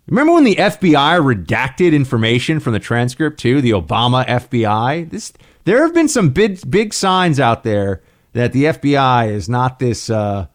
[0.07, 3.61] Remember when the FBI redacted information from the transcript too?
[3.61, 5.09] The Obama FBI.
[5.09, 5.33] This
[5.65, 8.01] there have been some big big signs out there
[8.33, 10.47] that the FBI is not this uh,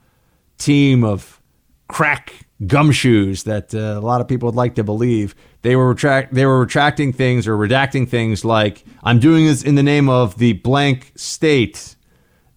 [0.57, 1.41] team of
[1.89, 5.35] crack gumshoes that uh, a lot of people would like to believe.
[5.61, 9.75] They were retract they were retracting things or redacting things like I'm doing this in
[9.75, 11.97] the name of the blank state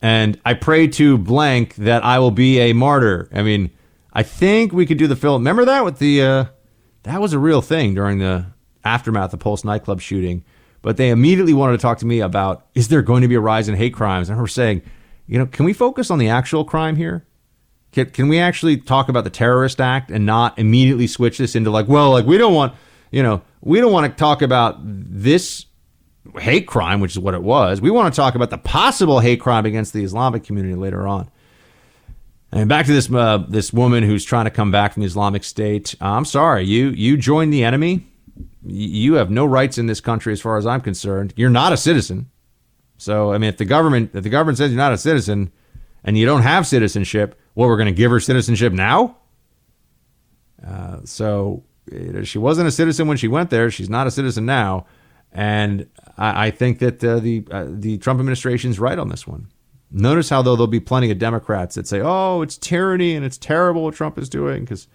[0.01, 3.27] and I pray to blank that I will be a martyr.
[3.33, 3.71] I mean,
[4.13, 5.41] I think we could do the film.
[5.41, 6.45] Remember that with the uh,
[7.05, 8.45] that was a real thing during the
[8.83, 10.43] aftermath of Pulse nightclub shooting.
[10.81, 13.39] But they immediately wanted to talk to me about is there going to be a
[13.39, 14.27] rise in hate crimes?
[14.27, 14.81] And I remember saying,
[15.27, 17.25] you know, can we focus on the actual crime here?
[17.91, 21.71] Can, can we actually talk about the terrorist act and not immediately switch this into
[21.71, 22.73] like, well, like we don't want,
[23.11, 25.65] you know, we don't want to talk about this
[26.39, 27.81] hate crime, which is what it was.
[27.81, 31.29] We want to talk about the possible hate crime against the Islamic community later on.
[32.55, 35.43] And back to this uh, this woman who's trying to come back from the Islamic
[35.43, 35.93] State.
[35.99, 38.07] I'm sorry, you you joined the enemy.
[38.65, 41.33] You have no rights in this country, as far as I'm concerned.
[41.35, 42.29] You're not a citizen.
[42.97, 45.51] So I mean, if the government if the government says you're not a citizen
[46.05, 49.17] and you don't have citizenship, what we're going to give her citizenship now?
[50.65, 51.65] Uh, so
[52.23, 53.69] she wasn't a citizen when she went there.
[53.69, 54.85] She's not a citizen now,
[55.33, 59.27] and I, I think that uh, the uh, the Trump administration is right on this
[59.27, 59.49] one.
[59.97, 63.37] Notice how though there'll be plenty of Democrats that say, "Oh, it's tyranny and it's
[63.37, 64.89] terrible what Trump is doing," because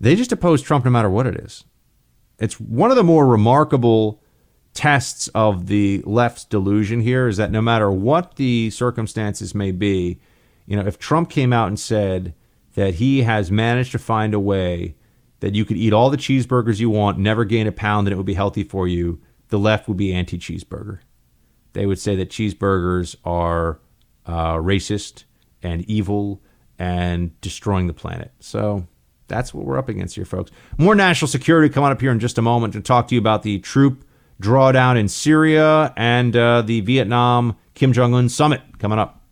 [0.00, 1.64] they just oppose Trump no matter what it is.
[2.38, 4.22] It's one of the more remarkable
[4.74, 10.20] tests of the left's delusion here is that no matter what the circumstances may be,
[10.66, 12.32] you know, if Trump came out and said
[12.74, 14.94] that he has managed to find a way
[15.40, 18.16] that you could eat all the cheeseburgers you want, never gain a pound, and it
[18.16, 19.18] would be healthy for you,
[19.48, 21.00] the left would be anti cheeseburger.
[21.72, 23.80] They would say that cheeseburgers are
[24.28, 25.24] uh, racist
[25.62, 26.40] and evil
[26.78, 28.30] and destroying the planet.
[28.38, 28.86] So
[29.26, 30.52] that's what we're up against here, folks.
[30.76, 33.42] More national security coming up here in just a moment to talk to you about
[33.42, 34.04] the troop
[34.40, 39.22] drawdown in Syria and uh, the Vietnam Kim Jong Un summit coming up.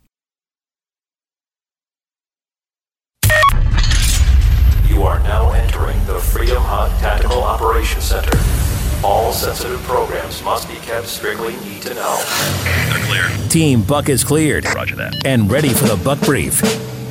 [4.88, 8.66] You are now entering the Freedom Hut Tactical Operations Center.
[9.05, 12.22] All sensitive programs must be kept strictly need to know.
[13.07, 13.49] Clear.
[13.49, 14.64] Team Buck is cleared.
[14.74, 15.26] Roger that.
[15.26, 16.61] And ready for the Buck Brief.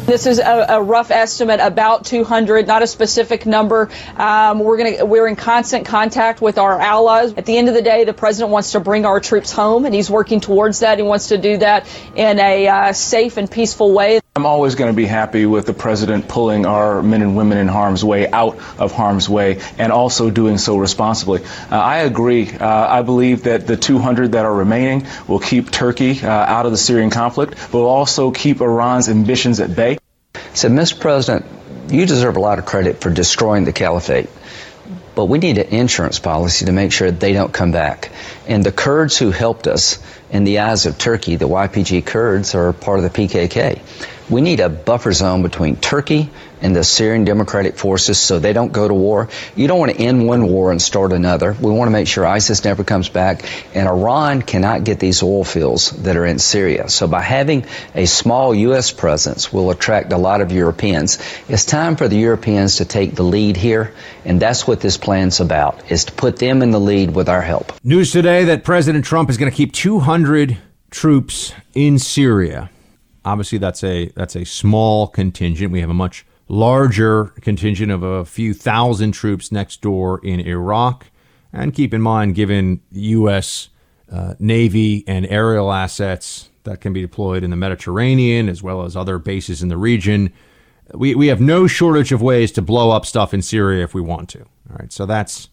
[0.06, 3.90] This is a, a, rough estimate, about 200, not a specific number.
[4.16, 7.34] Um, we're going to we're in constant contact with our allies.
[7.34, 9.96] At the end of the day, the president wants to bring our troops home, and
[9.96, 11.00] he's working towards that.
[11.00, 14.20] He wants to do that in a uh, safe and peaceful way.
[14.38, 17.70] I'm always going to be happy with the president pulling our men and women in
[17.70, 21.42] harm's way out of harm's way, and also doing so responsibly.
[21.72, 22.52] Uh, I agree.
[22.52, 26.74] Uh, I believe that the 200 that are remaining will keep Turkey uh, out of
[26.74, 30.00] the Syrian conflict, but will also keep Iran's ambitions at bay
[30.54, 31.00] said, Mr.
[31.00, 31.46] President,
[31.90, 34.30] you deserve a lot of credit for destroying the caliphate,
[35.14, 38.12] but we need an insurance policy to make sure they don't come back.
[38.48, 40.00] And the Kurds who helped us,
[40.36, 43.80] in the eyes of Turkey, the YPG Kurds are part of the PKK.
[44.30, 46.30] We need a buffer zone between Turkey
[46.66, 49.30] and the Syrian Democratic Forces so they don't go to war.
[49.56, 51.54] You don't want to end one war and start another.
[51.54, 53.44] We want to make sure ISIS never comes back.
[53.76, 56.90] And Iran cannot get these oil fields that are in Syria.
[56.90, 58.92] So by having a small U.S.
[58.92, 61.20] presence will attract a lot of Europeans.
[61.48, 63.94] It's time for the Europeans to take the lead here.
[64.26, 67.44] And that's what this plan's about, is to put them in the lead with our
[67.44, 67.74] help.
[67.84, 70.58] News today that President Trump is going to keep 200
[70.90, 72.72] troops in Syria.
[73.24, 75.72] Obviously, that's a that's a small contingent.
[75.72, 81.08] We have a much larger contingent of a few thousand troops next door in Iraq.
[81.52, 83.70] And keep in mind, given U.S.
[84.12, 88.96] Uh, Navy and aerial assets that can be deployed in the Mediterranean as well as
[88.96, 90.34] other bases in the region,
[90.94, 94.02] we, we have no shortage of ways to blow up stuff in Syria if we
[94.02, 94.42] want to.
[94.42, 95.50] All right, so that's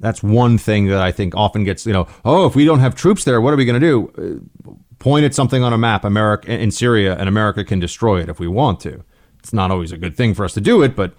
[0.00, 2.94] that's one thing that I think often gets you know oh if we don't have
[2.94, 4.42] troops there what are we going to do?
[4.66, 8.28] Uh, point at something on a map, America in Syria, and America can destroy it
[8.28, 9.04] if we want to.
[9.38, 11.14] It's not always a good thing for us to do it, but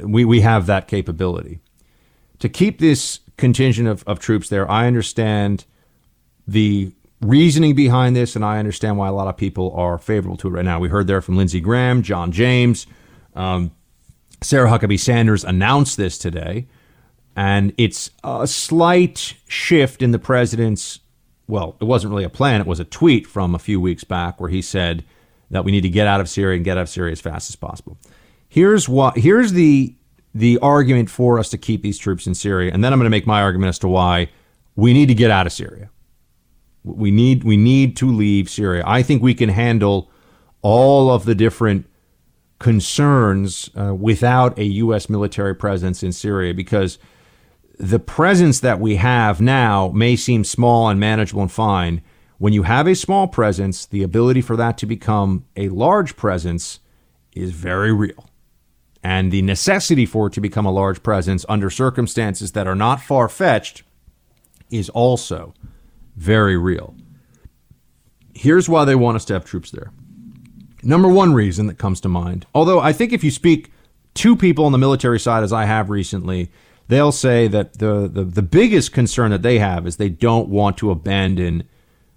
[0.00, 1.60] we, we have that capability.
[2.38, 5.64] To keep this contingent of, of troops there, I understand
[6.46, 10.48] the reasoning behind this, and I understand why a lot of people are favorable to
[10.48, 10.80] it right now.
[10.80, 12.86] We heard there from Lindsey Graham, John James,
[13.34, 13.70] um,
[14.42, 16.66] Sarah Huckabee Sanders announced this today,
[17.36, 20.98] and it's a slight shift in the president's.
[21.46, 24.40] Well, it wasn't really a plan; it was a tweet from a few weeks back
[24.40, 25.04] where he said
[25.52, 27.48] that we need to get out of Syria and get out of Syria as fast
[27.48, 27.96] as possible.
[28.48, 29.94] Here's what here's the
[30.34, 33.10] the argument for us to keep these troops in Syria, and then I'm going to
[33.10, 34.30] make my argument as to why
[34.74, 35.90] we need to get out of Syria.
[36.82, 38.82] We need we need to leave Syria.
[38.86, 40.10] I think we can handle
[40.62, 41.86] all of the different
[42.58, 45.08] concerns uh, without a U.S.
[45.08, 46.98] military presence in Syria because
[47.78, 52.00] the presence that we have now may seem small and manageable and fine,
[52.42, 56.80] when you have a small presence, the ability for that to become a large presence
[57.36, 58.28] is very real.
[59.00, 63.00] And the necessity for it to become a large presence under circumstances that are not
[63.00, 63.84] far fetched
[64.72, 65.54] is also
[66.16, 66.96] very real.
[68.34, 69.92] Here's why they want us to have troops there.
[70.82, 73.70] Number one reason that comes to mind, although I think if you speak
[74.14, 76.50] to people on the military side, as I have recently,
[76.88, 80.76] they'll say that the, the, the biggest concern that they have is they don't want
[80.78, 81.68] to abandon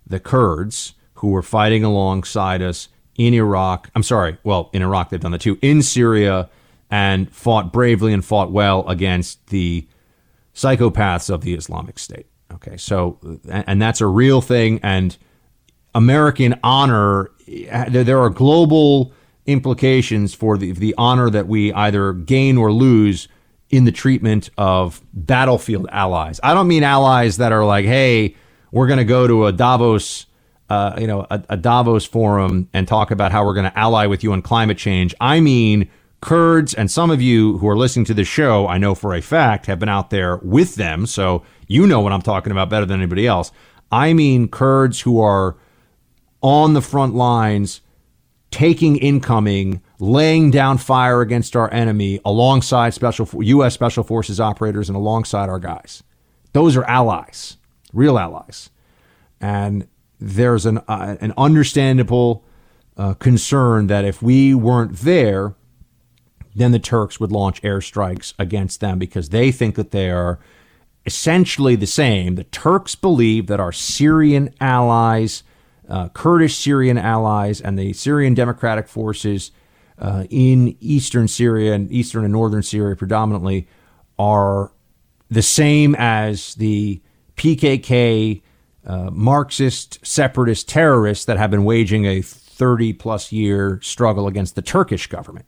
[0.08, 3.89] the Kurds who were fighting alongside us in Iraq.
[3.95, 6.49] I'm sorry, well, in Iraq they've done that too, in Syria,
[6.91, 9.88] and fought bravely and fought well against the
[10.53, 12.28] psychopaths of the Islamic State.
[12.53, 14.80] Okay, so, and that's a real thing.
[14.84, 15.18] And
[15.93, 19.12] American honor, there are global
[19.45, 23.28] implications for the, the honor that we either gain or lose
[23.70, 26.39] in the treatment of battlefield allies.
[26.43, 28.36] I don't mean allies that are like, hey,
[28.76, 30.26] we're going to go to a Davos,
[30.69, 34.05] uh, you know, a, a Davos forum and talk about how we're going to ally
[34.05, 35.15] with you on climate change.
[35.21, 38.93] I mean, Kurds and some of you who are listening to the show, I know
[38.93, 41.05] for a fact, have been out there with them.
[41.05, 43.53] So you know what I'm talking about better than anybody else.
[43.93, 45.55] I mean, Kurds who are
[46.41, 47.80] on the front lines,
[48.51, 53.73] taking incoming, laying down fire against our enemy alongside special U.S.
[53.73, 56.03] Special Forces operators and alongside our guys.
[56.51, 57.55] Those are allies
[57.95, 58.69] real allies.
[59.41, 59.87] And
[60.19, 62.43] there's an, uh, an understandable
[62.97, 65.55] uh, concern that if we weren't there,
[66.55, 70.39] then the Turks would launch airstrikes against them because they think that they are
[71.05, 72.35] essentially the same.
[72.35, 75.43] The Turks believe that our Syrian allies,
[75.89, 79.51] uh, Kurdish Syrian allies, and the Syrian Democratic Forces
[79.99, 83.67] uh, in eastern Syria and eastern and northern Syria predominantly
[84.17, 84.71] are
[85.29, 87.01] the same as the
[87.36, 88.41] PKK
[88.86, 94.61] uh, Marxist separatist terrorists that have been waging a 30 plus year struggle against the
[94.61, 95.45] Turkish government.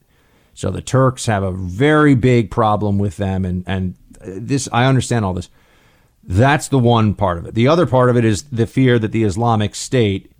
[0.54, 5.24] So the Turks have a very big problem with them, and and this I understand
[5.24, 5.50] all this.
[6.24, 7.54] That's the one part of it.
[7.54, 10.32] The other part of it is the fear that the Islamic State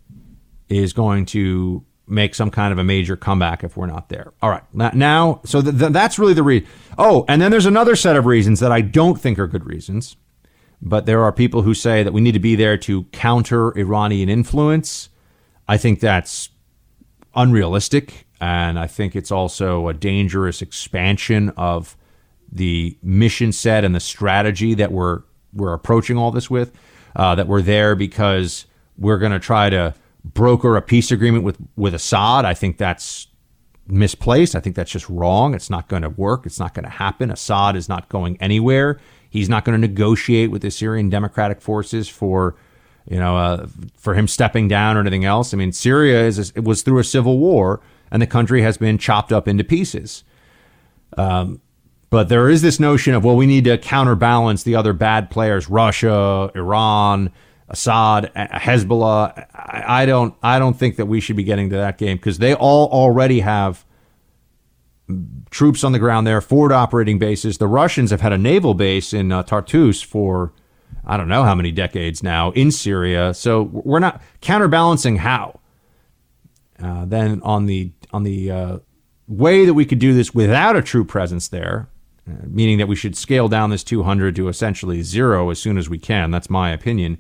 [0.70, 4.34] is going to make some kind of a major comeback if we're not there.
[4.42, 6.68] All right, now, so th- th- that's really the reason.
[6.98, 10.16] Oh, and then there's another set of reasons that I don't think are good reasons,
[10.82, 14.30] but there are people who say that we need to be there to counter Iranian
[14.30, 15.10] influence.
[15.68, 16.50] I think that's
[17.36, 21.98] unrealistic, and I think it's also a dangerous expansion of
[22.52, 25.24] the mission set and the strategy that we're
[25.54, 26.72] we're approaching all this with.
[27.16, 28.68] Uh, that we're there because
[28.98, 32.46] we're going to try to broker a peace agreement with with Assad.
[32.46, 33.28] I think that's
[33.88, 34.56] misplaced.
[34.56, 35.54] I think that's just wrong.
[35.54, 36.46] It's not going to work.
[36.46, 37.32] It's not going to happen.
[37.32, 39.00] Assad is not going anywhere.
[39.38, 42.56] He's not going to negotiate with the Syrian Democratic Forces for,
[43.08, 45.54] you know, uh, for him stepping down or anything else.
[45.54, 47.80] I mean, Syria is it was through a civil war,
[48.12, 50.24] and the country has been chopped up into pieces.
[51.18, 51.62] Um,
[52.10, 55.70] but there is this notion of well, we need to counterbalance the other bad players:
[55.70, 57.32] Russia, Iran,
[57.70, 59.46] Assad, Hezbollah.
[59.54, 62.54] I don't I don't think that we should be getting to that game because they
[62.54, 63.86] all already have
[65.50, 67.58] troops on the ground there, forward operating bases.
[67.58, 70.54] The Russians have had a naval base in uh, Tartus for
[71.06, 73.34] I don't know how many decades now in Syria.
[73.34, 75.60] So we're not counterbalancing how.
[76.82, 78.78] Uh, then on the on the uh,
[79.28, 81.90] way that we could do this without a true presence there,
[82.30, 85.90] uh, meaning that we should scale down this 200 to essentially zero as soon as
[85.90, 86.32] we can.
[86.32, 87.18] That's my opinion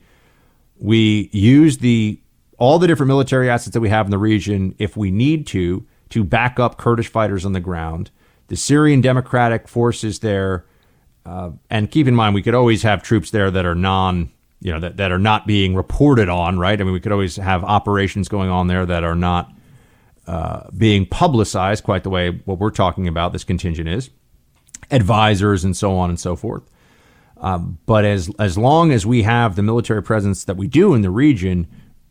[0.79, 2.19] we use the
[2.59, 5.85] all the different military assets that we have in the region, if we need to,
[6.09, 8.11] to back up Kurdish fighters on the ground.
[8.47, 10.65] The Syrian Democratic forces there,
[11.25, 14.31] uh, and keep in mind, we could always have troops there that are non,
[14.61, 16.79] you know, that, that are not being reported on, right?
[16.79, 19.51] I mean, we could always have operations going on there that are not
[20.27, 24.09] uh, being publicized quite the way what we're talking about this contingent is,
[24.91, 26.63] advisors and so on and so forth.
[27.39, 31.01] Um, but as as long as we have the military presence that we do in
[31.01, 31.67] the region,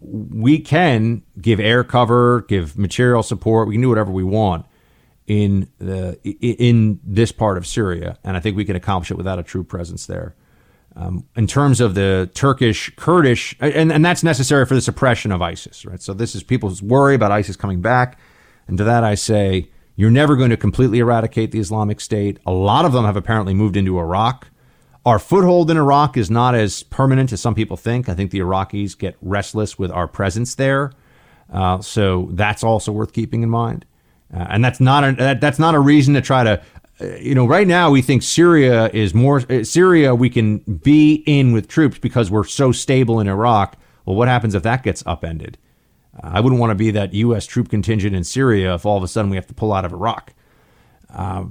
[0.09, 3.66] we can give air cover, give material support.
[3.68, 4.66] We can do whatever we want
[5.26, 9.38] in the in this part of Syria, and I think we can accomplish it without
[9.38, 10.34] a true presence there.
[10.94, 15.42] Um, in terms of the Turkish Kurdish, and, and that's necessary for the suppression of
[15.42, 16.00] ISIS, right?
[16.00, 18.18] So this is people's worry about ISIS coming back,
[18.66, 22.38] and to that I say, you're never going to completely eradicate the Islamic State.
[22.46, 24.48] A lot of them have apparently moved into Iraq.
[25.07, 28.09] Our foothold in Iraq is not as permanent as some people think.
[28.09, 30.90] I think the Iraqis get restless with our presence there.
[31.48, 33.86] Uh, so that's also worth keeping in mind.
[34.34, 36.61] Uh, and that's not a, that, that's not a reason to try to,
[37.00, 41.22] uh, you know, right now we think Syria is more, uh, Syria we can be
[41.24, 43.78] in with troops because we're so stable in Iraq.
[44.07, 45.57] Well, what happens if that gets upended?
[46.20, 47.46] Uh, I wouldn't want to be that U.S.
[47.46, 49.92] troop contingent in Syria if all of a sudden we have to pull out of
[49.92, 50.32] Iraq.
[51.14, 51.44] Uh,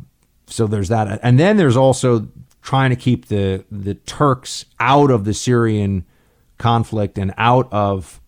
[0.47, 1.21] so there's that.
[1.23, 2.27] And then there's also
[2.65, 6.03] trying to keep the the Turks out of the Syrian
[6.57, 8.19] conflict and out of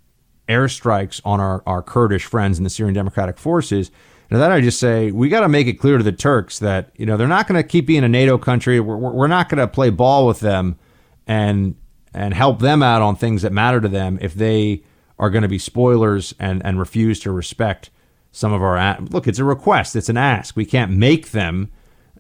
[0.48, 3.92] airstrikes on our, our Kurdish friends in the Syrian Democratic Forces.
[4.30, 6.92] And then I just say we got to make it clear to the Turks that
[6.96, 8.80] you know they're not going to keep being a NATO country.
[8.80, 10.78] We're, we're not going to play ball with them
[11.26, 11.76] and
[12.14, 14.84] and help them out on things that matter to them if they
[15.18, 17.90] are going to be spoilers and and refuse to respect
[18.32, 19.28] some of our look.
[19.28, 19.96] It's a request.
[19.96, 20.56] It's an ask.
[20.56, 21.72] We can't make them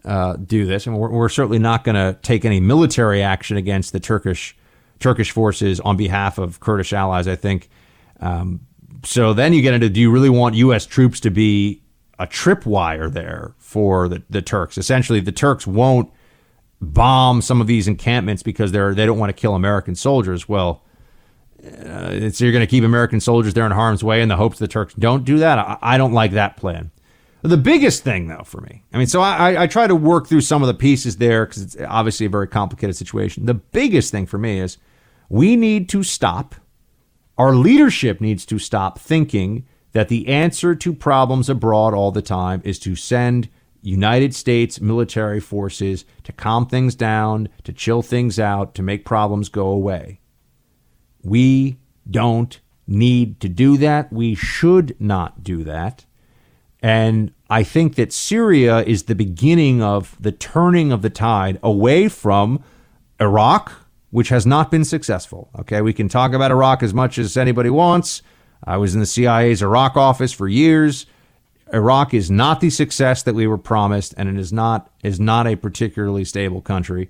[0.07, 3.91] uh, do this, and we're, we're certainly not going to take any military action against
[3.91, 4.55] the Turkish
[4.99, 7.27] Turkish forces on behalf of Kurdish allies.
[7.27, 7.69] I think.
[8.21, 8.61] Um,
[9.03, 10.85] so then you get into: Do you really want U.S.
[10.85, 11.83] troops to be
[12.17, 14.77] a tripwire there for the, the Turks?
[14.77, 16.09] Essentially, the Turks won't
[16.79, 20.47] bomb some of these encampments because they're they don't want to kill American soldiers.
[20.47, 20.83] Well,
[21.61, 24.57] uh, so you're going to keep American soldiers there in harm's way in the hopes
[24.57, 25.59] the Turks don't do that.
[25.59, 26.91] I, I don't like that plan.
[27.43, 30.41] The biggest thing, though, for me, I mean, so I, I try to work through
[30.41, 33.45] some of the pieces there because it's obviously a very complicated situation.
[33.45, 34.77] The biggest thing for me is
[35.29, 36.55] we need to stop,
[37.37, 42.61] our leadership needs to stop thinking that the answer to problems abroad all the time
[42.65, 43.49] is to send
[43.81, 49.47] United States military forces to calm things down, to chill things out, to make problems
[49.47, 50.19] go away.
[51.23, 51.77] We
[52.09, 54.11] don't need to do that.
[54.11, 56.05] We should not do that.
[56.81, 62.07] And I think that Syria is the beginning of the turning of the tide away
[62.07, 62.63] from
[63.19, 63.71] Iraq,
[64.11, 65.49] which has not been successful.
[65.59, 68.21] Okay, we can talk about Iraq as much as anybody wants.
[68.63, 71.05] I was in the CIA's Iraq office for years.
[71.73, 75.47] Iraq is not the success that we were promised, and it is not is not
[75.47, 77.09] a particularly stable country.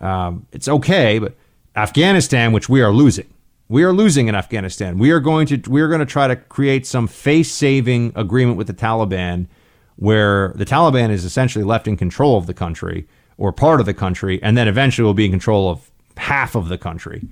[0.00, 1.34] Um, it's okay, but
[1.76, 3.28] Afghanistan, which we are losing,
[3.70, 4.98] We are losing in Afghanistan.
[4.98, 8.66] We are going to we are going to try to create some face-saving agreement with
[8.66, 9.46] the Taliban
[9.94, 13.06] where the Taliban is essentially left in control of the country
[13.38, 16.68] or part of the country and then eventually will be in control of half of
[16.68, 17.28] the country.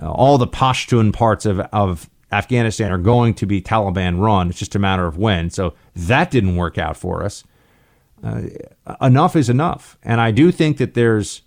[0.00, 4.48] Uh, all the Pashtun parts of, of Afghanistan are going to be Taliban run.
[4.50, 5.50] It's just a matter of when.
[5.50, 7.42] So that didn't work out for us.
[8.22, 8.42] Uh,
[9.00, 9.98] enough is enough.
[10.04, 11.42] And I do think that there's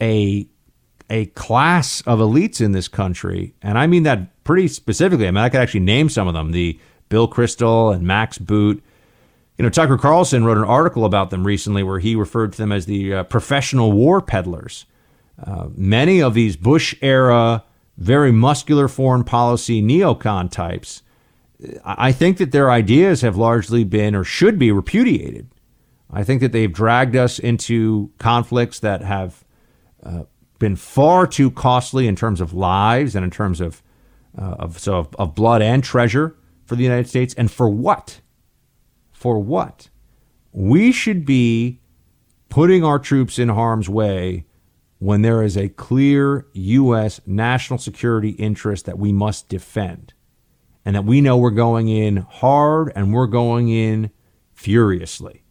[0.00, 0.46] a
[1.10, 5.26] a class of elites in this country, and I mean that pretty specifically.
[5.26, 8.82] I mean, I could actually name some of them: the Bill Kristol and Max Boot.
[9.58, 12.72] You know, Tucker Carlson wrote an article about them recently where he referred to them
[12.72, 14.86] as the uh, professional war peddlers.
[15.42, 17.64] Uh, many of these Bush era,
[17.98, 21.02] very muscular foreign policy neocon types,
[21.84, 25.48] I think that their ideas have largely been or should be repudiated.
[26.10, 29.44] I think that they've dragged us into conflicts that have
[30.02, 30.24] uh,
[30.60, 33.82] been far too costly in terms of lives and in terms of
[34.38, 37.34] uh, of so of, of blood and treasure for the United States.
[37.34, 38.20] And for what?
[39.10, 39.88] For what?
[40.52, 41.80] We should be
[42.48, 44.46] putting our troops in harm's way
[44.98, 47.20] when there is a clear U.S.
[47.26, 50.12] national security interest that we must defend,
[50.84, 54.10] and that we know we're going in hard and we're going in
[54.52, 55.42] furiously.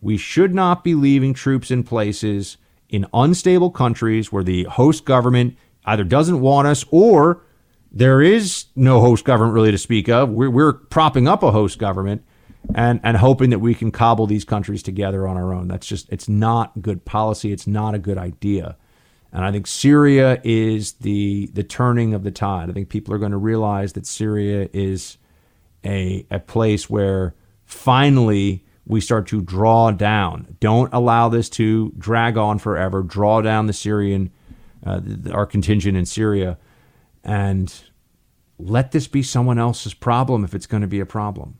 [0.00, 2.56] We should not be leaving troops in places
[2.88, 7.42] in unstable countries where the host government either doesn't want us or
[7.90, 10.30] there is no host government really to speak of.
[10.30, 12.22] We're, we're propping up a host government
[12.74, 15.68] and, and hoping that we can cobble these countries together on our own.
[15.68, 17.52] That's just, it's not good policy.
[17.52, 18.76] It's not a good idea.
[19.32, 22.70] And I think Syria is the, the turning of the tide.
[22.70, 25.18] I think people are going to realize that Syria is
[25.84, 27.34] a, a place where
[27.64, 30.56] finally we start to draw down.
[30.60, 33.02] Don't allow this to drag on forever.
[33.02, 34.30] Draw down the Syrian,
[34.84, 36.56] uh, our contingent in Syria,
[37.22, 37.72] and
[38.58, 41.58] let this be someone else's problem if it's going to be a problem.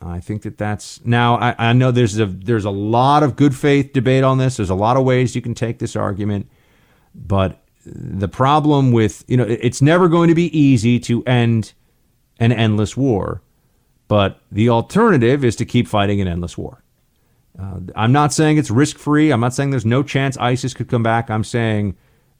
[0.00, 1.36] I think that that's now.
[1.36, 4.56] I, I know there's a there's a lot of good faith debate on this.
[4.56, 6.48] There's a lot of ways you can take this argument,
[7.14, 11.74] but the problem with you know it's never going to be easy to end
[12.38, 13.42] an endless war
[14.10, 16.82] but the alternative is to keep fighting an endless war.
[17.56, 19.30] Uh, I'm not saying it's risk free.
[19.30, 21.30] I'm not saying there's no chance ISIS could come back.
[21.30, 21.96] I'm saying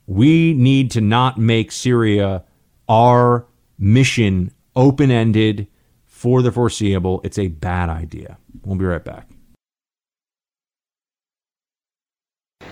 [0.09, 2.43] we need to not make Syria
[2.89, 3.47] our
[3.79, 5.69] mission open ended
[6.07, 7.21] for the foreseeable.
[7.23, 8.37] It's a bad idea.
[8.65, 9.30] We'll be right back.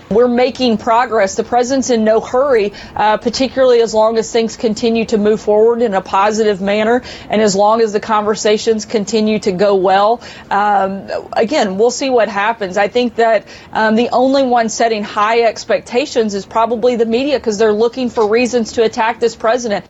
[0.09, 1.35] We're making progress.
[1.35, 5.83] The president's in no hurry, uh, particularly as long as things continue to move forward
[5.83, 10.21] in a positive manner and as long as the conversations continue to go well.
[10.49, 12.75] Um, again, we'll see what happens.
[12.75, 17.59] I think that um, the only one setting high expectations is probably the media because
[17.59, 19.85] they're looking for reasons to attack this president.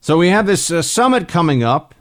[0.00, 1.94] So we have this uh, summit coming up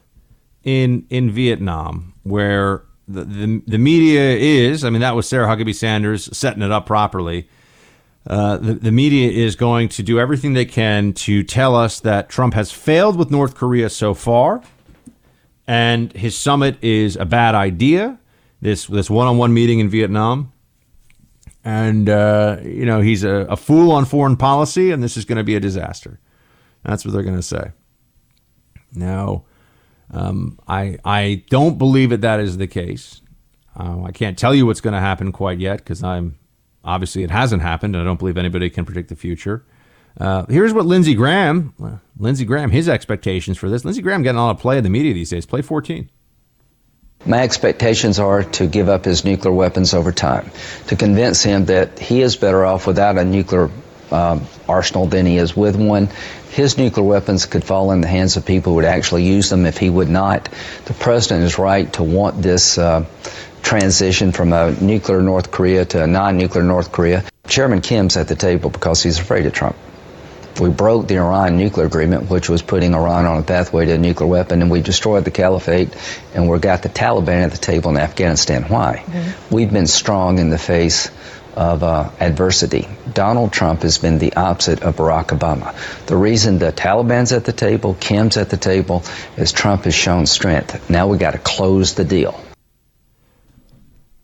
[0.64, 5.76] in in Vietnam where the, the, the media is, I mean, that was Sarah Huckabee
[5.76, 7.48] Sanders setting it up properly.
[8.28, 12.30] Uh, the, the media is going to do everything they can to tell us that
[12.30, 14.62] Trump has failed with North Korea so far,
[15.68, 18.20] and his summit is a bad idea.
[18.62, 20.54] This this one-on-one meeting in Vietnam,
[21.64, 25.40] and uh, you know he's a, a fool on foreign policy, and this is going
[25.40, 26.20] to be a disaster.
[26.84, 27.72] That's what they're going to say.
[28.94, 29.46] Now,
[30.12, 33.22] um, I I don't believe that that is the case.
[33.78, 36.38] Uh, I can't tell you what's going to happen quite yet because I'm
[36.84, 39.66] obviously it hasn't happened, and I don't believe anybody can predict the future.
[40.20, 41.74] Uh, here's what Lindsey Graham,
[42.18, 43.86] Lindsey Graham, his expectations for this.
[43.86, 45.46] Lindsey Graham getting a lot of play in the media these days.
[45.46, 46.10] Play 14.
[47.26, 50.52] My expectations are to give up his nuclear weapons over time,
[50.88, 53.70] to convince him that he is better off without a nuclear
[54.12, 56.10] um, arsenal than he is with one.
[56.52, 59.66] His nuclear weapons could fall in the hands of people who would actually use them
[59.66, 60.50] if he would not.
[60.86, 63.06] The president is right to want this uh,
[63.62, 67.24] transition from a nuclear North Korea to a non-nuclear North Korea.
[67.48, 69.76] Chairman Kim's at the table because he's afraid of Trump.
[70.60, 73.98] We broke the Iran nuclear agreement, which was putting Iran on a pathway to a
[73.98, 75.96] nuclear weapon, and we destroyed the caliphate,
[76.36, 78.64] and we got the Taliban at the table in Afghanistan.
[78.64, 79.04] Why?
[79.06, 79.56] Mm-hmm.
[79.56, 81.10] We've been strong in the face
[81.56, 82.88] of uh, adversity.
[83.14, 85.76] Donald Trump has been the opposite of Barack Obama.
[86.06, 89.04] The reason the Taliban's at the table, Kim's at the table,
[89.38, 90.90] is Trump has shown strength.
[90.90, 92.40] Now we got to close the deal.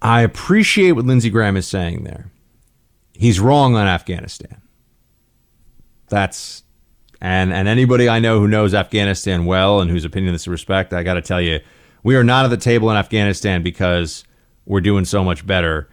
[0.01, 2.31] I appreciate what Lindsey Graham is saying there.
[3.13, 4.61] He's wrong on Afghanistan.
[6.07, 6.63] That's
[7.19, 10.93] and and anybody I know who knows Afghanistan well and whose opinion in this respect,
[10.93, 11.59] I got to tell you,
[12.03, 14.23] we are not at the table in Afghanistan because
[14.65, 15.89] we're doing so much better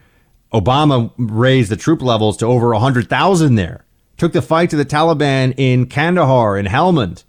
[0.59, 3.85] Obama raised the troop levels to over 100,000 there
[4.17, 7.23] took the fight to the Taliban in Kandahar, in Helmand.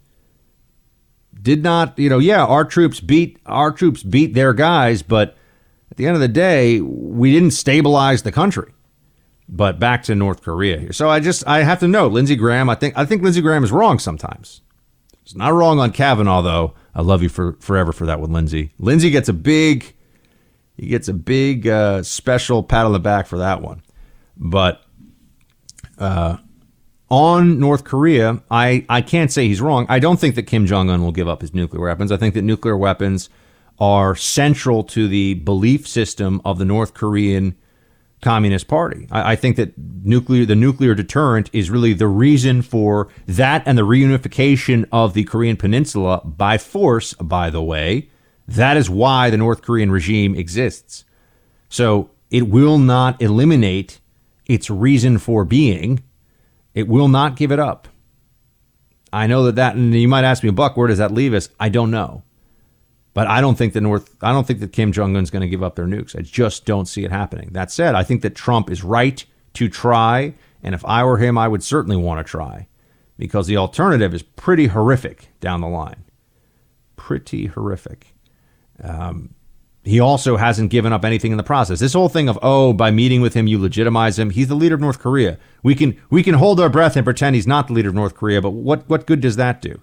[1.40, 5.36] Did not, you know, yeah, our troops beat our troops beat their guys, but
[5.90, 8.72] at the end of the day, we didn't stabilize the country.
[9.48, 10.92] But back to North Korea here.
[10.92, 13.62] So I just I have to note, Lindsey Graham, I think I think Lindsey Graham
[13.62, 14.60] is wrong sometimes.
[15.22, 16.74] He's not wrong on Kavanaugh, though.
[16.94, 18.72] I love you for forever for that with Lindsey.
[18.78, 19.94] Lindsey gets a big
[20.76, 23.82] he gets a big uh, special pat on the back for that one.
[24.36, 24.82] But
[25.98, 26.36] uh,
[27.08, 29.86] on North Korea, I, I can't say he's wrong.
[29.88, 32.12] I don't think that Kim Jong un will give up his nuclear weapons.
[32.12, 33.30] I think that nuclear weapons
[33.78, 37.56] are central to the belief system of the North Korean
[38.22, 39.06] Communist Party.
[39.10, 43.76] I, I, think that nuclear the nuclear deterrent is really the reason for that and
[43.76, 48.08] the reunification of the Korean Peninsula by force, by the way.
[48.48, 51.04] That is why the North Korean regime exists.
[51.68, 54.00] So it will not eliminate
[54.46, 56.02] its reason for being.
[56.74, 57.88] It will not give it up.
[59.12, 61.48] I know that that, and you might ask me, Buck, where does that leave us?
[61.58, 62.22] I don't know.
[63.14, 65.48] But I don't think the North, I don't think that Kim Jong Un's going to
[65.48, 66.14] give up their nukes.
[66.16, 67.48] I just don't see it happening.
[67.52, 69.24] That said, I think that Trump is right
[69.54, 72.68] to try, and if I were him, I would certainly want to try,
[73.16, 76.04] because the alternative is pretty horrific down the line.
[76.96, 78.15] Pretty horrific.
[78.82, 79.34] Um,
[79.84, 81.78] he also hasn't given up anything in the process.
[81.78, 84.30] This whole thing of oh, by meeting with him, you legitimize him.
[84.30, 85.38] He's the leader of North Korea.
[85.62, 88.14] We can we can hold our breath and pretend he's not the leader of North
[88.14, 89.80] Korea, but what what good does that do?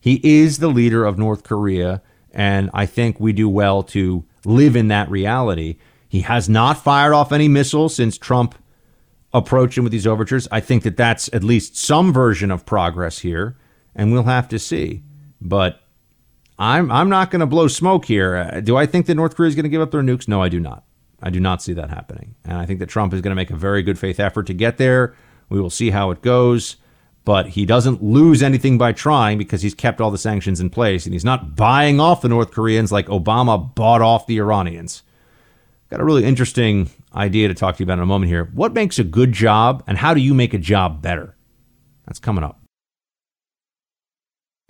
[0.00, 2.02] He is the leader of North Korea
[2.32, 5.76] and I think we do well to live in that reality.
[6.08, 8.54] He has not fired off any missiles since Trump
[9.32, 10.48] approached him with these overtures.
[10.50, 13.56] I think that that's at least some version of progress here,
[13.94, 15.02] and we'll have to see.
[15.40, 15.80] But
[16.62, 18.36] I'm I'm not going to blow smoke here.
[18.36, 20.28] Uh, do I think that North Korea is going to give up their nukes?
[20.28, 20.84] No, I do not.
[21.22, 22.34] I do not see that happening.
[22.44, 24.54] And I think that Trump is going to make a very good faith effort to
[24.54, 25.14] get there.
[25.48, 26.76] We will see how it goes
[27.24, 31.04] but he doesn't lose anything by trying because he's kept all the sanctions in place
[31.04, 35.02] and he's not buying off the North Koreans like Obama bought off the Iranians.
[35.88, 38.50] Got a really interesting idea to talk to you about in a moment here.
[38.54, 41.36] What makes a good job and how do you make a job better?
[42.06, 42.61] That's coming up.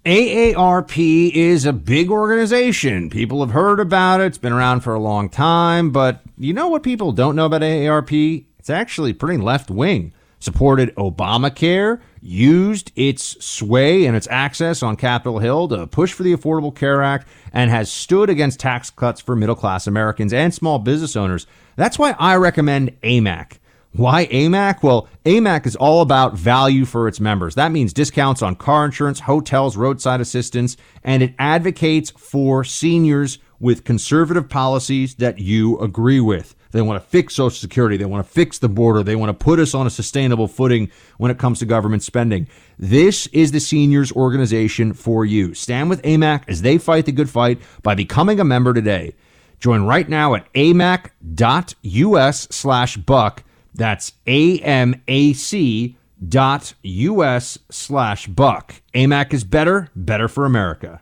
[0.05, 3.09] AARP is a big organization.
[3.09, 4.25] People have heard about it.
[4.25, 7.61] It's been around for a long time, but you know what people don't know about
[7.63, 8.45] AARP?
[8.59, 15.39] It's actually pretty left wing supported Obamacare, used its sway and its access on Capitol
[15.39, 19.37] Hill to push for the Affordable Care Act, and has stood against tax cuts for
[19.37, 21.47] middle class Americans and small business owners.
[21.77, 23.59] That's why I recommend AMAC.
[23.95, 24.83] Why AMAC?
[24.83, 27.57] Well, AMAC is all about value for its members.
[27.57, 33.85] That means discounts on car insurance, hotels, roadside assistance, and it advocates for seniors with
[33.85, 36.55] conservative policies that you agree with.
[36.71, 37.99] They want to fix Social Security.
[37.99, 39.03] They want to fix the border.
[39.03, 42.49] They want to put us on a sustainable footing when it comes to government spending.
[42.79, 45.53] This is the seniors organization for you.
[45.53, 49.15] Stand with AMAC as they fight the good fight by becoming a member today.
[49.61, 53.45] Join right now at amac.us slash buck.
[53.75, 55.97] That's A-M-A-C
[56.29, 58.75] dot us slash buck.
[58.95, 61.01] AMAC is better, better for America.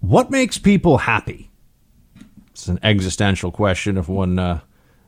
[0.00, 1.50] What makes people happy?
[2.50, 4.60] It's an existential question if one uh,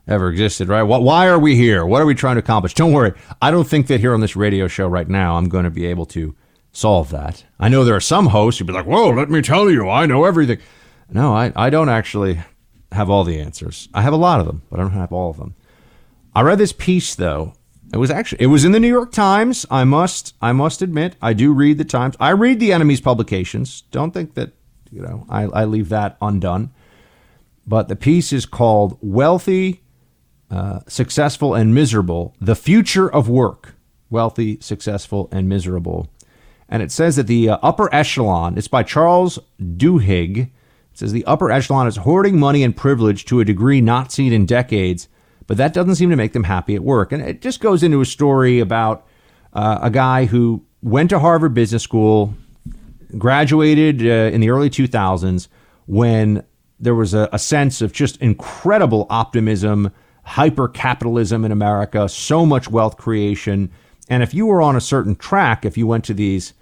[0.06, 0.82] ever existed, right?
[0.82, 1.84] Why are we here?
[1.84, 2.74] What are we trying to accomplish?
[2.74, 3.12] Don't worry.
[3.42, 5.86] I don't think that here on this radio show right now I'm going to be
[5.86, 6.34] able to
[6.72, 7.44] solve that.
[7.58, 10.06] I know there are some hosts who'd be like, whoa, let me tell you, I
[10.06, 10.58] know everything.
[11.10, 12.40] No, I, I don't actually
[12.94, 13.88] have all the answers.
[13.94, 15.54] I have a lot of them, but I don't have all of them.
[16.34, 17.54] I read this piece though.
[17.92, 19.66] It was actually it was in the New York Times.
[19.70, 22.16] I must I must admit I do read the Times.
[22.18, 23.82] I read the enemy's publications.
[23.90, 24.52] Don't think that
[24.90, 26.70] you know I, I leave that undone
[27.66, 29.82] but the piece is called Wealthy,
[30.50, 33.74] uh, Successful, and Miserable The Future of Work.
[34.10, 36.08] Wealthy, Successful, and Miserable.
[36.68, 40.50] And it says that the uh, upper echelon, it's by Charles Duhigg.
[40.94, 44.32] It says the upper echelon is hoarding money and privilege to a degree not seen
[44.32, 45.08] in decades,
[45.48, 47.10] but that doesn't seem to make them happy at work.
[47.10, 49.04] And it just goes into a story about
[49.54, 52.32] uh, a guy who went to Harvard Business School,
[53.18, 55.48] graduated uh, in the early 2000s
[55.86, 56.44] when
[56.78, 59.90] there was a, a sense of just incredible optimism,
[60.22, 63.68] hyper capitalism in America, so much wealth creation.
[64.08, 66.52] And if you were on a certain track, if you went to these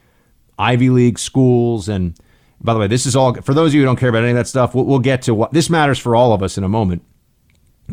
[0.58, 2.18] Ivy League schools, and
[2.62, 4.30] by the way, this is all for those of you who don't care about any
[4.30, 6.64] of that stuff, we'll, we'll get to what this matters for all of us in
[6.64, 7.02] a moment.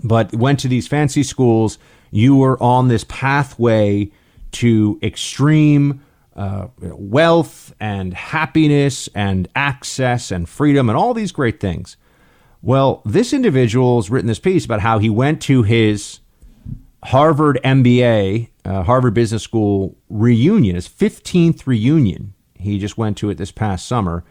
[0.04, 1.80] But went to these fancy schools,
[2.12, 4.12] you were on this pathway
[4.54, 6.02] to extreme
[6.36, 11.98] uh, wealth and happiness and access and freedom and all these great things.
[12.62, 16.20] Well, this individual's written this piece about how he went to his
[17.06, 22.34] Harvard MBA, uh, Harvard Business School reunion, his 15th reunion.
[22.56, 24.26] He just went to it this past summer.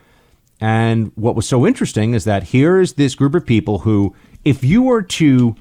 [0.60, 4.14] And what was so interesting is that here is this group of people who,
[4.44, 5.54] if you were to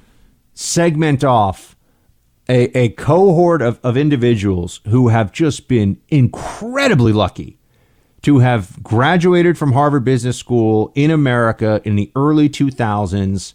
[0.54, 1.76] segment off
[2.50, 7.58] a, a cohort of, of individuals who have just been incredibly lucky
[8.24, 13.54] to have graduated from Harvard Business School in America in the early 2000s.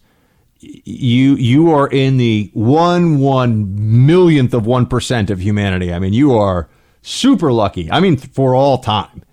[0.60, 5.92] You you are in the one one millionth of one percent of humanity.
[5.92, 6.68] I mean, you are
[7.00, 7.90] super lucky.
[7.90, 9.24] I mean, for all time,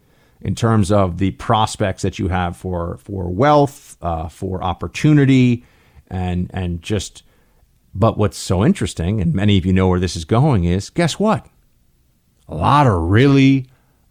[0.42, 5.66] in terms of the prospects that you have for for wealth, uh, for opportunity,
[6.08, 7.24] and and just.
[7.94, 11.20] But what's so interesting, and many of you know where this is going, is guess
[11.20, 11.48] what?
[12.48, 13.66] A lot of really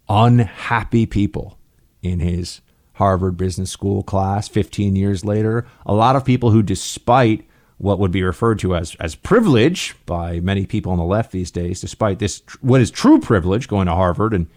[0.09, 1.57] unhappy people
[2.01, 2.61] in his
[2.93, 5.65] Harvard Business School class 15 years later.
[5.85, 7.47] A lot of people who, despite
[7.77, 11.49] what would be referred to as, as privilege by many people on the left these
[11.49, 14.47] days, despite this, what is true privilege, going to Harvard and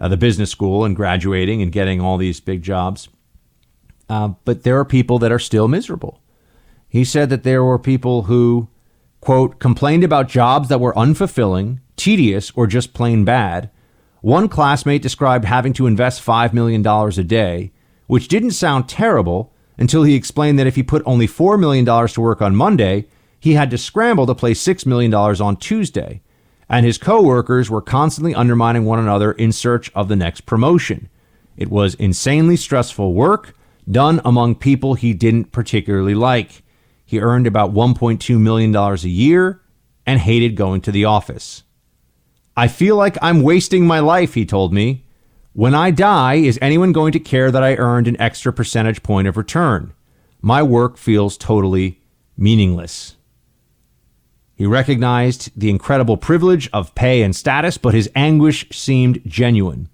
[0.00, 3.08] uh, the business school and graduating and getting all these big jobs.
[4.08, 6.20] Uh, but there are people that are still miserable.
[6.88, 8.68] He said that there were people who,
[9.20, 13.70] quote, complained about jobs that were unfulfilling, tedious, or just plain bad
[14.20, 17.72] one classmate described having to invest $5 million a day,
[18.06, 22.20] which didn't sound terrible until he explained that if he put only $4 million to
[22.20, 23.06] work on Monday,
[23.38, 26.20] he had to scramble to place $6 million on Tuesday.
[26.70, 31.08] And his coworkers were constantly undermining one another in search of the next promotion.
[31.56, 33.54] It was insanely stressful work
[33.90, 36.62] done among people he didn't particularly like.
[37.04, 39.60] He earned about $1.2 million a year
[40.06, 41.64] and hated going to the office.
[42.56, 45.04] I feel like I'm wasting my life, he told me.
[45.52, 49.26] When I die, is anyone going to care that I earned an extra percentage point
[49.26, 49.92] of return?
[50.40, 52.00] My work feels totally
[52.36, 53.16] meaningless.
[54.60, 59.88] He recognized the incredible privilege of pay and status, but his anguish seemed genuine.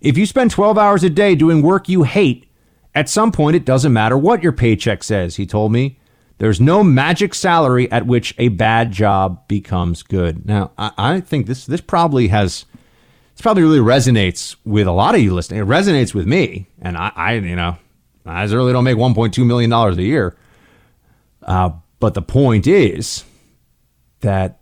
[0.00, 2.50] If you spend 12 hours a day doing work you hate,
[2.96, 6.00] at some point it doesn't matter what your paycheck says, he told me.
[6.38, 10.46] There's no magic salary at which a bad job becomes good.
[10.46, 12.64] Now, I, I think this this probably has
[13.36, 15.60] this probably really resonates with a lot of you listening.
[15.60, 17.76] It resonates with me, and I, I you know,
[18.26, 20.36] I really don't make 1.2 million dollars a year.
[21.40, 21.70] Uh,
[22.00, 23.22] but the point is
[24.22, 24.60] that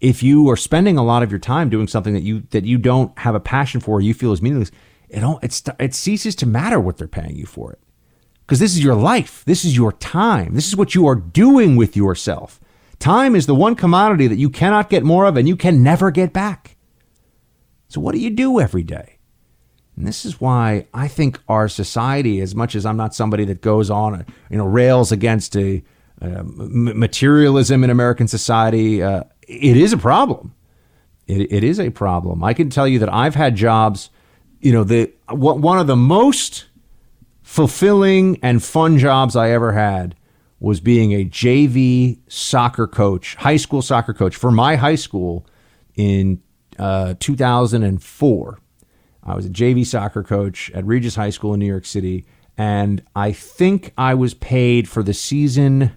[0.00, 2.78] if you are spending a lot of your time doing something that you that you
[2.78, 4.70] don't have a passion for, or you feel is meaningless,
[5.08, 7.80] it don't it, it ceases to matter what they're paying you for it
[8.52, 9.44] because this is your life.
[9.46, 10.54] This is your time.
[10.54, 12.60] This is what you are doing with yourself.
[12.98, 16.10] Time is the one commodity that you cannot get more of and you can never
[16.10, 16.76] get back.
[17.88, 19.18] So, what do you do every day?
[19.96, 23.60] And this is why I think our society, as much as I'm not somebody that
[23.60, 25.82] goes on, uh, you know, rails against a,
[26.22, 30.54] uh, materialism in American society, uh, it is a problem.
[31.26, 32.44] It, it is a problem.
[32.44, 34.10] I can tell you that I've had jobs,
[34.60, 36.66] you know, the one of the most
[37.42, 40.14] fulfilling and fun jobs I ever had
[40.60, 45.44] was being a JV soccer coach, high school soccer coach for my high school
[45.96, 46.40] in
[46.78, 48.58] uh, 2004.
[49.24, 52.24] I was a JV soccer coach at Regis High School in New York City,
[52.56, 55.92] and I think I was paid for the season.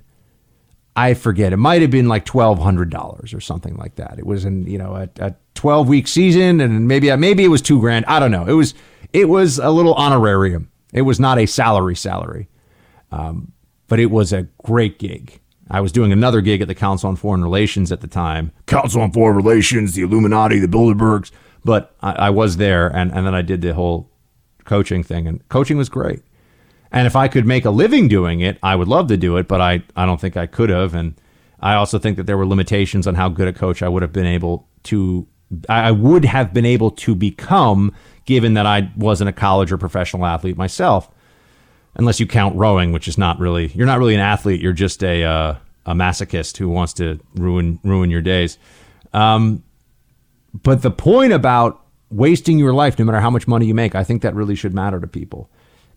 [0.96, 1.54] I forget.
[1.54, 4.16] It might have been like twelve hundred dollars or something like that.
[4.18, 7.62] It was in you know a, a twelve week season, and maybe maybe it was
[7.62, 8.06] two grand.
[8.06, 8.46] I don't know.
[8.46, 8.74] It was
[9.14, 12.48] it was a little honorarium it was not a salary salary,
[13.12, 13.52] um,
[13.88, 15.42] but it was a great gig.
[15.70, 18.54] I was doing another gig at the Council on Foreign Relations at the time.
[18.66, 21.32] Council on Foreign Relations, the Illuminati, the Bilderbergs.
[21.66, 24.10] But I, I was there, and, and then I did the whole
[24.64, 26.22] coaching thing, and coaching was great.
[26.92, 29.48] And if I could make a living doing it, I would love to do it,
[29.48, 30.96] but I, I don't think I could have.
[30.96, 31.16] And
[31.60, 34.14] I also think that there were limitations on how good a coach I would have
[34.14, 35.28] been able to
[35.70, 37.94] I would have been able to become
[38.26, 41.10] given that I wasn't a college or professional athlete myself.
[41.96, 44.60] Unless you count rowing, which is not really you're not really an athlete.
[44.62, 45.56] You're just a uh,
[45.86, 48.58] a masochist who wants to ruin ruin your days.
[49.14, 49.64] Um,
[50.54, 54.04] but the point about wasting your life, no matter how much money you make, I
[54.04, 55.50] think that really should matter to people.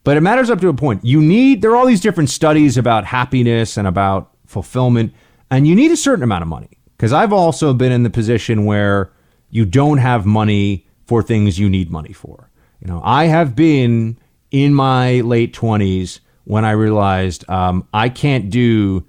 [0.04, 1.04] But it matters up to a point.
[1.04, 5.12] You need there are all these different studies about happiness and about fulfillment,
[5.50, 6.70] and you need a certain amount of money.
[6.96, 9.12] Because I've also been in the position where
[9.50, 12.50] you don't have money for things you need money for.
[12.80, 14.18] You know, I have been
[14.50, 19.06] in my late 20s when I realized um, I can't do,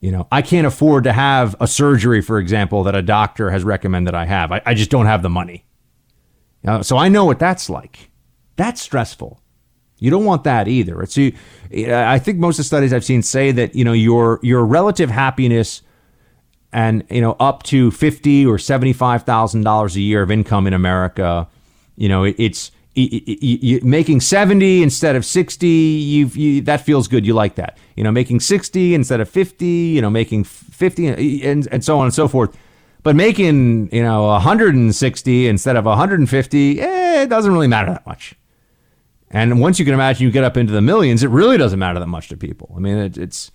[0.00, 3.64] you know, I can't afford to have a surgery, for example, that a doctor has
[3.64, 4.52] recommended I have.
[4.52, 5.64] I, I just don't have the money.
[6.62, 8.10] Know, so I know what that's like.
[8.56, 9.41] That's stressful.
[10.02, 11.00] You don't want that either.
[11.00, 11.32] It's you.
[11.72, 15.10] I think most of the studies I've seen say that you know your your relative
[15.10, 15.82] happiness
[16.72, 20.66] and you know up to fifty or seventy five thousand dollars a year of income
[20.66, 21.46] in America,
[21.94, 27.32] you know it, it's making 70 instead of 60 you've you, that feels good you
[27.32, 31.06] like that you know making 60 instead of 50 you know making 50
[31.42, 32.54] and, and so on and so forth
[33.02, 38.34] but making you know 160 instead of 150 eh, it doesn't really matter that much
[39.32, 41.98] and once you can imagine you get up into the millions it really doesn't matter
[41.98, 42.72] that much to people.
[42.76, 43.50] I mean it, it's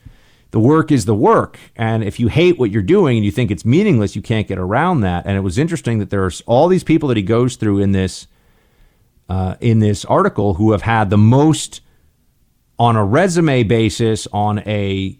[0.52, 1.60] the work is the work.
[1.76, 4.58] And if you hate what you're doing and you think it's meaningless you can't get
[4.58, 5.26] around that.
[5.26, 8.28] And it was interesting that there's all these people that he goes through in this
[9.30, 11.82] uh, in this article who have had the most
[12.80, 15.18] on a resume basis on a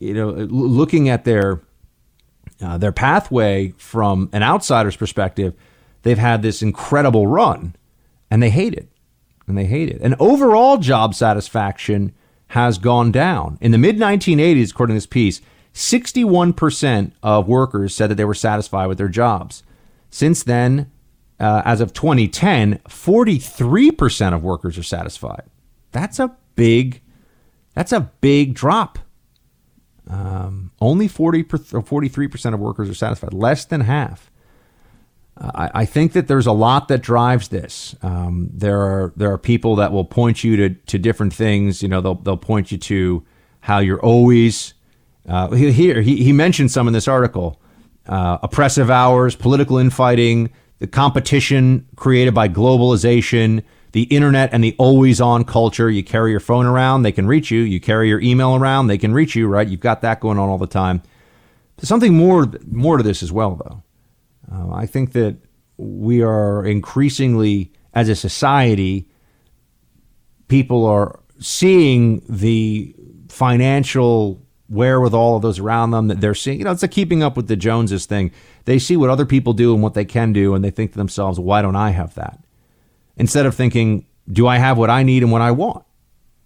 [0.00, 1.60] you know looking at their
[2.62, 5.54] uh, their pathway from an outsider's perspective
[6.02, 7.74] they've had this incredible run
[8.30, 8.88] and they hate it
[9.46, 12.12] and they hate it and overall job satisfaction
[12.48, 15.40] has gone down in the mid 1980s according to this piece
[15.72, 19.64] 61% of workers said that they were satisfied with their jobs
[20.10, 20.90] since then
[21.40, 25.44] uh, as of 2010, 43% of workers are satisfied.
[25.92, 27.02] That's a big,
[27.74, 28.98] that's a big drop.
[30.08, 31.44] Um, only 40 or
[31.82, 34.30] 43% of workers are satisfied, less than half.
[35.36, 37.96] I, think that there's a lot that drives this.
[38.02, 41.82] Um, there are there are people that will point you to, to different things.
[41.82, 43.24] You know, they'll they'll point you to
[43.60, 44.74] how you're always
[45.28, 46.02] uh, here.
[46.02, 47.60] He, he mentioned some in this article:
[48.06, 55.20] uh, oppressive hours, political infighting, the competition created by globalization, the internet, and the always
[55.20, 55.90] on culture.
[55.90, 57.60] You carry your phone around, they can reach you.
[57.60, 59.66] You carry your email around, they can reach you, right?
[59.66, 61.02] You've got that going on all the time.
[61.76, 63.82] There's something more, more to this as well, though.
[64.52, 65.36] Uh, I think that
[65.76, 69.08] we are increasingly, as a society,
[70.48, 72.94] people are seeing the
[73.28, 76.58] financial wherewithal of those around them that they're seeing.
[76.58, 78.30] You know, it's a keeping up with the Joneses thing.
[78.64, 80.98] They see what other people do and what they can do, and they think to
[80.98, 82.38] themselves, why don't I have that?
[83.16, 85.84] Instead of thinking, do I have what I need and what I want?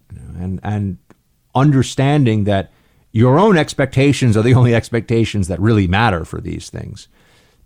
[0.09, 0.97] And, and
[1.55, 2.71] understanding that
[3.11, 7.07] your own expectations are the only expectations that really matter for these things.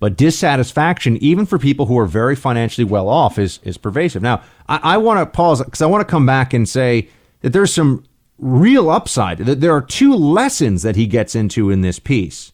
[0.03, 4.21] But dissatisfaction, even for people who are very financially well off, is, is pervasive.
[4.21, 7.07] Now, I, I want to pause because I want to come back and say
[7.39, 8.03] that there's some
[8.37, 9.37] real upside.
[9.37, 12.51] That There are two lessons that he gets into in this piece,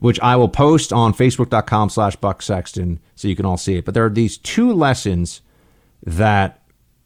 [0.00, 3.84] which I will post on facebook.com slash Buck Sexton so you can all see it.
[3.84, 5.42] But there are these two lessons
[6.02, 6.60] that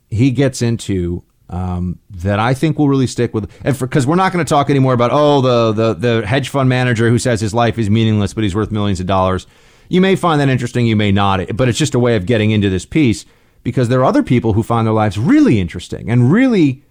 [0.09, 3.53] he gets into um, that I think will really stick with.
[3.63, 6.71] And because we're not going to talk anymore about oh the, the the hedge fund
[6.71, 9.47] manager who says his life is meaningless but he's worth millions of dollars.
[9.89, 12.51] You may find that interesting, you may not, but it's just a way of getting
[12.51, 13.25] into this piece
[13.63, 16.85] because there are other people who find their lives really interesting and really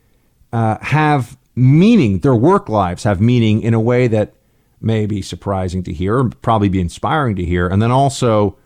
[0.51, 2.19] uh, have meaning.
[2.19, 4.33] Their work lives have meaning in a way that
[4.81, 7.67] may be surprising to hear, probably be inspiring to hear.
[7.67, 8.57] And then also,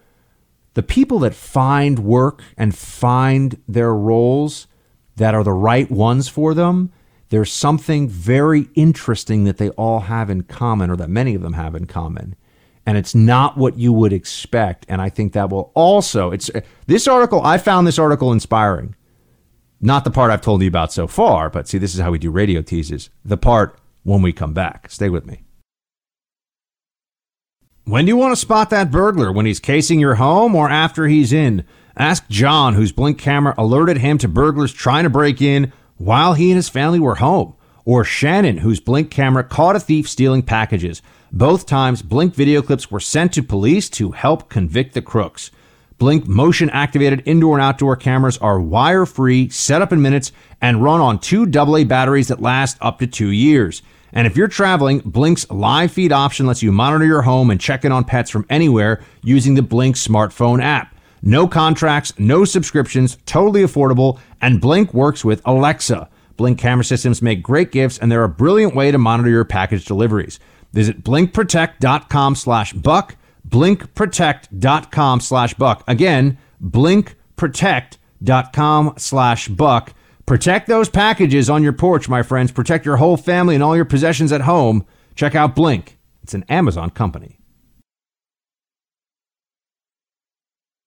[0.74, 4.68] the people that find work and find their roles
[5.16, 6.92] that are the right ones for them,
[7.30, 11.54] there's something very interesting that they all have in common, or that many of them
[11.54, 12.36] have in common.
[12.88, 14.88] And it's not what you would expect.
[14.90, 16.50] And I think that will also, it's
[16.88, 18.96] this article, I found this article inspiring
[19.80, 22.18] not the part I've told you about so far, but see, this is how we
[22.18, 23.10] do radio teases.
[23.24, 24.90] The part when we come back.
[24.90, 25.44] Stay with me.
[27.84, 29.32] When do you want to spot that burglar?
[29.32, 31.64] When he's casing your home or after he's in?
[31.96, 36.52] Ask John, whose Blink camera alerted him to burglars trying to break in while he
[36.52, 37.56] and his family were home.
[37.86, 41.02] Or Shannon, whose Blink camera caught a thief stealing packages.
[41.32, 45.52] Both times, Blink video clips were sent to police to help convict the crooks.
[45.98, 50.32] Blink motion activated indoor and outdoor cameras are wire free, set up in minutes,
[50.62, 53.82] and run on two AA batteries that last up to two years.
[54.14, 57.84] And if you're traveling, Blink's live feed option lets you monitor your home and check
[57.84, 60.96] in on pets from anywhere using the Blink smartphone app.
[61.22, 66.08] No contracts, no subscriptions, totally affordable, and Blink works with Alexa.
[66.38, 69.84] Blink camera systems make great gifts, and they're a brilliant way to monitor your package
[69.84, 70.40] deliveries.
[70.74, 73.16] Visit blinkprotect.com slash buck
[73.50, 75.84] blinkprotect.com slash buck.
[75.88, 79.94] Again, blinkprotect.com slash buck.
[80.26, 82.52] Protect those packages on your porch, my friends.
[82.52, 84.86] Protect your whole family and all your possessions at home.
[85.16, 85.98] Check out Blink.
[86.24, 87.40] It's an Amazon company.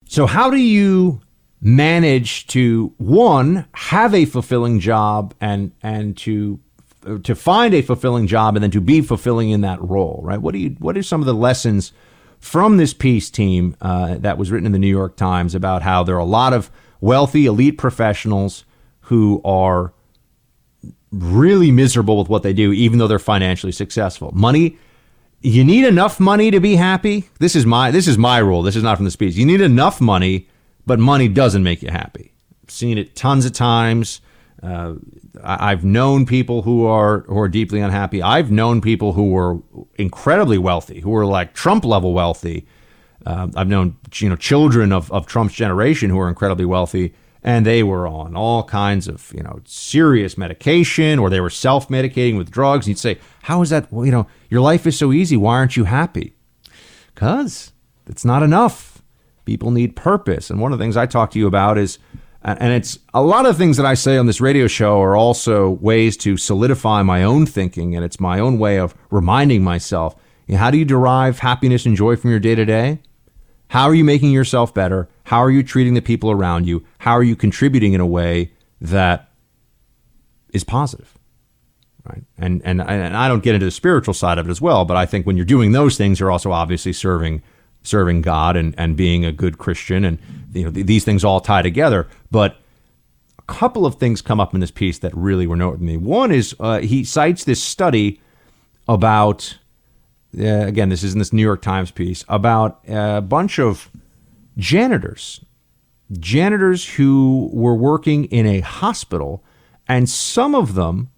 [0.04, 1.22] So, how do you
[1.62, 6.58] manage to one have a fulfilling job and and to
[7.22, 10.40] to find a fulfilling job and then to be fulfilling in that role, right?
[10.40, 11.92] What do you what are some of the lessons
[12.38, 16.02] from this peace team uh, that was written in the New York Times about how
[16.02, 16.70] there are a lot of
[17.00, 18.64] wealthy elite professionals
[19.02, 19.92] who are
[21.10, 24.30] really miserable with what they do, even though they're financially successful.
[24.32, 24.78] Money
[25.42, 27.28] you need enough money to be happy.
[27.38, 28.62] This is my this is my rule.
[28.62, 29.34] This is not from the speech.
[29.34, 30.48] You need enough money,
[30.86, 32.34] but money doesn't make you happy.
[32.62, 34.20] I've seen it tons of times.
[34.62, 34.94] Uh,
[35.42, 38.22] I've known people who are who are deeply unhappy.
[38.22, 39.58] I've known people who were
[39.96, 42.66] incredibly wealthy, who were like Trump level wealthy.
[43.24, 47.64] Uh, I've known you know children of, of Trump's generation who are incredibly wealthy, and
[47.64, 52.36] they were on all kinds of you know serious medication, or they were self medicating
[52.36, 52.86] with drugs.
[52.86, 53.92] And you'd say, "How is that?
[53.92, 55.36] Well, you know, your life is so easy.
[55.36, 56.34] Why aren't you happy?"
[57.14, 57.72] Because
[58.06, 59.02] it's not enough.
[59.44, 61.98] People need purpose, and one of the things I talk to you about is
[62.42, 65.70] and it's a lot of things that I say on this radio show are also
[65.70, 70.54] ways to solidify my own thinking, and it's my own way of reminding myself you
[70.54, 72.98] know, how do you derive happiness and joy from your day to day?
[73.68, 75.08] How are you making yourself better?
[75.24, 76.84] How are you treating the people around you?
[76.98, 79.30] How are you contributing in a way that
[80.52, 81.14] is positive?
[82.04, 82.24] Right.
[82.36, 84.96] And, and, and I don't get into the spiritual side of it as well, but
[84.96, 87.42] I think when you're doing those things, you're also obviously serving
[87.82, 90.04] serving God and, and being a good Christian.
[90.04, 90.18] And
[90.52, 92.08] you know, th- these things all tie together.
[92.30, 92.56] But
[93.38, 95.96] a couple of things come up in this piece that really were me.
[95.96, 98.20] One is uh, he cites this study
[98.88, 99.58] about,
[100.38, 103.90] uh, again, this is in this New York Times piece, about a bunch of
[104.56, 105.44] janitors,
[106.18, 109.44] janitors who were working in a hospital,
[109.88, 111.10] and some of them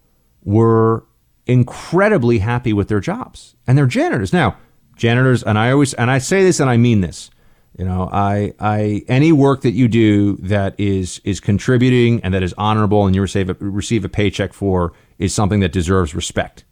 [0.43, 1.05] were
[1.45, 3.55] incredibly happy with their jobs.
[3.67, 4.31] And they're janitors.
[4.33, 4.55] Now,
[4.95, 7.29] janitors and i always and i say this and i mean this
[7.77, 12.43] you know i i any work that you do that is is contributing and that
[12.43, 16.65] is honorable and you receive a, receive a paycheck for is something that deserves respect.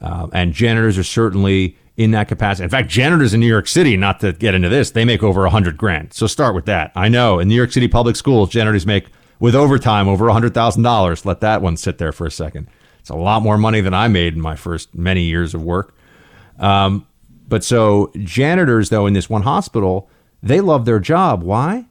[0.00, 2.64] Uh, and janitors are certainly in that capacity.
[2.64, 5.44] In fact janitors in new york city not to get into this they make over
[5.44, 6.12] a hundred grand.
[6.12, 6.92] So start with that.
[6.94, 9.06] I know in new york city public schools janitors make
[9.40, 11.26] with overtime over a hundred thousand dollars.
[11.26, 12.68] Let that one sit there for a second.
[13.00, 15.94] It's a lot more money than i made in my first many years of work.
[16.60, 17.06] Um,
[17.48, 20.08] but so janitors, though, in this one hospital,
[20.42, 21.42] they love their job.
[21.42, 21.86] Why?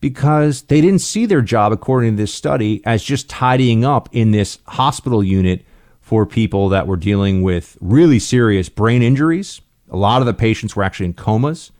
[0.00, 4.30] Because they didn't see their job, according to this study, as just tidying up in
[4.30, 5.64] this hospital unit
[6.00, 9.60] for people that were dealing with really serious brain injuries.
[9.90, 11.70] A lot of the patients were actually in comas.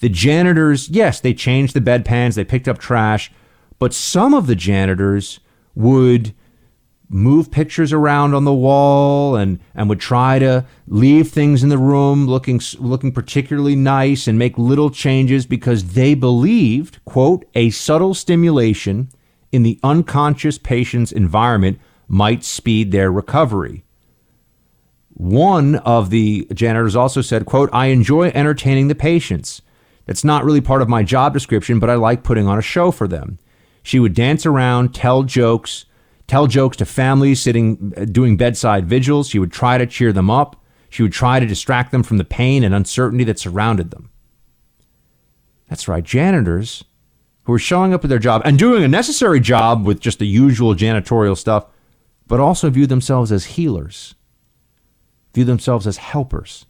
[0.00, 3.30] The janitors, yes, they changed the bedpans, they picked up trash,
[3.78, 5.40] but some of the janitors
[5.74, 6.34] would
[7.14, 11.78] move pictures around on the wall and and would try to leave things in the
[11.78, 18.14] room looking looking particularly nice and make little changes because they believed quote a subtle
[18.14, 19.08] stimulation
[19.52, 21.78] in the unconscious patient's environment
[22.08, 23.84] might speed their recovery.
[25.12, 29.62] One of the janitors also said quote i enjoy entertaining the patients.
[30.06, 32.90] That's not really part of my job description but i like putting on a show
[32.90, 33.38] for them.
[33.84, 35.84] She would dance around tell jokes
[36.26, 39.28] tell jokes to families sitting uh, doing bedside vigils.
[39.28, 40.62] She would try to cheer them up.
[40.88, 44.10] She would try to distract them from the pain and uncertainty that surrounded them.
[45.68, 46.84] That's right, janitors
[47.44, 50.26] who were showing up at their job and doing a necessary job with just the
[50.26, 51.66] usual janitorial stuff,
[52.26, 54.14] but also view themselves as healers,
[55.34, 56.66] view themselves as helpers.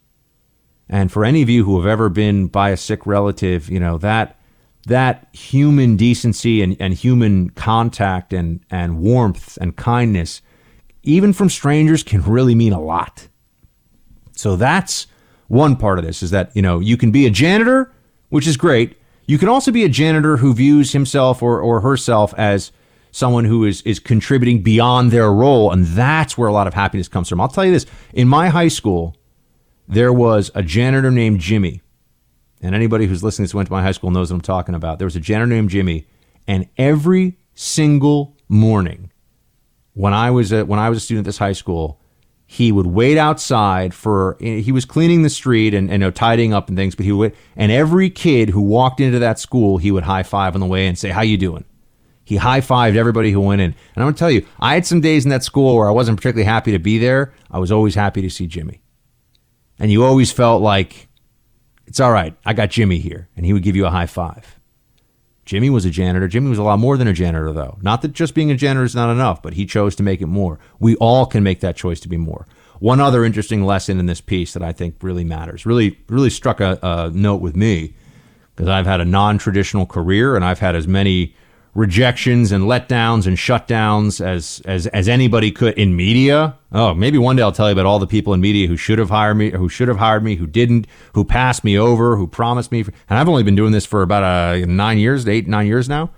[0.88, 3.98] And for any of you who have ever been by a sick relative, you know,
[3.98, 4.38] that
[4.86, 10.42] that human decency and, and human contact and, and warmth and kindness,
[11.02, 13.28] even from strangers, can really mean a lot.
[14.32, 15.06] So that's
[15.48, 17.92] one part of this is that, you know, you can be a janitor,
[18.28, 18.98] which is great.
[19.26, 22.72] You can also be a janitor who views himself or, or herself as
[23.10, 25.70] someone who is, is contributing beyond their role.
[25.70, 27.40] And that's where a lot of happiness comes from.
[27.40, 29.16] I'll tell you this in my high school,
[29.86, 31.80] there was a janitor named Jimmy
[32.64, 34.98] and anybody who's listening to went to my high school knows what I'm talking about.
[34.98, 36.06] There was a janitor named Jimmy,
[36.46, 39.10] and every single morning
[39.92, 42.00] when I was a, when I was a student at this high school,
[42.46, 46.52] he would wait outside for he was cleaning the street and, and you know, tidying
[46.52, 49.90] up and things, but he would and every kid who walked into that school, he
[49.90, 51.64] would high five on the way and say, "How you doing?"
[52.24, 53.70] He high fived everybody who went in.
[53.94, 56.16] And I'm gonna tell you, I had some days in that school where I wasn't
[56.16, 57.32] particularly happy to be there.
[57.50, 58.80] I was always happy to see Jimmy.
[59.78, 61.08] And you always felt like
[61.86, 62.36] it's all right.
[62.44, 63.28] I got Jimmy here.
[63.36, 64.58] And he would give you a high five.
[65.44, 66.26] Jimmy was a janitor.
[66.26, 67.78] Jimmy was a lot more than a janitor, though.
[67.82, 70.26] Not that just being a janitor is not enough, but he chose to make it
[70.26, 70.58] more.
[70.78, 72.46] We all can make that choice to be more.
[72.80, 76.60] One other interesting lesson in this piece that I think really matters, really, really struck
[76.60, 77.94] a, a note with me,
[78.54, 81.34] because I've had a non traditional career and I've had as many
[81.74, 86.56] rejections and letdowns and shutdowns as as as anybody could in media.
[86.72, 88.98] Oh, maybe one day I'll tell you about all the people in media who should
[88.98, 92.26] have hired me, who should have hired me, who didn't, who passed me over, who
[92.26, 92.80] promised me.
[92.80, 96.10] And I've only been doing this for about uh, nine years, eight nine years now.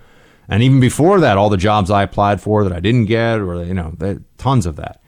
[0.48, 3.64] And even before that, all the jobs I applied for that I didn't get, or
[3.64, 3.96] you know,
[4.38, 5.02] tons of that.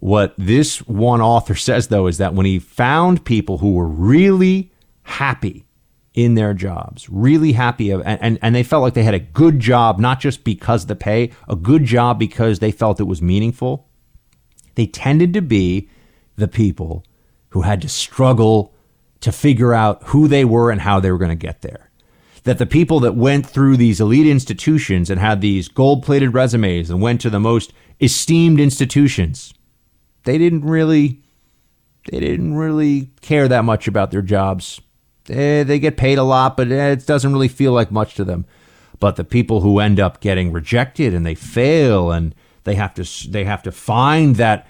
[0.00, 4.72] What this one author says, though, is that when he found people who were really
[5.02, 5.64] happy
[6.18, 9.60] in their jobs, really happy, and, and, and they felt like they had a good
[9.60, 13.22] job, not just because of the pay, a good job because they felt it was
[13.22, 13.86] meaningful,
[14.74, 15.88] they tended to be
[16.34, 17.04] the people
[17.50, 18.74] who had to struggle
[19.20, 21.88] to figure out who they were and how they were going to get there.
[22.42, 26.90] That the people that went through these elite institutions and had these gold plated resumes
[26.90, 29.54] and went to the most esteemed institutions,
[30.24, 31.22] they didn't really
[32.10, 34.80] they didn't really care that much about their jobs.
[35.28, 38.24] They, they get paid a lot, but eh, it doesn't really feel like much to
[38.24, 38.46] them.
[39.00, 42.34] But the people who end up getting rejected and they fail and
[42.64, 44.66] they have to they have to find that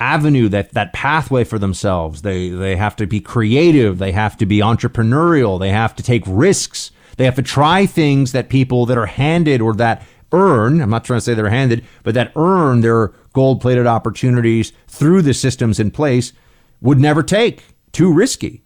[0.00, 2.22] avenue that that pathway for themselves.
[2.22, 3.98] They they have to be creative.
[3.98, 5.60] They have to be entrepreneurial.
[5.60, 6.90] They have to take risks.
[7.16, 11.06] They have to try things that people that are handed or that earn i'm not
[11.06, 15.80] trying to say they're handed but that earn their gold plated opportunities through the systems
[15.80, 16.32] in place
[16.80, 17.64] would never take.
[17.92, 18.62] Too risky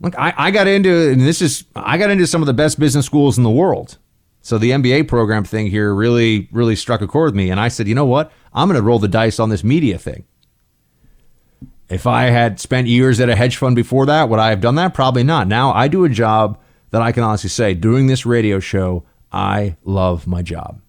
[0.00, 2.78] look I, I got into and this is i got into some of the best
[2.78, 3.98] business schools in the world
[4.46, 7.50] so the MBA program thing here really, really struck a chord with me.
[7.50, 8.30] And I said, you know what?
[8.52, 10.22] I'm going to roll the dice on this media thing.
[11.88, 14.76] If I had spent years at a hedge fund before that, would I have done
[14.76, 14.94] that?
[14.94, 15.48] Probably not.
[15.48, 16.60] Now I do a job
[16.90, 19.02] that I can honestly say, doing this radio show,
[19.32, 20.80] I love my job.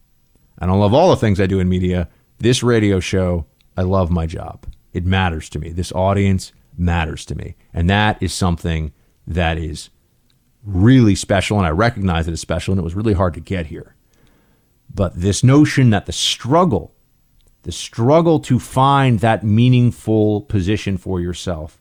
[0.59, 2.09] And I don't love all the things I do in media.
[2.37, 4.67] This radio show, I love my job.
[4.93, 5.71] It matters to me.
[5.71, 7.55] This audience matters to me.
[7.73, 8.93] And that is something
[9.27, 9.89] that is
[10.63, 13.67] really special, and I recognize it as special, and it was really hard to get
[13.67, 13.95] here.
[14.93, 16.93] But this notion that the struggle,
[17.63, 21.79] the struggle to find that meaningful position for yourself,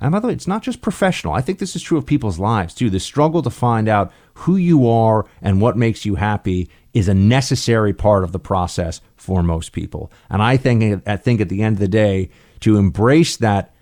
[0.00, 1.32] and by the way, it's not just professional.
[1.32, 2.90] I think this is true of people's lives too.
[2.90, 7.14] The struggle to find out who you are and what makes you happy is a
[7.14, 10.12] necessary part of the process for most people.
[10.28, 12.30] And I think, I think at the end of the day,
[12.60, 13.73] to embrace that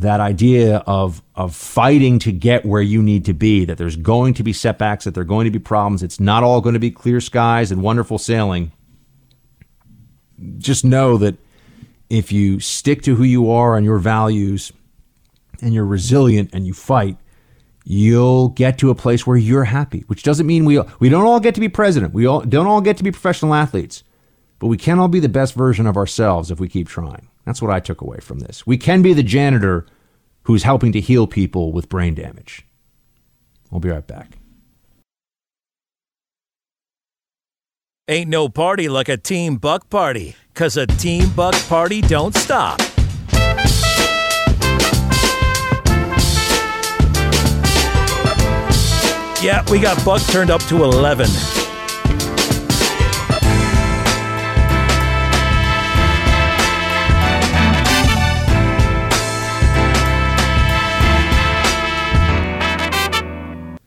[0.00, 4.34] that idea of of fighting to get where you need to be that there's going
[4.34, 6.90] to be setbacks that there're going to be problems it's not all going to be
[6.90, 8.72] clear skies and wonderful sailing.
[10.58, 11.36] Just know that
[12.08, 14.72] if you stick to who you are and your values
[15.60, 17.16] and you're resilient and you fight
[17.84, 21.40] you'll get to a place where you're happy which doesn't mean we we don't all
[21.40, 22.14] get to be president.
[22.14, 24.04] We all don't all get to be professional athletes
[24.60, 27.62] but we can all be the best version of ourselves if we keep trying that's
[27.62, 28.66] what I took away from this.
[28.66, 29.86] We can be the janitor
[30.42, 32.66] who's helping to heal people with brain damage.
[33.70, 34.38] We'll be right back.
[38.06, 42.80] Ain't no party like a Team Buck party, because a Team Buck party don't stop.
[49.42, 51.57] Yeah, we got Buck turned up to 11.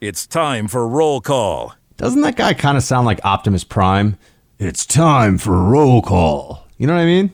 [0.01, 1.75] It's time for roll call.
[1.97, 4.17] Doesn't that guy kind of sound like Optimus Prime?
[4.57, 6.65] It's time for roll call.
[6.79, 7.31] You know what I mean?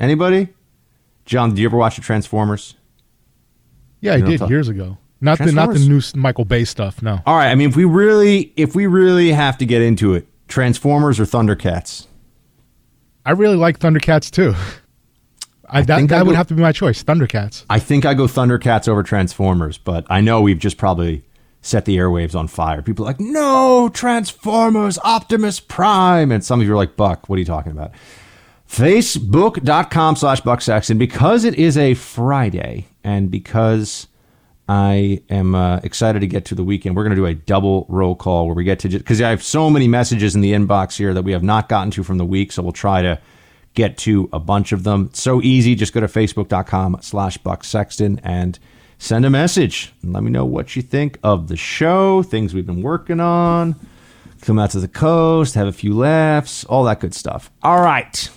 [0.00, 0.48] Anybody?
[1.26, 2.74] John, did you ever watch the Transformers?
[4.00, 4.96] Yeah, I did years ago.
[5.20, 7.02] Not the not the new Michael Bay stuff.
[7.02, 7.20] No.
[7.26, 7.50] All right.
[7.50, 11.24] I mean, if we really, if we really have to get into it, Transformers or
[11.24, 12.06] Thundercats?
[13.26, 14.54] I really like Thundercats too.
[15.68, 17.02] I, that, think I that would go- have to be my choice.
[17.02, 17.64] Thundercats.
[17.68, 21.22] I think I go Thundercats over Transformers, but I know we've just probably
[21.66, 22.80] set the airwaves on fire.
[22.80, 26.30] People are like, no, Transformers, Optimus Prime.
[26.30, 27.90] And some of you are like, Buck, what are you talking about?
[28.68, 30.96] Facebook.com slash Buck Sexton.
[30.96, 34.06] Because it is a Friday and because
[34.68, 37.86] I am uh, excited to get to the weekend, we're going to do a double
[37.88, 40.96] roll call where we get to, because I have so many messages in the inbox
[40.96, 42.52] here that we have not gotten to from the week.
[42.52, 43.20] So we'll try to
[43.74, 45.10] get to a bunch of them.
[45.12, 45.74] So easy.
[45.74, 48.58] Just go to facebook.com slash Buck Sexton and
[48.98, 52.82] send a message let me know what you think of the show, things we've been
[52.82, 53.76] working on,
[54.40, 57.50] come out to the coast, have a few laughs, all that good stuff.
[57.62, 58.30] All right.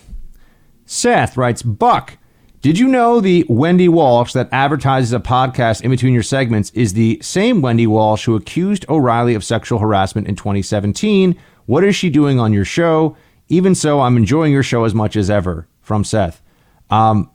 [0.86, 2.18] Seth writes, Buck,
[2.61, 6.94] did you know the Wendy Walsh that advertises a podcast in between your segments is
[6.94, 11.40] the same Wendy Walsh who accused O'Reilly of sexual harassment in 2017?
[11.68, 13.15] What is she doing on your show?
[13.48, 15.68] Even so, I'm enjoying your show as much as ever.
[15.81, 16.41] From Seth.
[16.90, 17.31] Um,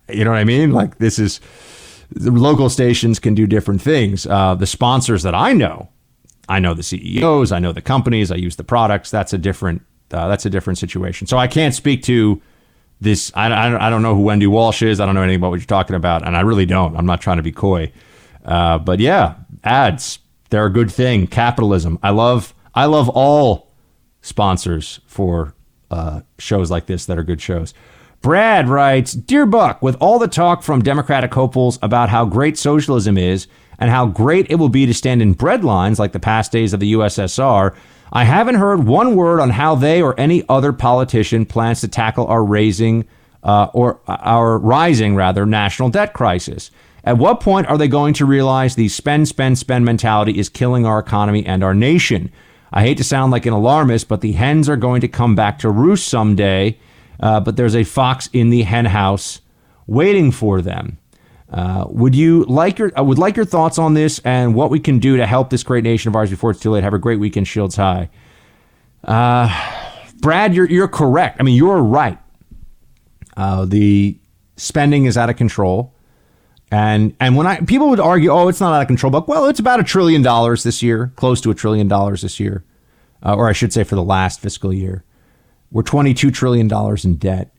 [0.09, 0.73] You know what I mean?
[0.73, 1.40] Like this is
[2.10, 4.27] the local stations can do different things.
[4.27, 5.89] Uh, the sponsors that I know,
[6.48, 9.10] I know the CEOs, I know the companies, I use the products.
[9.10, 9.82] That's a different
[10.12, 11.27] uh, that's a different situation.
[11.27, 12.40] So I can't speak to
[13.01, 13.32] this.
[13.35, 15.01] I, I, I, don't know who Wendy Walsh is.
[15.01, 16.97] I don't know anything about what you're talking about, and I really don't.
[16.97, 17.90] I'm not trying to be coy,
[18.44, 20.19] uh, but yeah, ads
[20.51, 21.27] they're a good thing.
[21.27, 21.98] Capitalism.
[22.02, 23.72] I love I love all
[24.23, 25.55] sponsors for
[25.90, 27.74] uh, shows like this that are good shows.
[28.23, 33.19] Brad writes, Dear Buck, with all the talk from Democratic hopefuls about how great socialism
[33.19, 36.53] is and how great it will be to stand in bread lines like the past
[36.53, 37.74] days of the USSR,
[38.12, 42.27] I haven't heard one word on how they or any other politician plans to tackle
[42.28, 43.09] our raising
[43.43, 46.70] uh, or uh, our rising rather national debt crisis.
[47.03, 50.86] At what point are they going to realize the spend, spend, spend mentality is killing
[50.86, 52.31] our economy and our nation?
[52.73, 55.59] I hate to sound like an alarmist, but the hens are going to come back
[55.61, 56.78] to roost someday.
[57.20, 59.40] Uh, but there's a fox in the hen house
[59.86, 60.99] waiting for them.
[61.53, 64.81] Uh, would you like your I would like your thoughts on this and what we
[64.81, 66.82] can do to help this great nation of ours before it's too late?
[66.82, 68.09] Have a great weekend, Shields High.
[69.05, 69.55] Uh,
[70.20, 71.36] Brad, you're you're correct.
[71.40, 72.19] I mean, you're right.
[73.36, 74.19] Uh, the
[74.57, 75.91] spending is out of control.
[76.73, 79.44] And and when I people would argue, oh, it's not out of control, but well,
[79.44, 82.65] it's about a trillion dollars this year, close to a trillion dollars this year,
[83.23, 85.05] uh, or I should say for the last fiscal year,
[85.70, 87.55] we're twenty two trillion dollars in debt,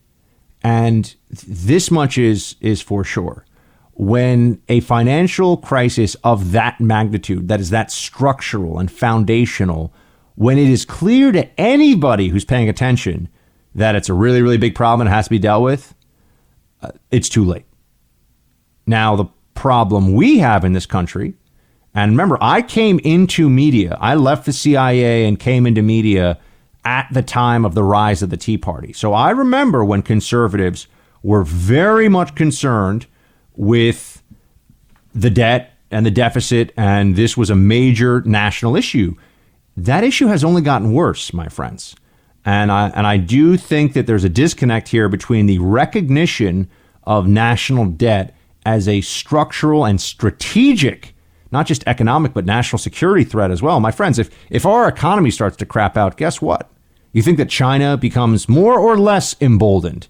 [0.63, 3.45] and this much is is for sure.
[3.93, 9.93] When a financial crisis of that magnitude, that is that structural and foundational,
[10.33, 13.29] when it is clear to anybody who's paying attention
[13.75, 15.93] that it's a really really big problem and has to be dealt with,
[16.81, 17.65] uh, it's too late
[18.85, 21.35] now, the problem we have in this country,
[21.93, 26.39] and remember, I came into media, I left the CIA and came into media
[26.85, 28.93] at the time of the rise of the Tea Party.
[28.93, 30.87] So I remember when conservatives
[31.21, 33.05] were very much concerned
[33.55, 34.21] with
[35.13, 39.15] the debt and the deficit, and this was a major national issue.
[39.77, 41.95] That issue has only gotten worse, my friends.
[42.43, 46.69] And I, and I do think that there's a disconnect here between the recognition
[47.03, 48.35] of national debt
[48.65, 51.13] as a structural and strategic,
[51.51, 53.79] not just economic, but national security threat as well.
[53.79, 56.69] My friends, if, if our economy starts to crap out, guess what?
[57.11, 60.07] You think that China becomes more or less emboldened.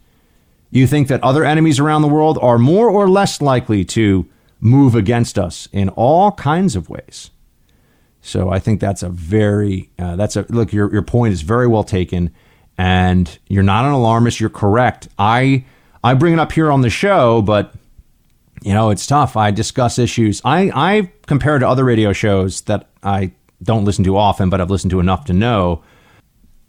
[0.71, 4.27] You think that other enemies around the world are more or less likely to
[4.59, 7.29] move against us in all kinds of ways.
[8.21, 10.71] So I think that's a very uh, that's a look.
[10.71, 12.33] Your your point is very well taken,
[12.77, 14.39] and you're not an alarmist.
[14.39, 15.09] You're correct.
[15.19, 15.65] I
[16.03, 17.75] I bring it up here on the show, but
[18.63, 19.35] you know, it's tough.
[19.35, 20.41] I discuss issues.
[20.45, 24.71] I, I compare to other radio shows that I don't listen to often, but I've
[24.71, 25.83] listened to enough to know.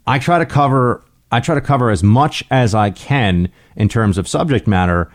[0.05, 4.17] I try to cover I try to cover as much as I can in terms
[4.17, 5.11] of subject matter.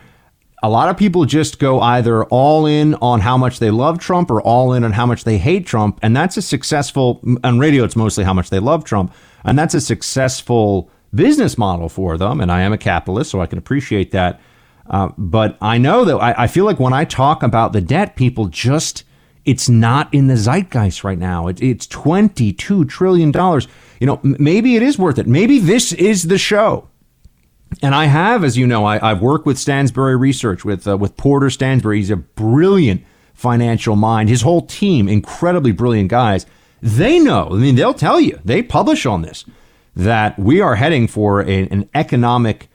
[0.61, 4.29] A lot of people just go either all in on how much they love Trump
[4.29, 7.83] or all in on how much they hate Trump, and that's a successful on radio
[7.83, 9.13] it's mostly how much they love Trump,
[9.43, 13.47] and that's a successful business model for them, and I am a capitalist so I
[13.47, 14.39] can appreciate that.
[14.91, 18.17] Uh, but I know that I, I, feel like when I talk about the debt,
[18.17, 19.05] people just,
[19.45, 21.47] it's not in the zeitgeist right now.
[21.47, 23.31] It, it's $22 trillion.
[24.01, 25.27] You know, maybe it is worth it.
[25.27, 26.89] Maybe this is the show.
[27.81, 31.15] And I have, as you know, I, have worked with Stansberry Research, with, uh, with
[31.15, 31.95] Porter Stansberry.
[31.95, 34.27] He's a brilliant financial mind.
[34.27, 36.45] His whole team, incredibly brilliant guys.
[36.81, 39.45] They know, I mean, they'll tell you, they publish on this,
[39.95, 42.67] that we are heading for a, an economic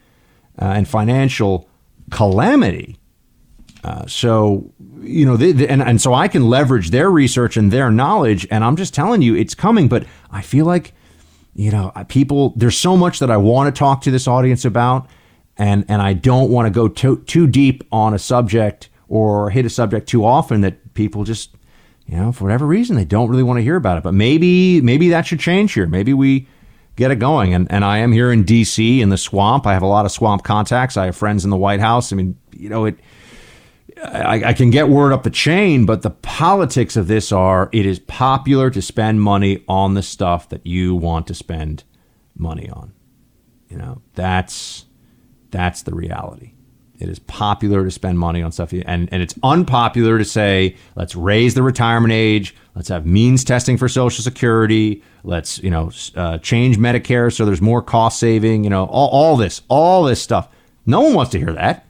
[0.59, 1.66] uh, and financial
[2.11, 2.97] calamity.
[3.83, 8.47] Uh, so you know, and and so I can leverage their research and their knowledge,
[8.51, 9.87] and I'm just telling you, it's coming.
[9.87, 10.93] But I feel like,
[11.53, 15.07] you know, people, there's so much that I want to talk to this audience about,
[15.57, 19.65] and and I don't want to go too too deep on a subject or hit
[19.65, 21.55] a subject too often that people just,
[22.07, 24.03] you know, for whatever reason, they don't really want to hear about it.
[24.03, 25.87] But maybe maybe that should change here.
[25.87, 26.47] Maybe we
[26.97, 27.53] get it going.
[27.53, 29.01] And, and I am here in D.C.
[29.01, 29.65] in the swamp.
[29.65, 30.97] I have a lot of swamp contacts.
[30.97, 32.11] I have friends in the White House.
[32.11, 32.99] I mean, you know, it.
[34.03, 37.85] I, I can get word up the chain, but the politics of this are it
[37.85, 41.83] is popular to spend money on the stuff that you want to spend
[42.35, 42.93] money on.
[43.69, 44.85] You know, that's
[45.49, 46.53] that's the reality.
[46.99, 51.15] It is popular to spend money on stuff, and, and it's unpopular to say, let's
[51.15, 56.39] raise the retirement age, let's have means testing for Social Security, let's you know uh,
[56.39, 60.49] change Medicare so there's more cost saving, you know, all, all this, all this stuff.
[60.87, 61.85] No one wants to hear that.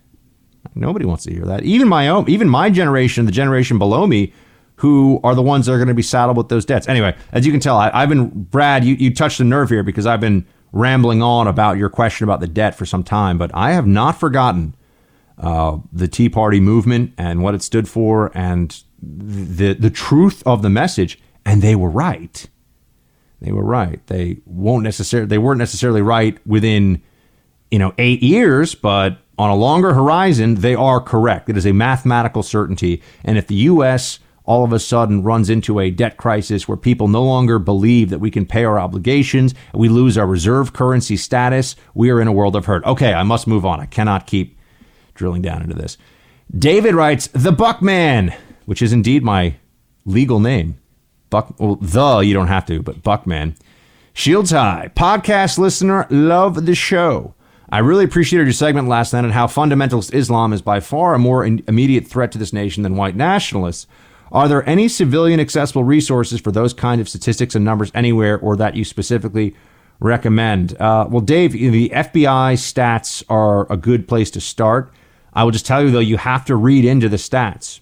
[0.76, 1.64] Nobody wants to hear that.
[1.64, 4.34] Even my own, even my generation, the generation below me,
[4.78, 6.88] who are the ones that are going to be saddled with those debts.
[6.88, 9.84] Anyway, as you can tell, I, have been, Brad, you, you touched the nerve here
[9.84, 13.50] because I've been rambling on about your question about the debt for some time, but
[13.54, 14.76] I have not forgotten
[15.38, 20.62] uh, the Tea Party movement and what it stood for and the, the truth of
[20.62, 21.20] the message.
[21.46, 22.46] And they were right.
[23.42, 24.06] They were right.
[24.08, 27.02] They won't necessarily, they weren't necessarily right within,
[27.72, 31.50] you know, eight years, but on a longer horizon, they are correct.
[31.50, 33.02] It is a mathematical certainty.
[33.24, 37.10] And if the U.S all of a sudden runs into a debt crisis where people
[37.10, 41.76] no longer believe that we can pay our obligations, we lose our reserve currency status,
[41.94, 42.84] we are in a world of hurt.
[42.86, 43.80] Okay, I must move on.
[43.80, 44.57] I cannot keep
[45.18, 45.98] drilling down into this.
[46.56, 48.34] David writes, The Buckman,
[48.66, 49.56] which is indeed my
[50.06, 50.78] legal name.
[51.30, 53.56] Buck, well, the, you don't have to, but Buckman.
[54.14, 57.36] Shields High, podcast listener, love the show.
[57.70, 61.20] I really appreciated your segment last night on how fundamentalist Islam is by far a
[61.20, 63.88] more immediate threat to this nation than white nationalists.
[64.32, 68.56] Are there any civilian accessible resources for those kind of statistics and numbers anywhere, or
[68.56, 69.54] that you specifically
[70.00, 70.80] recommend?
[70.80, 74.94] Uh, well, Dave, the FBI stats are a good place to start.
[75.38, 77.80] I will just tell you, though, you have to read into the stats.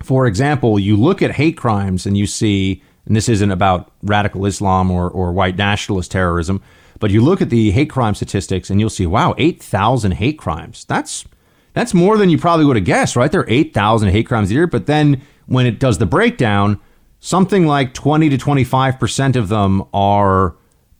[0.00, 4.46] For example, you look at hate crimes and you see, and this isn't about radical
[4.46, 6.62] Islam or, or white nationalist terrorism,
[7.00, 10.84] but you look at the hate crime statistics and you'll see, wow, 8,000 hate crimes.
[10.84, 11.24] That's
[11.72, 13.30] that's more than you probably would have guessed, right?
[13.30, 16.80] There are 8,000 hate crimes a year, but then when it does the breakdown,
[17.18, 20.56] something like 20 to 25% of them are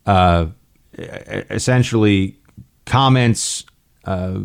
[0.07, 0.47] uh,
[0.97, 2.37] essentially
[2.85, 3.65] comments.
[4.09, 4.41] Uh,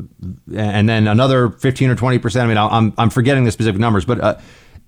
[0.55, 2.41] and then another 15 or 20%.
[2.41, 4.37] I mean, I'm, I'm forgetting the specific numbers, but uh,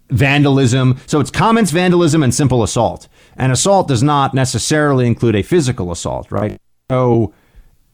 [0.09, 0.99] vandalism.
[1.07, 3.07] So it's comments, vandalism, and simple assault.
[3.37, 6.59] And assault does not necessarily include a physical assault, right?
[6.89, 7.33] So,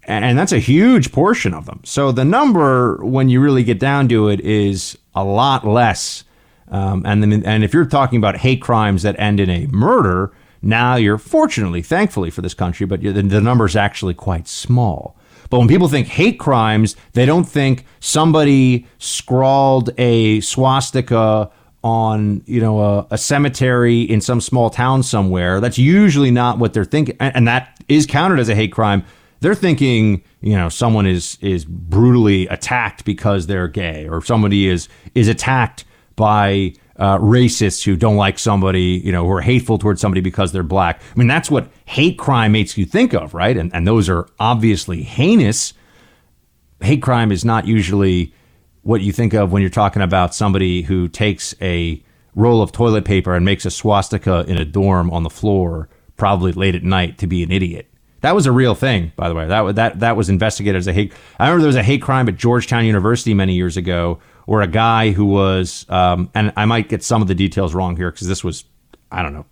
[0.04, 1.82] and that's a huge portion of them.
[1.84, 6.24] So the number, when you really get down to it, is a lot less
[6.72, 10.32] um, and then, and if you're talking about hate crimes that end in a murder,
[10.62, 15.18] now you're fortunately, thankfully for this country, but the, the number is actually quite small.
[15.52, 21.52] But when people think hate crimes, they don't think somebody scrawled a swastika
[21.84, 25.60] on you know a, a, cemetery in some small town somewhere.
[25.60, 29.04] That's usually not what they're thinking, and, and that is counted as a hate crime.
[29.42, 34.88] They're thinking you know someone is is brutally attacked because they're gay, or somebody is
[35.16, 35.84] is attacked
[36.16, 40.52] by uh, racists who don't like somebody, you know, who are hateful towards somebody because
[40.52, 41.02] they're black.
[41.02, 43.58] I mean, that's what hate crime makes you think of, right?
[43.58, 45.74] And, and those are obviously heinous.
[46.80, 48.36] Hate crime is not usually
[48.84, 52.04] what you think of when you're talking about somebody who takes a
[52.36, 56.52] roll of toilet paper and makes a swastika in a dorm on the floor, probably
[56.52, 57.92] late at night, to be an idiot.
[58.20, 59.48] That was a real thing, by the way.
[59.48, 61.14] That that that was investigated as a hate.
[61.40, 64.20] I remember there was a hate crime at Georgetown University many years ago
[64.52, 67.96] or a guy who was, um, and I might get some of the details wrong
[67.96, 68.66] here because this was,
[69.10, 69.46] I don't know,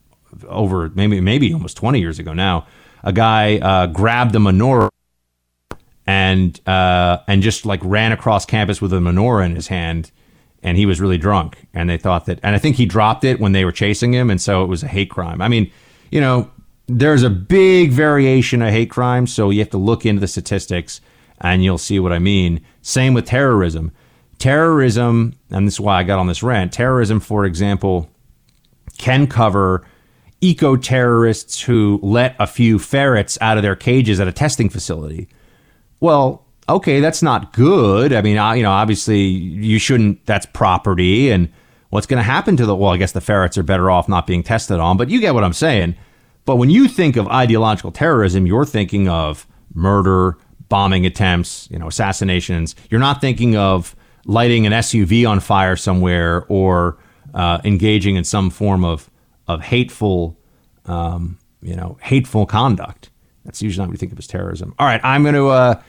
[0.49, 2.67] over maybe maybe almost 20 years ago now.
[3.03, 4.89] A guy uh, grabbed a menorah
[6.05, 10.11] and uh, and just like ran across campus with a menorah in his hand,
[10.61, 11.65] and he was really drunk.
[11.73, 14.29] And they thought that, and I think he dropped it when they were chasing him,
[14.29, 15.41] and so it was a hate crime.
[15.41, 15.71] I mean,
[16.11, 16.51] you know,
[16.87, 20.99] there's a big variation of hate crimes, so you have to look into the statistics,
[21.39, 22.59] and you'll see what I mean.
[22.81, 23.93] Same with terrorism
[24.39, 26.73] terrorism, and this is why I got on this rant.
[26.73, 28.09] Terrorism, for example,
[28.97, 29.85] can cover
[30.41, 35.27] eco terrorists who let a few ferrets out of their cages at a testing facility.
[35.99, 38.13] Well, okay, that's not good.
[38.13, 40.25] I mean, you know, obviously you shouldn't.
[40.25, 41.51] That's property, and
[41.89, 42.75] what's going to happen to the?
[42.75, 44.97] Well, I guess the ferrets are better off not being tested on.
[44.97, 45.95] But you get what I'm saying.
[46.45, 50.37] But when you think of ideological terrorism, you're thinking of murder,
[50.69, 52.75] bombing attempts, you know, assassinations.
[52.89, 53.95] You're not thinking of
[54.25, 56.97] lighting an SUV on fire somewhere or
[57.33, 59.09] uh, engaging in some form of
[59.47, 60.37] of hateful,
[60.85, 63.09] um, you know, hateful conduct.
[63.45, 64.75] That's usually not what we think of as terrorism.
[64.77, 65.81] All right, I'm going to uh,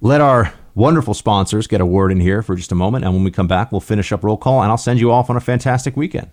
[0.00, 3.24] let our wonderful sponsors get a word in here for just a moment, and when
[3.24, 5.40] we come back, we'll finish up roll call, and I'll send you off on a
[5.40, 6.30] fantastic weekend.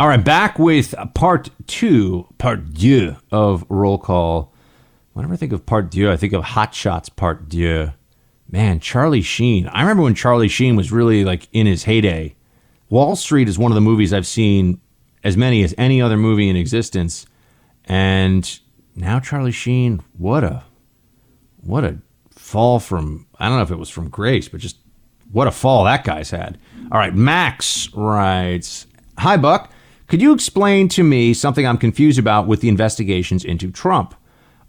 [0.00, 4.51] All right, back with part two, part deux of roll call.
[5.12, 7.92] Whenever I think of Part Deux, I think of Hot Shots Part Deux.
[8.50, 9.66] Man, Charlie Sheen.
[9.68, 12.34] I remember when Charlie Sheen was really like in his heyday.
[12.90, 14.80] Wall Street is one of the movies I've seen
[15.24, 17.26] as many as any other movie in existence.
[17.86, 18.58] And
[18.94, 20.64] now Charlie Sheen, what a
[21.62, 21.98] what a
[22.30, 24.76] fall from I don't know if it was from grace, but just
[25.30, 26.58] what a fall that guy's had.
[26.90, 28.86] All right, Max writes,
[29.18, 29.72] "Hi Buck,
[30.08, 34.14] could you explain to me something I'm confused about with the investigations into Trump?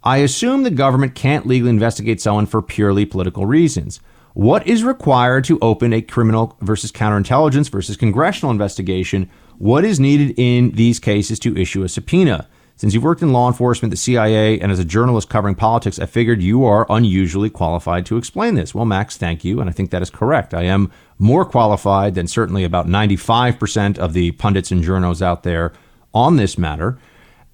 [0.06, 4.00] I assume the government can't legally investigate someone for purely political reasons.
[4.34, 9.30] What is required to open a criminal versus counterintelligence versus congressional investigation?
[9.56, 12.48] What is needed in these cases to issue a subpoena?
[12.76, 16.04] Since you've worked in law enforcement, the CIA, and as a journalist covering politics, I
[16.04, 18.74] figured you are unusually qualified to explain this.
[18.74, 19.60] Well, Max, thank you.
[19.60, 20.52] And I think that is correct.
[20.52, 25.72] I am more qualified than certainly about 95% of the pundits and journos out there
[26.12, 26.98] on this matter.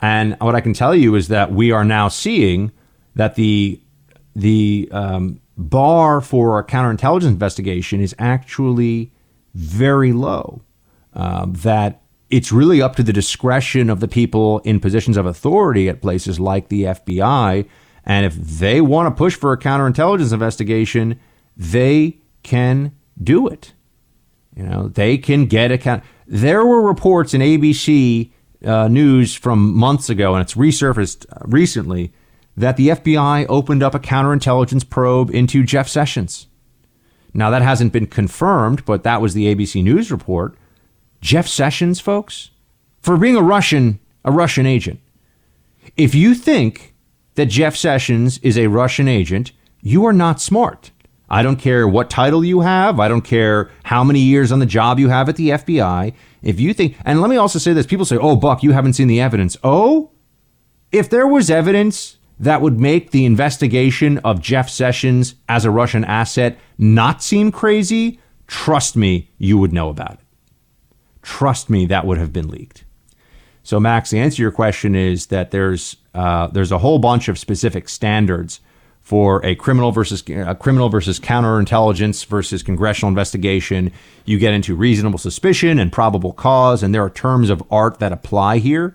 [0.03, 2.73] And what I can tell you is that we are now seeing
[3.15, 3.81] that the
[4.35, 9.13] the um, bar for a counterintelligence investigation is actually
[9.55, 10.63] very low.
[11.13, 15.89] Um, that it's really up to the discretion of the people in positions of authority
[15.89, 17.69] at places like the FBI.
[18.05, 21.19] And if they want to push for a counterintelligence investigation,
[21.57, 23.75] they can do it.
[24.57, 26.05] You know, they can get a count.
[26.27, 28.31] There were reports in ABC
[28.65, 32.13] uh, News from months ago, and it's resurfaced recently,
[32.57, 36.47] that the FBI opened up a counterintelligence probe into Jeff Sessions.
[37.33, 40.57] Now, that hasn't been confirmed, but that was the ABC News report.
[41.21, 42.51] Jeff Sessions, folks,
[43.01, 45.01] for being a Russian, a Russian agent.
[45.97, 46.95] If you think
[47.37, 50.91] that Jeff Sessions is a Russian agent, you are not smart.
[51.31, 52.99] I don't care what title you have.
[52.99, 56.13] I don't care how many years on the job you have at the FBI.
[56.43, 58.95] If you think, and let me also say this people say, oh, Buck, you haven't
[58.95, 59.57] seen the evidence.
[59.63, 60.11] Oh,
[60.91, 66.05] if there was evidence that would make the investigation of Jeff Sessions as a Russian
[66.05, 70.21] asset not seem crazy, trust me, you would know about it.
[71.23, 72.85] Trust me, that would have been leaked.
[73.63, 77.29] So, Max, the answer to your question is that there's uh, there's a whole bunch
[77.29, 78.61] of specific standards
[79.11, 83.91] for a criminal versus a criminal versus counterintelligence versus congressional investigation.
[84.25, 88.13] You get into reasonable suspicion and probable cause, and there are terms of art that
[88.13, 88.95] apply here.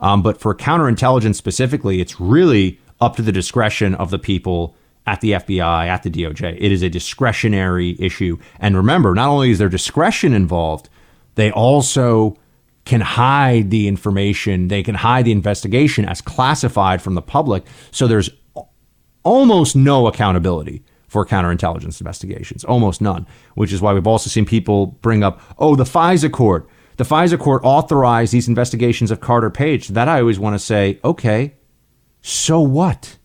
[0.00, 4.76] Um, but for counterintelligence specifically, it's really up to the discretion of the people
[5.06, 6.58] at the FBI, at the DOJ.
[6.60, 8.38] It is a discretionary issue.
[8.60, 10.90] And remember, not only is there discretion involved,
[11.36, 12.36] they also
[12.84, 17.64] can hide the information, they can hide the investigation as classified from the public.
[17.92, 18.28] So there's
[19.24, 24.86] almost no accountability for counterintelligence investigations, almost none, which is why we've also seen people
[24.86, 26.68] bring up, oh, the FISA court.
[26.96, 29.88] The FISA court authorized these investigations of Carter Page.
[29.88, 31.54] That I always want to say, okay,
[32.20, 33.18] so what?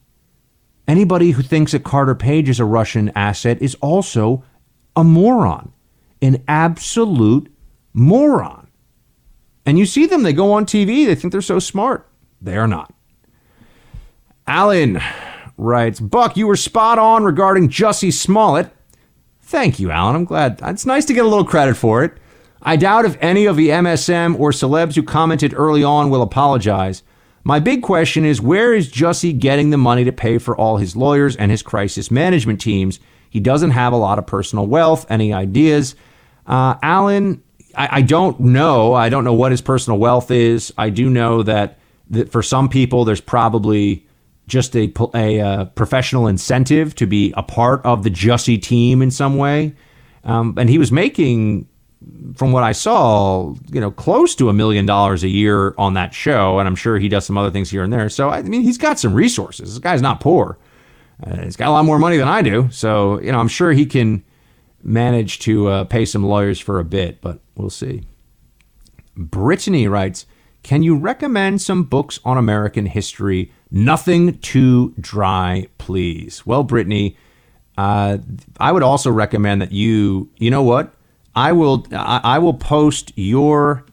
[0.88, 4.44] Anybody who thinks that Carter Page is a Russian asset is also
[4.96, 5.72] a moron,
[6.22, 7.52] an absolute
[7.94, 8.68] moron.
[9.66, 12.10] And you see them, they go on TV, they think they're so smart.
[12.42, 12.94] They are not.
[14.48, 15.00] Alan
[15.60, 18.72] writes Buck, you were spot on regarding Jussie Smollett.
[19.41, 20.15] Thank you, Alan.
[20.15, 20.60] I'm glad.
[20.64, 22.14] It's nice to get a little credit for it.
[22.61, 27.03] I doubt if any of the MSM or celebs who commented early on will apologize.
[27.44, 30.95] My big question is where is Jussie getting the money to pay for all his
[30.95, 32.99] lawyers and his crisis management teams?
[33.30, 35.06] He doesn't have a lot of personal wealth.
[35.10, 35.95] Any ideas?
[36.45, 37.41] Uh, Alan,
[37.76, 38.94] I, I don't know.
[38.94, 40.73] I don't know what his personal wealth is.
[40.77, 41.80] I do know that,
[42.10, 44.06] that for some people, there's probably
[44.50, 49.12] just a, a, uh, professional incentive to be a part of the Jussie team in
[49.12, 49.74] some way.
[50.26, 51.68] Um, and he was making,
[52.36, 56.14] from what I saw, you know, close to a million dollars a year on that
[56.14, 56.60] show.
[56.60, 58.10] And I'm sure he does some other things here and there.
[58.10, 59.70] So, I mean, he's got some resources.
[59.70, 60.58] This guy's not poor.
[61.24, 62.70] Uh, he's got a lot more money than I do.
[62.72, 64.24] So, you know, I'm sure he can
[64.84, 68.04] manage to uh, pay some lawyers for a bit, but we'll see.
[69.16, 70.26] Brittany writes,
[70.64, 73.52] Can you recommend some books on American history?
[73.72, 76.46] Nothing too dry, please.
[76.46, 77.18] Well, Brittany,
[77.78, 78.18] uh,
[78.60, 80.94] I would also recommend that you, you know what?
[81.36, 83.86] I will, I, I will post your,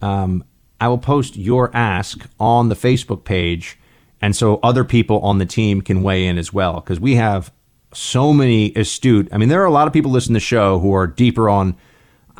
[0.00, 0.44] um,
[0.80, 3.78] I will post your ask on the Facebook page,
[4.20, 6.80] and so other people on the team can weigh in as well.
[6.80, 7.52] Because we have
[7.92, 9.28] so many astute.
[9.32, 11.48] I mean, there are a lot of people listening to the show who are deeper
[11.48, 11.76] on.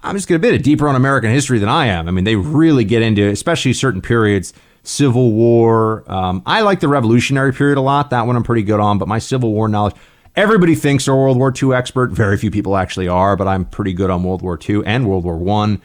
[0.02, 2.09] I'm just going to bit a deeper on American history than I am.
[2.09, 4.52] I mean, they really get into, especially certain periods,
[4.82, 6.05] Civil War.
[6.10, 8.10] Um, I like the Revolutionary period a lot.
[8.10, 8.98] That one I'm pretty good on.
[8.98, 9.94] But my Civil War knowledge,
[10.36, 12.10] everybody thinks they're World War II expert.
[12.10, 13.36] Very few people actually are.
[13.36, 15.82] But I'm pretty good on World War II and World War One.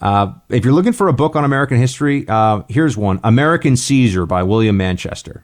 [0.00, 4.26] Uh, if you're looking for a book on American history, uh, here's one: American Caesar
[4.26, 5.42] by William Manchester.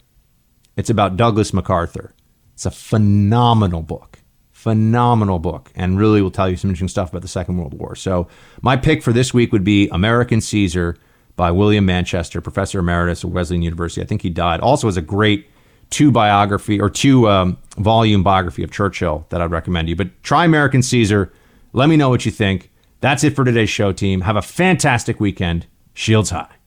[0.77, 2.15] It's about Douglas MacArthur.
[2.55, 4.19] It's a phenomenal book.
[4.53, 7.97] Phenomenal book, and really will tell you some interesting stuff about the Second World War.
[7.97, 8.29] So,
[8.61, 10.99] my pick for this week would be American Caesar
[11.41, 14.03] by William Manchester, professor emeritus at Wesleyan University.
[14.03, 14.61] I think he died.
[14.61, 15.49] Also, has a great
[15.89, 19.97] two biography or two um, volume biography of Churchill that I'd recommend you.
[19.97, 21.33] But try American Caesar.
[21.73, 22.71] Let me know what you think.
[23.01, 24.21] That's it for today's show, team.
[24.21, 25.67] Have a fantastic weekend.
[25.95, 26.60] Shields high.